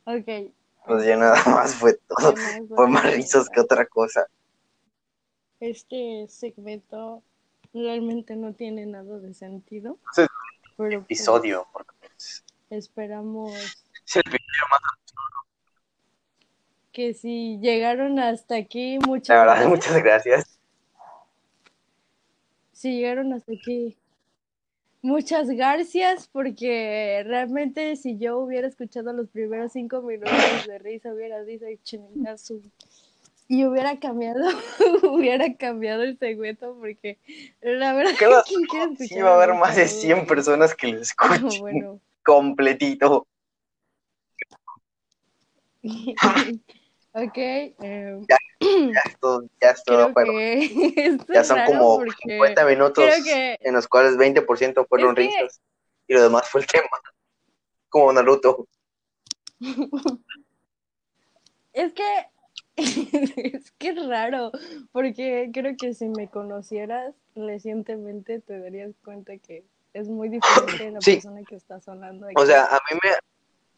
Ok. 0.07 0.53
Pues 0.85 1.03
ya 1.05 1.17
nada 1.17 1.41
más 1.45 1.73
fue 1.75 1.95
todo. 2.07 2.35
¿qué 2.35 2.41
más 2.61 2.69
Fue 2.69 2.87
más 2.87 3.15
risas 3.15 3.49
que 3.49 3.59
otra 3.59 3.87
cosa. 3.87 4.27
Este 5.59 6.27
segmento 6.29 7.23
realmente 7.73 8.35
no 8.35 8.53
tiene 8.53 8.85
nada 8.85 9.17
de 9.19 9.33
sentido. 9.33 9.97
Sí. 10.13 10.21
Pero 10.77 10.99
pues, 10.99 11.03
Episodio. 11.05 11.67
porque 11.73 11.91
pues, 11.99 12.43
esperamos 12.69 13.51
es 13.53 14.15
el 14.15 14.21
episodio 14.21 14.65
más- 14.69 14.81
que 16.95 17.13
si 17.13 17.59
llegaron 17.59 18.19
hasta 18.19 18.55
aquí, 18.55 18.97
La 18.97 19.05
muchas 19.07 19.37
verdad, 19.45 19.65
gracias. 19.67 19.69
muchas 19.69 20.03
gracias. 20.03 20.59
Si 22.71 22.95
llegaron 22.95 23.33
hasta 23.33 23.51
aquí, 23.51 23.97
muchas 25.01 25.49
gracias, 25.49 26.29
porque 26.31 27.21
realmente 27.27 27.97
si 27.97 28.17
yo 28.17 28.39
hubiera 28.39 28.67
escuchado 28.67 29.11
los 29.11 29.27
primeros 29.29 29.73
cinco 29.73 30.01
minutos 30.01 30.31
de 30.67 30.79
risa, 30.79 31.13
hubiera 31.13 31.43
dicho, 31.43 31.65
"Ay, 31.67 31.77
chinga 31.83 32.37
su 32.37 32.61
Y 33.49 33.65
hubiera 33.65 33.99
cambiado, 33.99 34.39
hubiera 35.03 35.53
cambiado 35.55 36.01
el 36.03 36.17
segmento 36.17 36.75
porque 36.79 37.19
la 37.61 37.93
verdad 37.93 38.13
¿Qué 38.17 38.25
va 38.25 38.39
a 38.39 38.43
¿quién 38.43 38.65
quiere 38.65 38.85
Sí, 38.95 39.03
escuchar 39.03 39.25
va 39.25 39.31
a 39.31 39.35
haber 39.35 39.53
más 39.55 39.75
de 39.75 39.87
saludo? 39.87 40.01
100 40.01 40.27
personas 40.27 40.73
que 40.75 40.87
lo 40.87 40.97
Ah, 40.97 41.01
escuchen 41.01 41.61
bueno. 41.61 41.99
completito. 42.23 43.27
Ok, 47.16 47.38
eh, 47.38 48.20
Ya 48.30 48.38
ya 49.61 49.76
creo 49.86 50.13
pero 50.13 50.32
que 50.32 50.53
esto 51.07 51.34
ya 51.34 51.41
es 51.41 51.47
son 51.47 51.59
como 51.66 51.97
porque 51.97 52.13
50 52.24 52.66
minutos 52.66 53.05
que 53.24 53.57
en 53.61 53.74
los 53.74 53.88
cuales 53.88 54.18
20% 54.18 54.86
fueron 54.88 55.11
Es 55.11 55.16
que- 55.16 55.22
risas 55.41 55.61
y 56.07 56.13
lo 56.13 56.22
demás 56.24 56.47
fue 56.49 56.61
el 56.61 56.68
tema. 56.68 56.88
Como 57.89 58.11
Naruto. 58.13 58.68
Es 61.74 61.93
que 61.93 62.03
es 62.78 63.72
que 63.78 63.89
es 63.89 64.07
raro, 64.07 64.51
porque 64.91 65.49
creo 65.53 65.76
que 65.78 65.93
si 65.93 66.07
me 66.09 66.30
conocieras 66.30 67.13
recientemente 67.36 68.39
te 68.39 68.59
darías 68.59 68.91
cuenta 69.03 69.38
que 69.38 69.66
es 69.93 70.07
muy 70.09 70.30
diferente 70.30 70.84
de 70.86 70.91
la 70.91 71.01
Sí. 71.01 71.13
persona 71.16 71.41
que 71.47 71.55
está 71.55 71.80
sonando 71.82 72.28
aquí. 72.28 72.36
O 72.38 72.45
sea, 72.45 72.66
a 72.66 72.80
mí 72.91 72.97
me, 73.03 73.09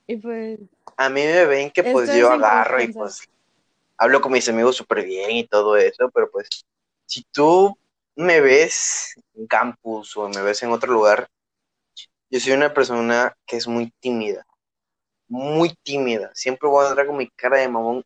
y 0.08 0.16
pues 0.18 0.60
a 0.96 1.10
mí 1.10 1.22
me 1.22 1.46
ven 1.46 1.70
que 1.72 1.84
pues 1.94 2.10
yo 2.20 2.32
agarro 2.32 2.82
y 2.82 2.88
pues 2.94 3.30
hablo 3.98 4.22
con 4.22 4.32
mis 4.32 4.48
amigos 4.50 4.76
súper 4.78 5.04
bien 5.06 5.32
y 5.32 5.48
todo 5.48 5.76
eso, 5.78 6.10
pero 6.14 6.30
pues 6.32 6.50
si 7.06 7.24
tú 7.32 7.78
me 8.16 8.42
ves 8.42 9.14
en 9.36 9.48
campus 9.48 10.16
o 10.18 10.28
me 10.30 10.42
ves 10.42 10.64
en 10.64 10.72
otro 10.72 10.92
lugar, 10.92 11.28
yo 12.30 12.40
soy 12.40 12.54
una 12.54 12.74
persona 12.74 13.36
que 13.46 13.58
es 13.58 13.68
muy 13.68 13.92
tímida, 14.00 14.46
muy 15.28 15.76
tímida. 15.84 16.32
Siempre 16.34 16.68
voy 16.70 16.86
a 16.86 16.90
andar 16.90 17.08
con 17.08 17.18
mi 17.18 17.30
cara 17.30 17.58
de 17.58 17.68
mamón, 17.70 18.04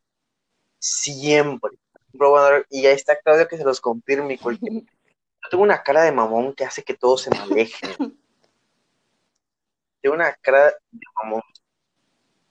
siempre. 0.79 1.71
Siempre 2.09 2.27
voy 2.27 2.39
a 2.39 2.43
andar- 2.47 2.65
y 2.69 2.85
ahí 2.85 2.95
está 2.95 3.17
Claudia 3.19 3.47
que 3.47 3.57
se 3.57 3.63
los 3.63 3.79
confirme. 3.81 4.37
cualquier- 4.37 4.83
Yo 5.43 5.49
tengo 5.49 5.63
una 5.63 5.81
cara 5.81 6.03
de 6.03 6.11
mamón 6.11 6.53
que 6.53 6.65
hace 6.65 6.83
que 6.83 6.93
todos 6.93 7.21
se 7.23 7.29
me 7.31 7.37
alejen. 7.39 7.89
Tengo 10.01 10.15
una 10.15 10.33
cara 10.35 10.67
de 10.91 11.05
mamón. 11.15 11.41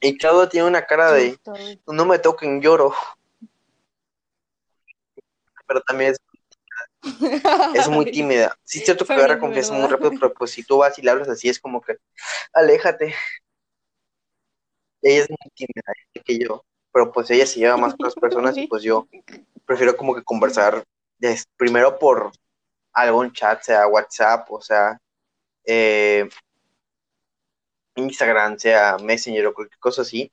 Y 0.00 0.16
Claudia 0.18 0.48
tiene 0.48 0.66
una 0.68 0.86
cara 0.86 1.12
de 1.12 1.36
no 1.86 2.04
me 2.06 2.18
toquen, 2.18 2.60
lloro. 2.60 2.94
Pero 5.66 5.80
también 5.82 6.12
es, 6.12 6.18
es 7.74 7.88
muy 7.88 8.10
tímida. 8.10 8.56
Sí, 8.64 8.78
es 8.78 8.84
cierto 8.84 9.04
que 9.04 9.12
agarra 9.12 9.38
confianza 9.38 9.74
muy 9.74 9.88
rápido, 9.88 10.12
pero 10.18 10.32
pues 10.34 10.50
si 10.50 10.62
tú 10.64 10.78
vas 10.78 10.98
y 10.98 11.02
le 11.02 11.10
hablas 11.10 11.28
así, 11.28 11.48
es 11.48 11.58
como 11.60 11.80
que, 11.80 11.96
aléjate. 12.52 13.14
Ella 15.02 15.22
es 15.22 15.30
muy 15.30 15.50
tímida, 15.54 15.82
que 16.24 16.38
yo. 16.38 16.64
Pero 16.92 17.12
pues 17.12 17.30
ella 17.30 17.46
se 17.46 17.60
lleva 17.60 17.76
más 17.76 17.94
con 17.94 18.04
las 18.06 18.14
personas 18.14 18.56
y 18.56 18.66
pues 18.66 18.82
yo 18.82 19.06
prefiero 19.64 19.96
como 19.96 20.14
que 20.14 20.24
conversar 20.24 20.84
des- 21.18 21.46
primero 21.56 21.98
por 21.98 22.32
algún 22.92 23.32
chat, 23.32 23.62
sea 23.62 23.86
WhatsApp, 23.88 24.50
o 24.50 24.60
sea 24.60 24.98
eh, 25.66 26.28
Instagram, 27.96 28.58
sea 28.58 28.96
Messenger 28.98 29.46
o 29.46 29.54
cualquier 29.54 29.78
cosa 29.78 30.02
así, 30.02 30.32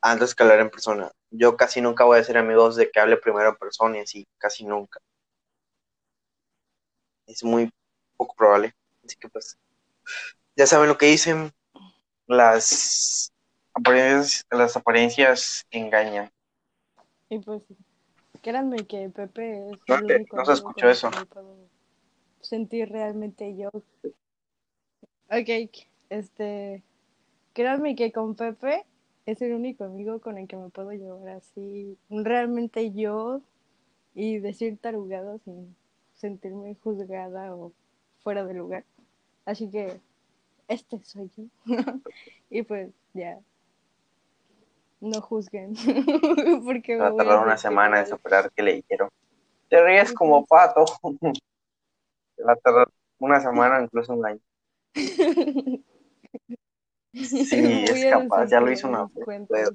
antes 0.00 0.34
que 0.34 0.42
hablar 0.42 0.60
en 0.60 0.70
persona. 0.70 1.10
Yo 1.30 1.56
casi 1.56 1.80
nunca 1.80 2.04
voy 2.04 2.18
a 2.18 2.24
ser 2.24 2.38
amigos 2.38 2.76
de 2.76 2.90
que 2.90 3.00
hable 3.00 3.16
primero 3.16 3.50
en 3.50 3.56
persona 3.56 3.98
y 3.98 4.00
así, 4.00 4.26
casi 4.38 4.64
nunca. 4.64 5.00
Es 7.26 7.42
muy 7.42 7.72
poco 8.16 8.34
probable. 8.36 8.74
Así 9.04 9.16
que 9.16 9.28
pues, 9.28 9.58
ya 10.56 10.66
saben 10.66 10.88
lo 10.88 10.98
que 10.98 11.06
dicen, 11.06 11.52
las 12.26 13.32
apariencias, 13.74 14.46
las 14.50 14.76
apariencias 14.76 15.66
engañan. 15.70 16.30
Y 17.28 17.38
pues, 17.40 17.62
créanme 18.42 18.86
que 18.86 19.08
Pepe 19.10 19.70
es 19.70 19.78
No 19.88 19.96
el 19.96 20.04
único 20.04 20.36
no 20.36 20.44
se 20.44 20.52
escuchó 20.52 20.88
eso. 20.88 21.10
sentir 22.40 22.88
realmente 22.88 23.56
yo. 23.56 23.70
Ok, 25.28 25.82
este, 26.08 26.84
créanme 27.56 27.96
que 27.96 28.12
con 28.12 28.34
Pepe 28.34 28.84
es 29.24 29.40
el 29.40 29.54
único 29.54 29.84
amigo 29.84 30.20
con 30.20 30.36
el 30.36 30.46
que 30.46 30.58
me 30.58 30.68
puedo 30.68 30.92
llevar 30.92 31.30
así, 31.30 31.96
realmente 32.10 32.92
yo, 32.92 33.40
y 34.14 34.38
decir 34.40 34.76
tarugado 34.78 35.38
sin 35.38 35.74
sentirme 36.16 36.76
juzgada 36.84 37.54
o 37.54 37.72
fuera 38.22 38.44
de 38.44 38.52
lugar. 38.52 38.84
Así 39.46 39.70
que, 39.70 39.98
este 40.68 41.02
soy 41.02 41.30
yo. 41.34 41.44
y 42.50 42.62
pues, 42.62 42.90
ya. 43.14 43.38
No 45.00 45.22
juzguen. 45.22 45.74
porque 46.64 46.96
Va 46.96 47.08
a 47.08 47.16
tardar 47.16 47.42
una 47.42 47.56
semana 47.56 48.00
en 48.00 48.06
superar 48.06 48.50
que 48.52 48.62
le 48.62 48.74
dijeron. 48.74 49.08
Te 49.70 49.82
ríes 49.82 50.12
como 50.12 50.44
pato. 50.44 50.84
Va 52.46 52.52
a 52.52 52.56
tardar 52.56 52.88
una 53.18 53.40
semana, 53.40 53.82
incluso 53.82 54.12
un 54.12 54.26
año. 54.26 54.40
Sí, 57.24 57.46
es 57.84 58.06
capaz, 58.10 58.46
ya 58.46 58.60
lo 58.60 58.70
hizo 58.70 58.88
una 58.88 59.08
vez. 59.48 59.70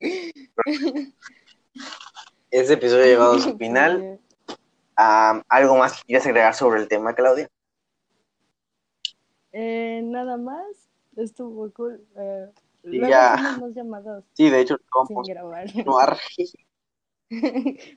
Este 2.50 2.72
episodio 2.74 3.02
ha 3.02 3.06
llegado 3.06 3.32
a 3.34 3.40
su 3.40 3.58
final. 3.58 4.18
¿Algo 4.96 5.76
más 5.76 5.98
que 5.98 6.06
quieras 6.06 6.26
agregar 6.26 6.54
sobre 6.54 6.80
el 6.80 6.88
tema, 6.88 7.14
Claudia? 7.14 7.48
Eh, 9.52 10.00
nada 10.02 10.38
más, 10.38 10.88
estuvo 11.16 11.70
cool. 11.72 12.02
Eh, 12.16 12.46
Sí, 12.84 13.00
ya. 13.00 13.58
Sí, 14.34 14.50
de 14.50 14.60
hecho, 14.60 14.76
sin 14.76 15.16
vamos 15.16 15.28
grabar. 15.28 15.68
a 15.68 15.72
continuar. 15.72 16.16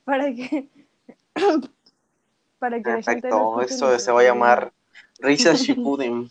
para 0.04 0.34
que 0.34 0.70
para 2.60 2.82
que 2.82 2.90
la 2.90 3.02
gente 3.02 3.30
no 3.30 3.56
Perfecto, 3.56 3.62
esto 3.62 4.00
se 4.00 4.12
va 4.12 4.22
a 4.22 4.24
llamar. 4.24 4.74
Risas 5.20 5.62
Shippuden. 5.62 6.30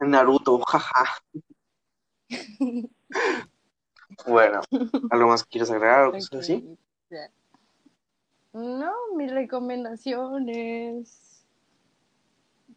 Naruto, 0.00 0.58
jaja. 0.60 1.22
Bueno, 4.26 4.60
¿algo 5.10 5.28
más 5.28 5.44
que 5.44 5.50
quieras 5.50 5.70
agregar 5.70 6.06
o 6.06 6.12
cosas 6.12 6.40
así? 6.40 6.76
No, 8.52 8.92
mi 9.16 9.28
recomendación 9.28 10.48
es 10.48 11.46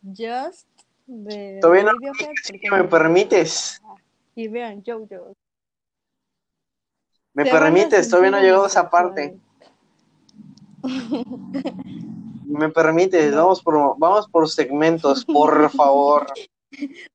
Just 0.04 0.68
de 1.08 1.60
Todavía 1.62 1.84
no 1.84 1.92
Radiohead, 1.94 2.32
Si 2.44 2.54
porque 2.54 2.72
me 2.72 2.84
permites, 2.84 3.82
y 4.36 4.48
vean 4.48 4.84
Jojo. 4.86 5.36
me 7.34 7.46
permites, 7.46 8.10
todavía 8.10 8.32
no 8.32 8.38
ha 8.38 8.40
sentir 8.40 8.50
llegado 8.52 8.66
a 8.66 8.68
esa 8.68 8.90
parte. 8.90 9.40
Me 12.46 12.70
permites, 12.70 13.34
vamos 13.36 13.62
por 13.62 13.98
vamos 13.98 14.28
por 14.30 14.48
segmentos, 14.50 15.26
por 15.26 15.70
favor. 15.72 16.28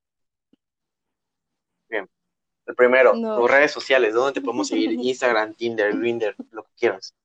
El 2.69 2.75
primero, 2.75 3.15
No. 3.15 3.39
tus 3.39 3.49
redes 3.49 3.71
sociales, 3.71 4.13
¿dónde 4.13 4.33
te 4.33 4.41
podemos 4.41 4.67
seguir? 4.67 4.91
Instagram, 5.01 5.55
Tinder, 5.55 5.97
Grindr, 5.97 6.35
lo 6.51 6.61
que 6.63 6.69
quieras. 6.77 7.15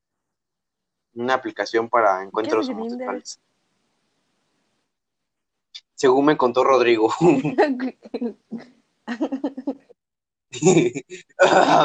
Una 1.12 1.34
aplicación 1.34 1.90
para 1.90 2.22
encuentros 2.22 2.66
homosexuales. 2.70 3.38
Según 5.94 6.24
me 6.24 6.38
contó 6.38 6.64
Rodrigo. 6.64 7.12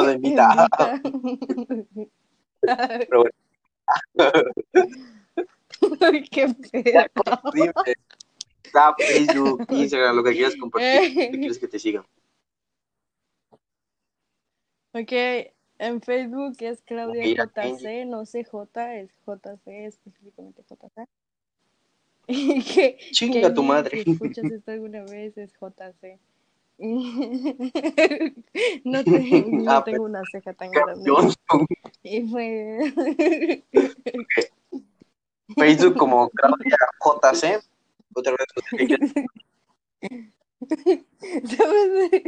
Bendita. 0.06 0.68
Pero 2.62 3.24
bueno, 3.24 3.34
Qué 6.30 6.54
pedo. 6.72 7.04
Está 8.62 8.94
Facebook, 8.96 9.66
Instagram, 9.68 10.16
lo 10.16 10.24
que 10.24 10.32
quieras 10.32 10.56
compartir, 10.56 11.14
lo 11.14 11.30
que 11.32 11.38
quieres 11.38 11.58
que 11.58 11.68
te 11.68 11.78
sigan. 11.78 12.06
Ok, 14.92 15.12
en 15.78 16.02
Facebook 16.02 16.56
es 16.60 16.82
Claudia 16.82 17.24
ya 17.24 17.44
JC, 17.46 18.04
no 18.06 18.26
sé 18.26 18.44
J, 18.44 18.96
es 18.96 19.10
JC, 19.26 19.86
específicamente 19.86 20.62
JC. 20.68 21.06
Y 22.26 22.62
que, 22.74 22.98
Chinga 23.12 23.54
tu 23.54 23.62
madre. 23.62 24.02
Si 24.04 24.10
escuchas 24.12 24.44
esto 24.50 24.70
alguna 24.72 25.02
vez, 25.04 25.36
es 25.38 25.52
JC. 25.52 26.18
no, 28.84 29.04
te- 29.04 29.44
no 29.50 29.70
Ah, 29.70 29.84
tengo 29.84 30.04
una 30.04 30.22
ceja 30.30 30.52
tan 30.54 30.70
grande. 30.70 31.10
Y 32.02 32.26
fue. 32.28 32.92
Facebook 35.56 35.96
como 35.98 36.30
Claudia 36.30 36.76
JC. 37.04 37.60
Otra 38.14 38.34
quieras. 38.76 39.12
¿Sabes? 40.68 42.20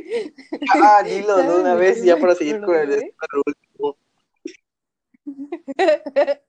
Ah, 0.75 1.03
dilo 1.05 1.37
de 1.37 1.43
¿Sabes 1.45 1.61
una 1.61 1.75
vez 1.75 2.03
ya 2.03 2.17
para 2.17 2.35
seguir 2.35 2.61
con 2.63 2.75
el 2.75 3.13
último. 3.47 3.97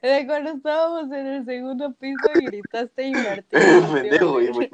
De 0.00 0.24
cuando 0.26 0.50
estábamos 0.52 1.10
en 1.10 1.26
el 1.26 1.44
segundo 1.44 1.92
piso 1.94 2.30
y 2.36 2.44
gritaste. 2.44 3.12
Pendejo, 3.50 4.40
y 4.40 4.52
me- 4.52 4.70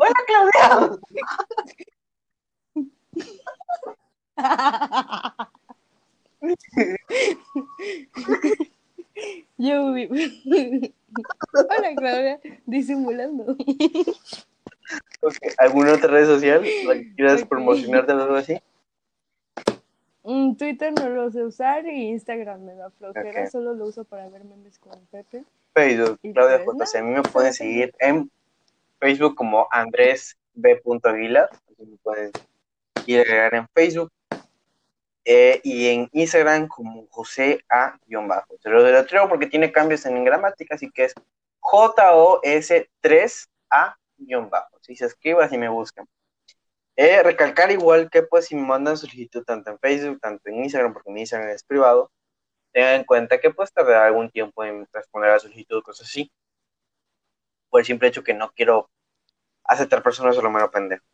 Hola 0.00 0.24
Claudia. 0.26 0.98
Yo 9.58 9.92
Hola 9.92 10.08
Claudia, 11.96 12.40
disimulando. 12.66 13.56
¿Alguna 15.58 15.94
otra 15.94 16.08
red 16.08 16.26
social 16.26 16.62
la 16.86 16.94
que 16.94 17.14
quieras 17.14 17.42
Ok. 17.42 17.48
promocionar 17.48 18.06
de 18.06 18.12
algo 18.12 18.34
así? 18.36 18.60
Mm, 20.22 20.56
Twitter 20.56 20.92
no 20.92 21.08
lo 21.10 21.30
sé 21.30 21.44
usar 21.44 21.86
y 21.86 22.08
Instagram 22.08 22.62
me 22.64 22.74
da 22.74 22.90
flojera, 22.90 23.46
solo 23.50 23.74
lo 23.74 23.86
uso 23.86 24.04
para 24.04 24.28
ver 24.28 24.44
memes 24.44 24.78
con 24.78 25.04
Pepe. 25.06 25.44
Facebook, 25.74 26.18
Y 26.22 26.32
Claudia 26.32 26.64
pues, 26.64 26.90
JC. 26.90 26.96
A 26.96 27.02
mí 27.02 27.10
me 27.10 27.16
no, 27.16 27.22
pueden 27.22 27.52
seguir 27.52 27.94
en 27.98 28.30
Facebook 29.00 29.34
como 29.34 29.68
Andrés 29.70 30.38
B. 30.54 30.80
Aguilar. 31.02 31.50
Así 31.52 31.84
me 31.84 31.96
pueden 31.98 32.30
ir 33.06 33.18
a 33.18 33.22
agregar 33.22 33.54
en 33.54 33.68
Facebook. 33.74 34.10
Eh, 35.26 35.60
y 35.62 35.88
en 35.88 36.08
Instagram 36.12 36.68
como 36.68 37.06
José 37.10 37.60
A-bajo. 37.68 38.56
Se 38.62 38.68
lo 38.68 38.82
deletreo 38.82 39.28
porque 39.28 39.46
tiene 39.46 39.72
cambios 39.72 40.04
en 40.06 40.22
gramática, 40.24 40.74
así 40.74 40.90
que 40.90 41.04
es 41.04 41.14
J-O-S-3-A-bajo. 44.18 44.78
Si 44.82 44.96
se 44.96 45.06
escriba, 45.06 45.48
si 45.48 45.58
me 45.58 45.68
buscan. 45.68 46.06
Eh, 46.96 47.22
recalcar 47.22 47.72
igual 47.72 48.08
que 48.10 48.22
pues 48.22 48.46
si 48.46 48.54
me 48.54 48.62
mandan 48.62 48.96
solicitud 48.96 49.44
tanto 49.44 49.70
en 49.70 49.78
Facebook, 49.80 50.20
tanto 50.20 50.48
en 50.48 50.62
Instagram, 50.62 50.92
porque 50.92 51.10
mi 51.10 51.20
Instagram 51.20 51.50
es 51.50 51.64
privado, 51.64 52.12
tengan 52.72 52.94
en 53.00 53.04
cuenta 53.04 53.40
que 53.40 53.50
pues 53.50 53.72
tardará 53.72 54.06
algún 54.06 54.30
tiempo 54.30 54.64
en 54.64 54.86
responder 54.92 55.30
a 55.30 55.34
la 55.34 55.40
solicitud, 55.40 55.82
cosas 55.82 56.08
así. 56.08 56.30
Por 57.68 57.80
el 57.80 57.86
simple 57.86 58.08
hecho 58.08 58.22
que 58.22 58.34
no 58.34 58.52
quiero 58.52 58.90
aceptar 59.64 60.02
personas 60.02 60.38
a 60.38 60.42
lo 60.42 60.50
mero 60.50 60.70
pendejo. 60.70 61.04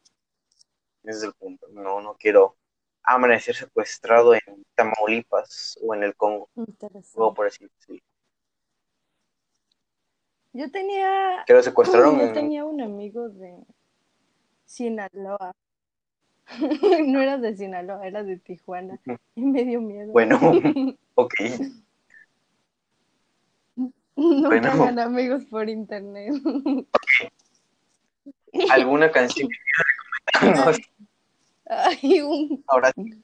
Ese 1.05 1.19
es 1.19 1.25
el 1.25 1.33
punto. 1.35 1.67
No, 1.71 2.01
no 2.03 2.15
quiero 2.17 2.57
amanecer 3.03 3.55
secuestrado 3.55 4.35
en 4.35 4.65
Tamaulipas 4.75 5.79
o 5.83 5.95
en 5.95 6.03
el 6.05 6.15
Congo, 6.15 6.51
o 6.55 6.61
Interesante. 6.63 7.35
por 7.35 7.47
así 7.47 7.67
decirlo. 7.67 8.03
Yo 10.53 10.71
tenía, 10.71 11.45
Que 11.47 11.53
lo 11.55 11.63
secuestraron 11.63 12.19
yo 12.19 12.25
en- 12.27 12.33
tenía 12.33 12.65
un 12.65 12.81
amigo 12.81 13.29
de 13.29 13.55
Sinaloa. 14.65 15.55
No 17.07 17.21
era 17.23 17.39
de 17.39 17.57
Sinaloa, 17.57 18.05
era 18.07 18.25
de 18.25 18.37
Tijuana. 18.39 18.99
Y 19.37 19.43
me 19.43 19.65
dio 19.65 19.81
miedo. 19.81 20.11
Bueno, 20.13 20.39
ok. 21.15 21.35
Nunca 24.17 24.49
bueno. 24.49 24.69
hagan 24.73 24.99
amigos 24.99 25.45
por 25.47 25.69
internet. 25.69 26.35
¿Alguna 28.71 29.11
canción 29.13 29.49
que 29.49 29.57
recomendarnos? 30.43 30.81
Ay, 31.67 32.21
un- 32.21 32.65
Ahora 32.67 32.93
sí. 32.95 33.23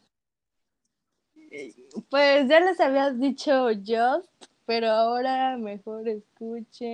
Pues 2.11 2.49
ya 2.49 2.61
les 2.61 2.79
había 2.81 3.11
dicho 3.11 3.68
Just, 3.85 4.31
pero 4.67 4.91
ahora 4.91 5.57
mejor 5.57 6.09
escuchen. 6.09 6.89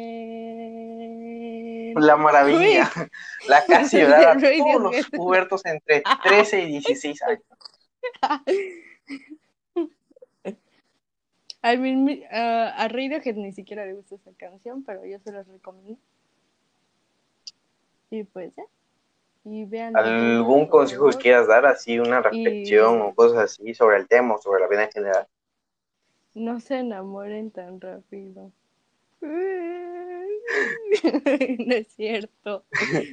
La 1.94 2.16
maravilla. 2.16 2.90
La 3.48 3.64
casi. 3.66 3.96
De 3.98 4.04
Todos 4.58 4.82
los 4.82 5.10
pubertos 5.10 5.64
entre 5.64 6.02
13 6.22 6.60
y 6.60 6.66
16 6.66 7.22
años. 7.22 7.42
Al 11.62 11.78
mismi- 11.78 12.26
ah, 12.30 12.74
a 12.76 12.88
Radiohead 12.88 13.36
ni 13.36 13.52
siquiera 13.52 13.86
le 13.86 13.94
gusta 13.94 14.16
esa 14.16 14.32
canción, 14.36 14.84
pero 14.84 15.04
yo 15.06 15.18
se 15.20 15.32
las 15.32 15.46
recomiendo. 15.48 16.00
Y 18.10 18.24
pues 18.24 18.54
ya. 18.54 18.64
Y 19.44 19.64
vean. 19.64 19.96
¿Algún 19.96 20.66
consejo 20.66 21.08
que 21.10 21.16
quieras 21.16 21.46
dar? 21.48 21.64
Así, 21.66 21.98
una 21.98 22.20
reflexión 22.20 23.00
o 23.00 23.14
cosas 23.14 23.38
así 23.38 23.74
sobre 23.74 23.96
el 23.96 24.08
tema 24.08 24.34
o 24.34 24.38
sobre 24.38 24.60
la 24.60 24.68
vida 24.68 24.84
en 24.84 24.90
general. 24.90 25.26
No 26.34 26.60
se 26.60 26.78
enamoren 26.78 27.50
tan 27.50 27.80
rápido. 27.80 28.52
No 31.66 31.74
es 31.74 31.88
cierto. 31.88 32.64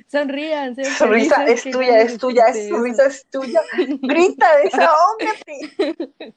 Sonrían, 0.07 0.75
Sonrisa 0.75 1.45
es 1.45 1.63
tuya, 1.63 2.01
es 2.01 2.17
tuya, 2.17 2.47
es 2.47 2.67
sonrisa 2.67 3.05
es 3.05 3.25
tuya. 3.27 3.61
Grita, 4.01 4.57
desahógate. 4.57 6.33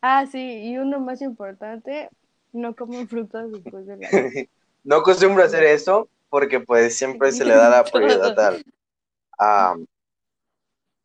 Ah, 0.00 0.26
sí, 0.26 0.38
y 0.64 0.78
uno 0.78 1.00
más 1.00 1.22
importante, 1.22 2.08
no 2.52 2.74
coman 2.74 3.06
frutas 3.08 3.50
después 3.52 3.86
de 3.86 3.96
la 3.96 4.08
No 4.84 4.96
acostumbro 4.96 5.42
a 5.42 5.46
hacer 5.46 5.62
eso 5.64 6.08
porque 6.28 6.60
pues 6.60 6.96
siempre 6.96 7.30
se 7.30 7.44
le 7.44 7.54
da 7.54 7.68
la 7.68 7.84
prioridad 7.92 8.38
al, 8.38 8.64
a- 9.38 9.76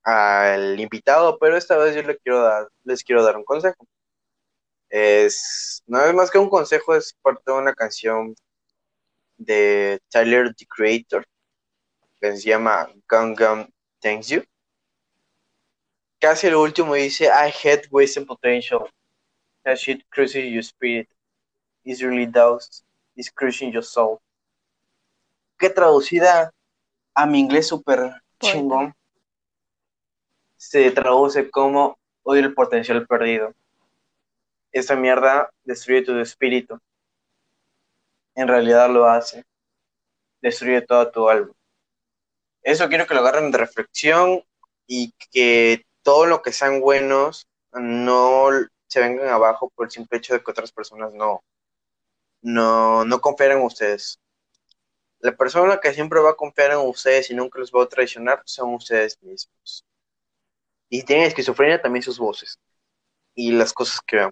al 0.07 0.79
invitado, 0.79 1.37
pero 1.37 1.57
esta 1.57 1.75
vez 1.75 1.93
yo 1.93 2.01
le 2.01 2.17
quiero 2.17 2.41
dar, 2.41 2.69
les 2.85 3.03
quiero 3.03 3.21
dar 3.23 3.35
un 3.35 3.43
consejo. 3.43 3.85
Es, 4.87 5.83
no 5.85 6.01
es 6.01 6.13
más 6.13 6.31
que 6.31 6.37
un 6.37 6.49
consejo, 6.49 6.95
es 6.95 7.13
parte 7.21 7.43
de 7.45 7.51
una 7.51 7.73
canción 7.73 8.33
de 9.35 9.99
Tyler, 10.09 10.55
the 10.55 10.65
Creator, 10.65 11.25
que 12.21 12.37
se 12.37 12.49
llama 12.49 12.89
Gangnam 13.09 13.69
Thanks 13.99 14.29
You. 14.29 14.43
Casi 16.21 16.47
el 16.47 16.55
último 16.55 16.93
dice, 16.93 17.25
I 17.25 17.51
had 17.51 17.81
wasted 17.91 18.25
potential. 18.25 18.89
That 19.65 19.77
shit 19.77 20.09
cruises 20.09 20.49
your 20.49 20.63
spirit. 20.63 21.09
It 21.83 22.01
really 22.01 22.27
does. 22.27 22.85
It's 23.17 23.29
crushing 23.29 23.73
your 23.73 23.83
soul. 23.83 24.21
Que 25.59 25.69
traducida 25.69 26.53
a 27.13 27.25
mi 27.25 27.41
inglés 27.41 27.67
súper 27.67 28.21
chingón, 28.39 28.95
se 30.57 30.91
traduce 30.91 31.49
como 31.49 31.97
odio 32.23 32.41
el 32.41 32.53
potencial 32.53 33.07
perdido. 33.07 33.53
Esa 34.71 34.95
mierda 34.95 35.49
destruye 35.63 36.01
tu 36.01 36.17
espíritu. 36.19 36.79
En 38.35 38.47
realidad 38.47 38.89
lo 38.89 39.05
hace. 39.05 39.45
Destruye 40.41 40.81
toda 40.81 41.11
tu 41.11 41.29
alma. 41.29 41.53
Eso 42.61 42.89
quiero 42.89 43.07
que 43.07 43.13
lo 43.13 43.21
agarren 43.21 43.51
de 43.51 43.57
reflexión 43.57 44.43
y 44.85 45.13
que 45.31 45.85
todo 46.03 46.25
lo 46.25 46.41
que 46.41 46.51
sean 46.51 46.81
buenos 46.81 47.47
no 47.71 48.49
se 48.87 48.99
vengan 48.99 49.29
abajo 49.29 49.69
por 49.69 49.85
el 49.85 49.91
simple 49.91 50.17
hecho 50.17 50.33
de 50.33 50.43
que 50.43 50.51
otras 50.51 50.71
personas 50.71 51.13
no, 51.13 51.43
no, 52.41 53.05
no 53.05 53.21
en 53.39 53.61
ustedes. 53.61 54.19
La 55.19 55.35
persona 55.35 55.79
que 55.79 55.93
siempre 55.93 56.19
va 56.19 56.31
a 56.31 56.35
confiar 56.35 56.71
en 56.71 56.77
ustedes 56.79 57.31
y 57.31 57.35
nunca 57.35 57.59
los 57.59 57.71
va 57.71 57.83
a 57.83 57.89
traicionar 57.89 58.41
son 58.45 58.75
ustedes 58.75 59.21
mismos. 59.21 59.86
Y 60.89 61.03
tienen 61.03 61.27
esquizofrenia 61.27 61.81
también 61.81 62.03
sus 62.03 62.19
voces 62.19 62.59
y 63.35 63.51
las 63.53 63.73
cosas 63.73 64.01
que 64.05 64.17
vean. 64.17 64.31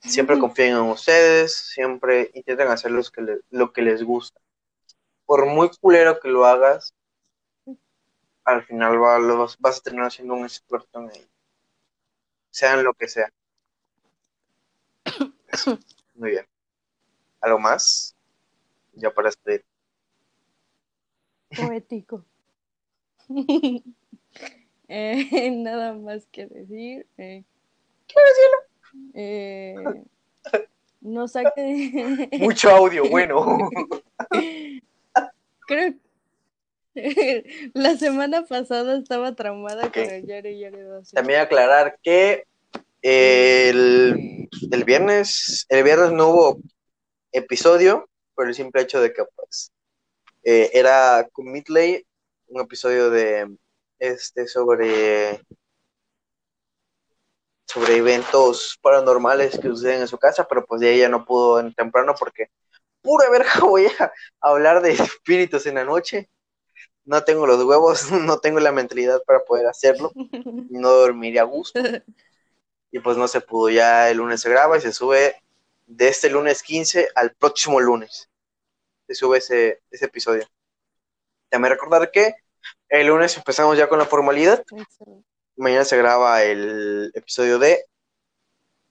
Siempre 0.00 0.38
confíen 0.38 0.70
en 0.70 0.80
ustedes, 0.90 1.54
siempre 1.54 2.30
intenten 2.32 2.68
hacer 2.68 2.90
los 2.92 3.10
que 3.10 3.20
le- 3.20 3.40
lo 3.50 3.74
que 3.74 3.82
les 3.82 4.02
gusta. 4.02 4.40
Por 5.26 5.46
muy 5.46 5.70
culero 5.80 6.20
que 6.20 6.28
lo 6.28 6.46
hagas, 6.46 6.94
al 8.46 8.62
final 8.64 8.98
va- 9.02 9.18
lo 9.18 9.36
vas, 9.40 9.58
vas 9.58 9.76
a 9.78 9.82
terminar 9.82 10.10
siendo 10.10 10.32
un 10.32 10.44
experto 10.44 11.00
en 11.00 11.10
ello. 11.10 11.28
Sean 12.50 12.82
lo 12.82 12.92
que 12.94 13.06
sea. 13.06 13.28
Eso. 15.48 15.78
Muy 16.14 16.30
bien. 16.30 16.46
¿Algo 17.40 17.58
más? 17.58 18.16
Ya 18.94 19.10
para 19.12 19.28
despedir. 19.28 19.64
poético. 21.54 22.24
Eh, 24.88 25.50
nada 25.52 25.94
más 25.94 26.26
que 26.26 26.46
decir. 26.46 27.06
Eh, 27.18 27.44
eh, 29.14 29.74
no 31.00 31.28
saque. 31.28 32.28
Mucho 32.38 32.70
audio, 32.70 33.08
bueno. 33.08 33.58
Creo 35.66 35.94
la 37.74 37.96
semana 37.98 38.46
pasada 38.46 38.96
estaba 38.96 39.34
traumada 39.34 39.92
con 39.92 40.02
el 40.02 40.26
Yare 40.26 40.58
Yare 40.58 40.82
2. 40.82 41.10
También 41.10 41.40
aclarar 41.40 41.98
que 42.02 42.46
el, 43.02 44.48
el 44.70 44.84
viernes, 44.84 45.66
el 45.68 45.84
viernes 45.84 46.12
no 46.12 46.28
hubo 46.28 46.58
episodio 47.32 48.08
por 48.34 48.48
el 48.48 48.54
simple 48.54 48.82
hecho 48.82 49.00
de 49.00 49.12
que 49.12 49.24
pues 49.34 49.72
eh, 50.44 50.70
era 50.72 51.28
con 51.32 51.50
Midley, 51.50 52.06
un 52.48 52.62
episodio 52.62 53.10
de 53.10 53.48
este 53.98 54.46
sobre 54.46 55.40
sobre 57.66 57.96
eventos 57.96 58.78
paranormales 58.80 59.58
que 59.58 59.68
suceden 59.68 60.02
en 60.02 60.08
su 60.08 60.18
casa, 60.18 60.46
pero 60.48 60.64
pues 60.64 60.80
de 60.80 60.94
ella 60.94 61.08
no 61.08 61.24
pudo 61.24 61.60
en 61.60 61.74
temprano 61.74 62.14
porque 62.18 62.50
pura 63.02 63.28
verga 63.30 63.50
voy 63.60 63.86
a 63.98 64.12
hablar 64.40 64.82
de 64.82 64.92
espíritus 64.92 65.66
en 65.66 65.74
la 65.74 65.84
noche. 65.84 66.30
No 67.04 67.22
tengo 67.24 67.46
los 67.46 67.62
huevos, 67.62 68.10
no 68.12 68.38
tengo 68.38 68.60
la 68.60 68.72
mentalidad 68.72 69.22
para 69.26 69.40
poder 69.40 69.66
hacerlo, 69.66 70.12
no 70.70 70.90
dormiría 70.90 71.42
a 71.42 71.44
gusto 71.44 71.80
y 72.90 73.00
pues 73.00 73.16
no 73.16 73.28
se 73.28 73.40
pudo. 73.40 73.70
Ya 73.70 74.10
el 74.10 74.18
lunes 74.18 74.40
se 74.40 74.50
graba 74.50 74.78
y 74.78 74.80
se 74.80 74.92
sube 74.92 75.36
de 75.86 76.08
este 76.08 76.30
lunes 76.30 76.62
15 76.62 77.08
al 77.14 77.34
próximo 77.34 77.80
lunes. 77.80 78.30
Se 79.06 79.14
sube 79.14 79.38
ese, 79.38 79.82
ese 79.90 80.06
episodio. 80.06 80.46
También 81.48 81.72
recordar 81.72 82.10
que 82.10 82.34
El 82.88 83.08
lunes 83.08 83.36
empezamos 83.36 83.76
ya 83.76 83.88
con 83.88 83.98
la 83.98 84.06
formalidad. 84.06 84.60
Excelente. 84.60 85.26
Mañana 85.56 85.84
se 85.84 85.96
graba 85.96 86.42
el 86.42 87.10
episodio 87.14 87.58
de 87.58 87.86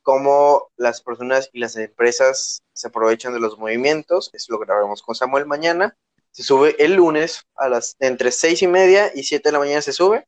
cómo 0.02 0.72
las 0.78 1.02
personas 1.02 1.50
y 1.54 1.60
las 1.60 1.76
empresas 1.76 2.64
se 2.74 2.88
aprovechan 2.88 3.34
de 3.34 3.40
los 3.40 3.58
movimientos. 3.58 4.30
Eso 4.34 4.54
lo 4.54 4.60
grabaremos 4.60 5.02
con 5.02 5.16
Samuel 5.16 5.46
mañana. 5.46 5.96
Se 6.32 6.44
sube 6.44 6.76
el 6.84 6.96
lunes 6.96 7.44
a 7.56 7.70
las 7.70 7.96
entre 8.00 8.32
seis 8.32 8.62
y 8.62 8.68
media 8.68 9.12
y 9.14 9.24
siete 9.24 9.50
de 9.50 9.54
la 9.54 9.60
mañana 9.60 9.82
se 9.82 9.94
sube, 9.94 10.28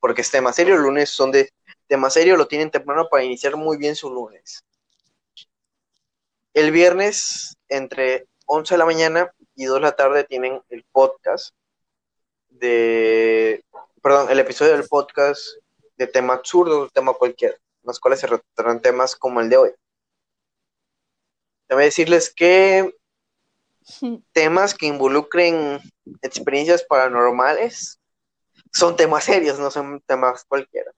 porque 0.00 0.22
es 0.22 0.30
tema 0.30 0.52
serio. 0.52 0.76
El 0.76 0.82
lunes 0.82 1.10
son 1.10 1.32
de 1.32 1.52
tema 1.86 2.08
serio, 2.10 2.36
lo 2.36 2.48
tienen 2.48 2.70
temprano 2.70 3.08
para 3.10 3.24
iniciar 3.24 3.56
muy 3.56 3.76
bien 3.76 3.94
su 3.94 4.10
lunes. 4.10 4.64
El 6.52 6.70
viernes, 6.70 7.56
entre 7.68 8.26
11 8.46 8.74
de 8.74 8.78
la 8.78 8.86
mañana 8.86 9.30
y 9.54 9.64
2 9.64 9.76
de 9.76 9.80
la 9.80 9.96
tarde, 9.96 10.24
tienen 10.24 10.60
el 10.70 10.84
podcast 10.92 11.54
de, 12.54 13.64
perdón, 14.02 14.30
el 14.30 14.38
episodio 14.38 14.72
del 14.72 14.88
podcast 14.88 15.40
de 15.96 16.06
tema 16.06 16.34
absurdo, 16.34 16.84
de 16.84 16.90
tema 16.90 17.12
cualquiera, 17.14 17.54
en 17.54 17.86
los 17.86 18.00
cuales 18.00 18.20
se 18.20 18.26
retratan 18.26 18.80
temas 18.80 19.16
como 19.16 19.40
el 19.40 19.48
de 19.48 19.56
hoy. 19.56 19.70
También 21.66 21.88
decirles 21.88 22.32
que 22.34 22.94
temas 24.32 24.74
que 24.74 24.86
involucren 24.86 25.80
experiencias 26.22 26.84
paranormales 26.84 28.00
son 28.72 28.96
temas 28.96 29.24
serios, 29.24 29.58
no 29.58 29.70
son 29.70 30.00
temas 30.06 30.44
cualquiera. 30.44 30.90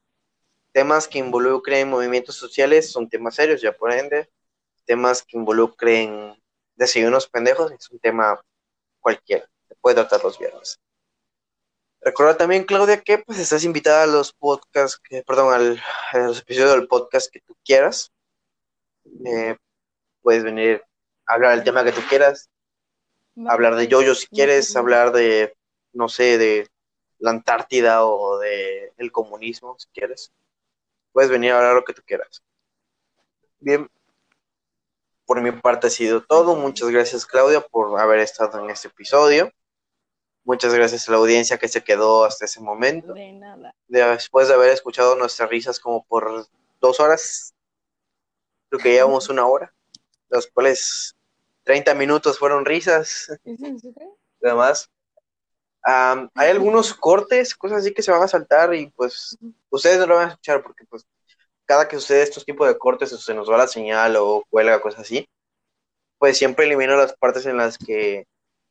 Temas 0.72 1.08
que 1.08 1.18
involucren 1.18 1.88
movimientos 1.88 2.36
sociales 2.36 2.90
son 2.90 3.08
temas 3.08 3.34
serios, 3.34 3.62
ya 3.62 3.72
por 3.72 3.92
ende. 3.92 4.30
Temas 4.84 5.22
que 5.22 5.36
involucren 5.36 6.34
desayunos 6.74 7.26
pendejos 7.28 7.72
es 7.72 7.90
un 7.90 7.98
tema 7.98 8.40
cualquiera. 9.00 9.48
Se 9.68 9.74
puede 9.76 9.96
tratar 9.96 10.22
los 10.22 10.38
viernes. 10.38 10.78
Recuerda 12.00 12.36
también, 12.36 12.64
Claudia, 12.64 13.00
que 13.00 13.18
pues 13.18 13.38
estás 13.38 13.64
invitada 13.64 14.04
a 14.04 14.06
los 14.06 14.32
podcasts, 14.32 14.98
que, 14.98 15.22
perdón, 15.22 15.52
al, 15.52 15.82
a 16.12 16.18
los 16.18 16.40
episodios 16.40 16.72
del 16.72 16.88
podcast 16.88 17.30
que 17.32 17.40
tú 17.40 17.56
quieras. 17.64 18.12
Eh, 19.24 19.56
puedes 20.20 20.44
venir 20.44 20.84
a 21.26 21.34
hablar 21.34 21.54
del 21.54 21.64
tema 21.64 21.84
que 21.84 21.92
tú 21.92 22.00
quieras, 22.08 22.50
hablar 23.48 23.76
de 23.76 23.88
yoyo 23.88 24.14
si 24.14 24.26
quieres, 24.28 24.74
hablar 24.76 25.12
de, 25.12 25.56
no 25.92 26.08
sé, 26.08 26.38
de 26.38 26.68
la 27.18 27.30
Antártida 27.30 28.04
o 28.04 28.38
de 28.38 28.92
el 28.96 29.12
comunismo 29.12 29.76
si 29.78 29.88
quieres. 29.88 30.32
Puedes 31.12 31.30
venir 31.30 31.52
a 31.52 31.58
hablar 31.58 31.74
lo 31.74 31.84
que 31.84 31.94
tú 31.94 32.02
quieras. 32.04 32.42
Bien, 33.58 33.90
por 35.24 35.40
mi 35.40 35.50
parte 35.52 35.88
ha 35.88 35.90
sido 35.90 36.22
todo. 36.22 36.54
Muchas 36.56 36.88
gracias 36.90 37.26
Claudia 37.26 37.60
por 37.60 37.98
haber 37.98 38.20
estado 38.20 38.62
en 38.62 38.70
este 38.70 38.88
episodio. 38.88 39.50
Muchas 40.46 40.72
gracias 40.72 41.08
a 41.08 41.10
la 41.10 41.18
audiencia 41.18 41.58
que 41.58 41.66
se 41.66 41.82
quedó 41.82 42.24
hasta 42.24 42.44
ese 42.44 42.60
momento. 42.60 43.12
De 43.14 43.32
nada. 43.32 43.74
Después 43.88 44.46
de 44.46 44.54
haber 44.54 44.70
escuchado 44.70 45.16
nuestras 45.16 45.50
risas 45.50 45.80
como 45.80 46.04
por 46.04 46.46
dos 46.80 47.00
horas, 47.00 47.52
creo 48.68 48.80
que 48.80 48.92
llevamos 48.92 49.28
una 49.28 49.44
hora, 49.44 49.74
los 50.28 50.46
cuales 50.46 51.16
30 51.64 51.94
minutos 51.94 52.38
fueron 52.38 52.64
risas. 52.64 53.26
Además, 54.40 54.88
am, 55.82 56.30
hay 56.36 56.50
algunos 56.50 56.94
cortes, 56.94 57.52
cosas 57.56 57.78
así 57.78 57.92
que 57.92 58.02
se 58.02 58.12
van 58.12 58.22
a 58.22 58.28
saltar 58.28 58.72
y 58.72 58.86
pues 58.90 59.36
ustedes 59.68 59.98
no 59.98 60.06
lo 60.06 60.14
van 60.14 60.28
a 60.28 60.30
escuchar 60.30 60.62
porque 60.62 60.84
pues 60.84 61.04
cada 61.64 61.88
que 61.88 61.96
sucede 61.96 62.22
estos 62.22 62.44
tipos 62.44 62.68
de 62.68 62.78
cortes 62.78 63.12
o 63.12 63.18
se 63.18 63.34
nos 63.34 63.50
va 63.50 63.58
la 63.58 63.66
señal 63.66 64.14
o 64.14 64.44
cuelga, 64.48 64.80
cosas 64.80 65.00
así, 65.00 65.28
pues 66.18 66.38
siempre 66.38 66.66
elimino 66.66 66.96
las 66.96 67.16
partes 67.16 67.46
en 67.46 67.56
las 67.56 67.76
que 67.76 68.28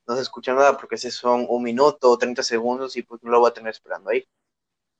no 0.07 0.15
se 0.15 0.21
escucha 0.21 0.53
nada 0.53 0.77
porque 0.77 0.95
ese 0.95 1.11
son 1.11 1.45
un 1.49 1.63
minuto 1.63 2.11
o 2.11 2.17
30 2.17 2.43
segundos 2.43 2.95
y 2.95 3.03
pues 3.03 3.23
no 3.23 3.31
lo 3.31 3.39
voy 3.39 3.49
a 3.49 3.53
tener 3.53 3.71
esperando 3.71 4.09
ahí. 4.09 4.25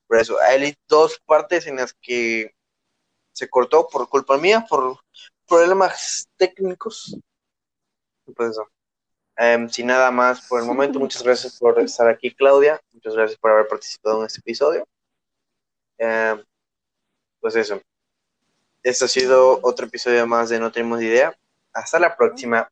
Por 0.07 0.17
eso, 0.17 0.39
hay 0.39 0.75
dos 0.87 1.19
partes 1.25 1.67
en 1.67 1.77
las 1.77 1.93
que 1.93 2.53
se 3.31 3.49
cortó 3.49 3.87
por 3.87 4.07
culpa 4.07 4.37
mía, 4.37 4.65
por 4.69 4.99
problemas 5.47 6.27
técnicos. 6.37 7.17
Pues 8.35 8.51
eso. 8.51 8.67
Em, 9.37 9.67
sin 9.69 9.87
nada 9.87 10.11
más 10.11 10.47
por 10.47 10.61
el 10.61 10.65
momento, 10.65 10.99
muchas 10.99 11.21
gracias 11.21 11.59
por 11.59 11.79
estar 11.79 12.07
aquí, 12.07 12.33
Claudia. 12.33 12.79
Muchas 12.93 13.15
gracias 13.15 13.39
por 13.39 13.51
haber 13.51 13.67
participado 13.67 14.19
en 14.19 14.27
este 14.27 14.39
episodio. 14.39 14.87
Em, 15.97 16.43
pues 17.39 17.55
eso. 17.55 17.81
Este 18.83 19.05
ha 19.05 19.07
sido 19.07 19.59
otro 19.63 19.87
episodio 19.87 20.25
más 20.27 20.49
de 20.49 20.59
No 20.59 20.71
Tenemos 20.71 21.01
Idea. 21.01 21.37
Hasta 21.73 21.99
la 21.99 22.15
próxima. 22.15 22.69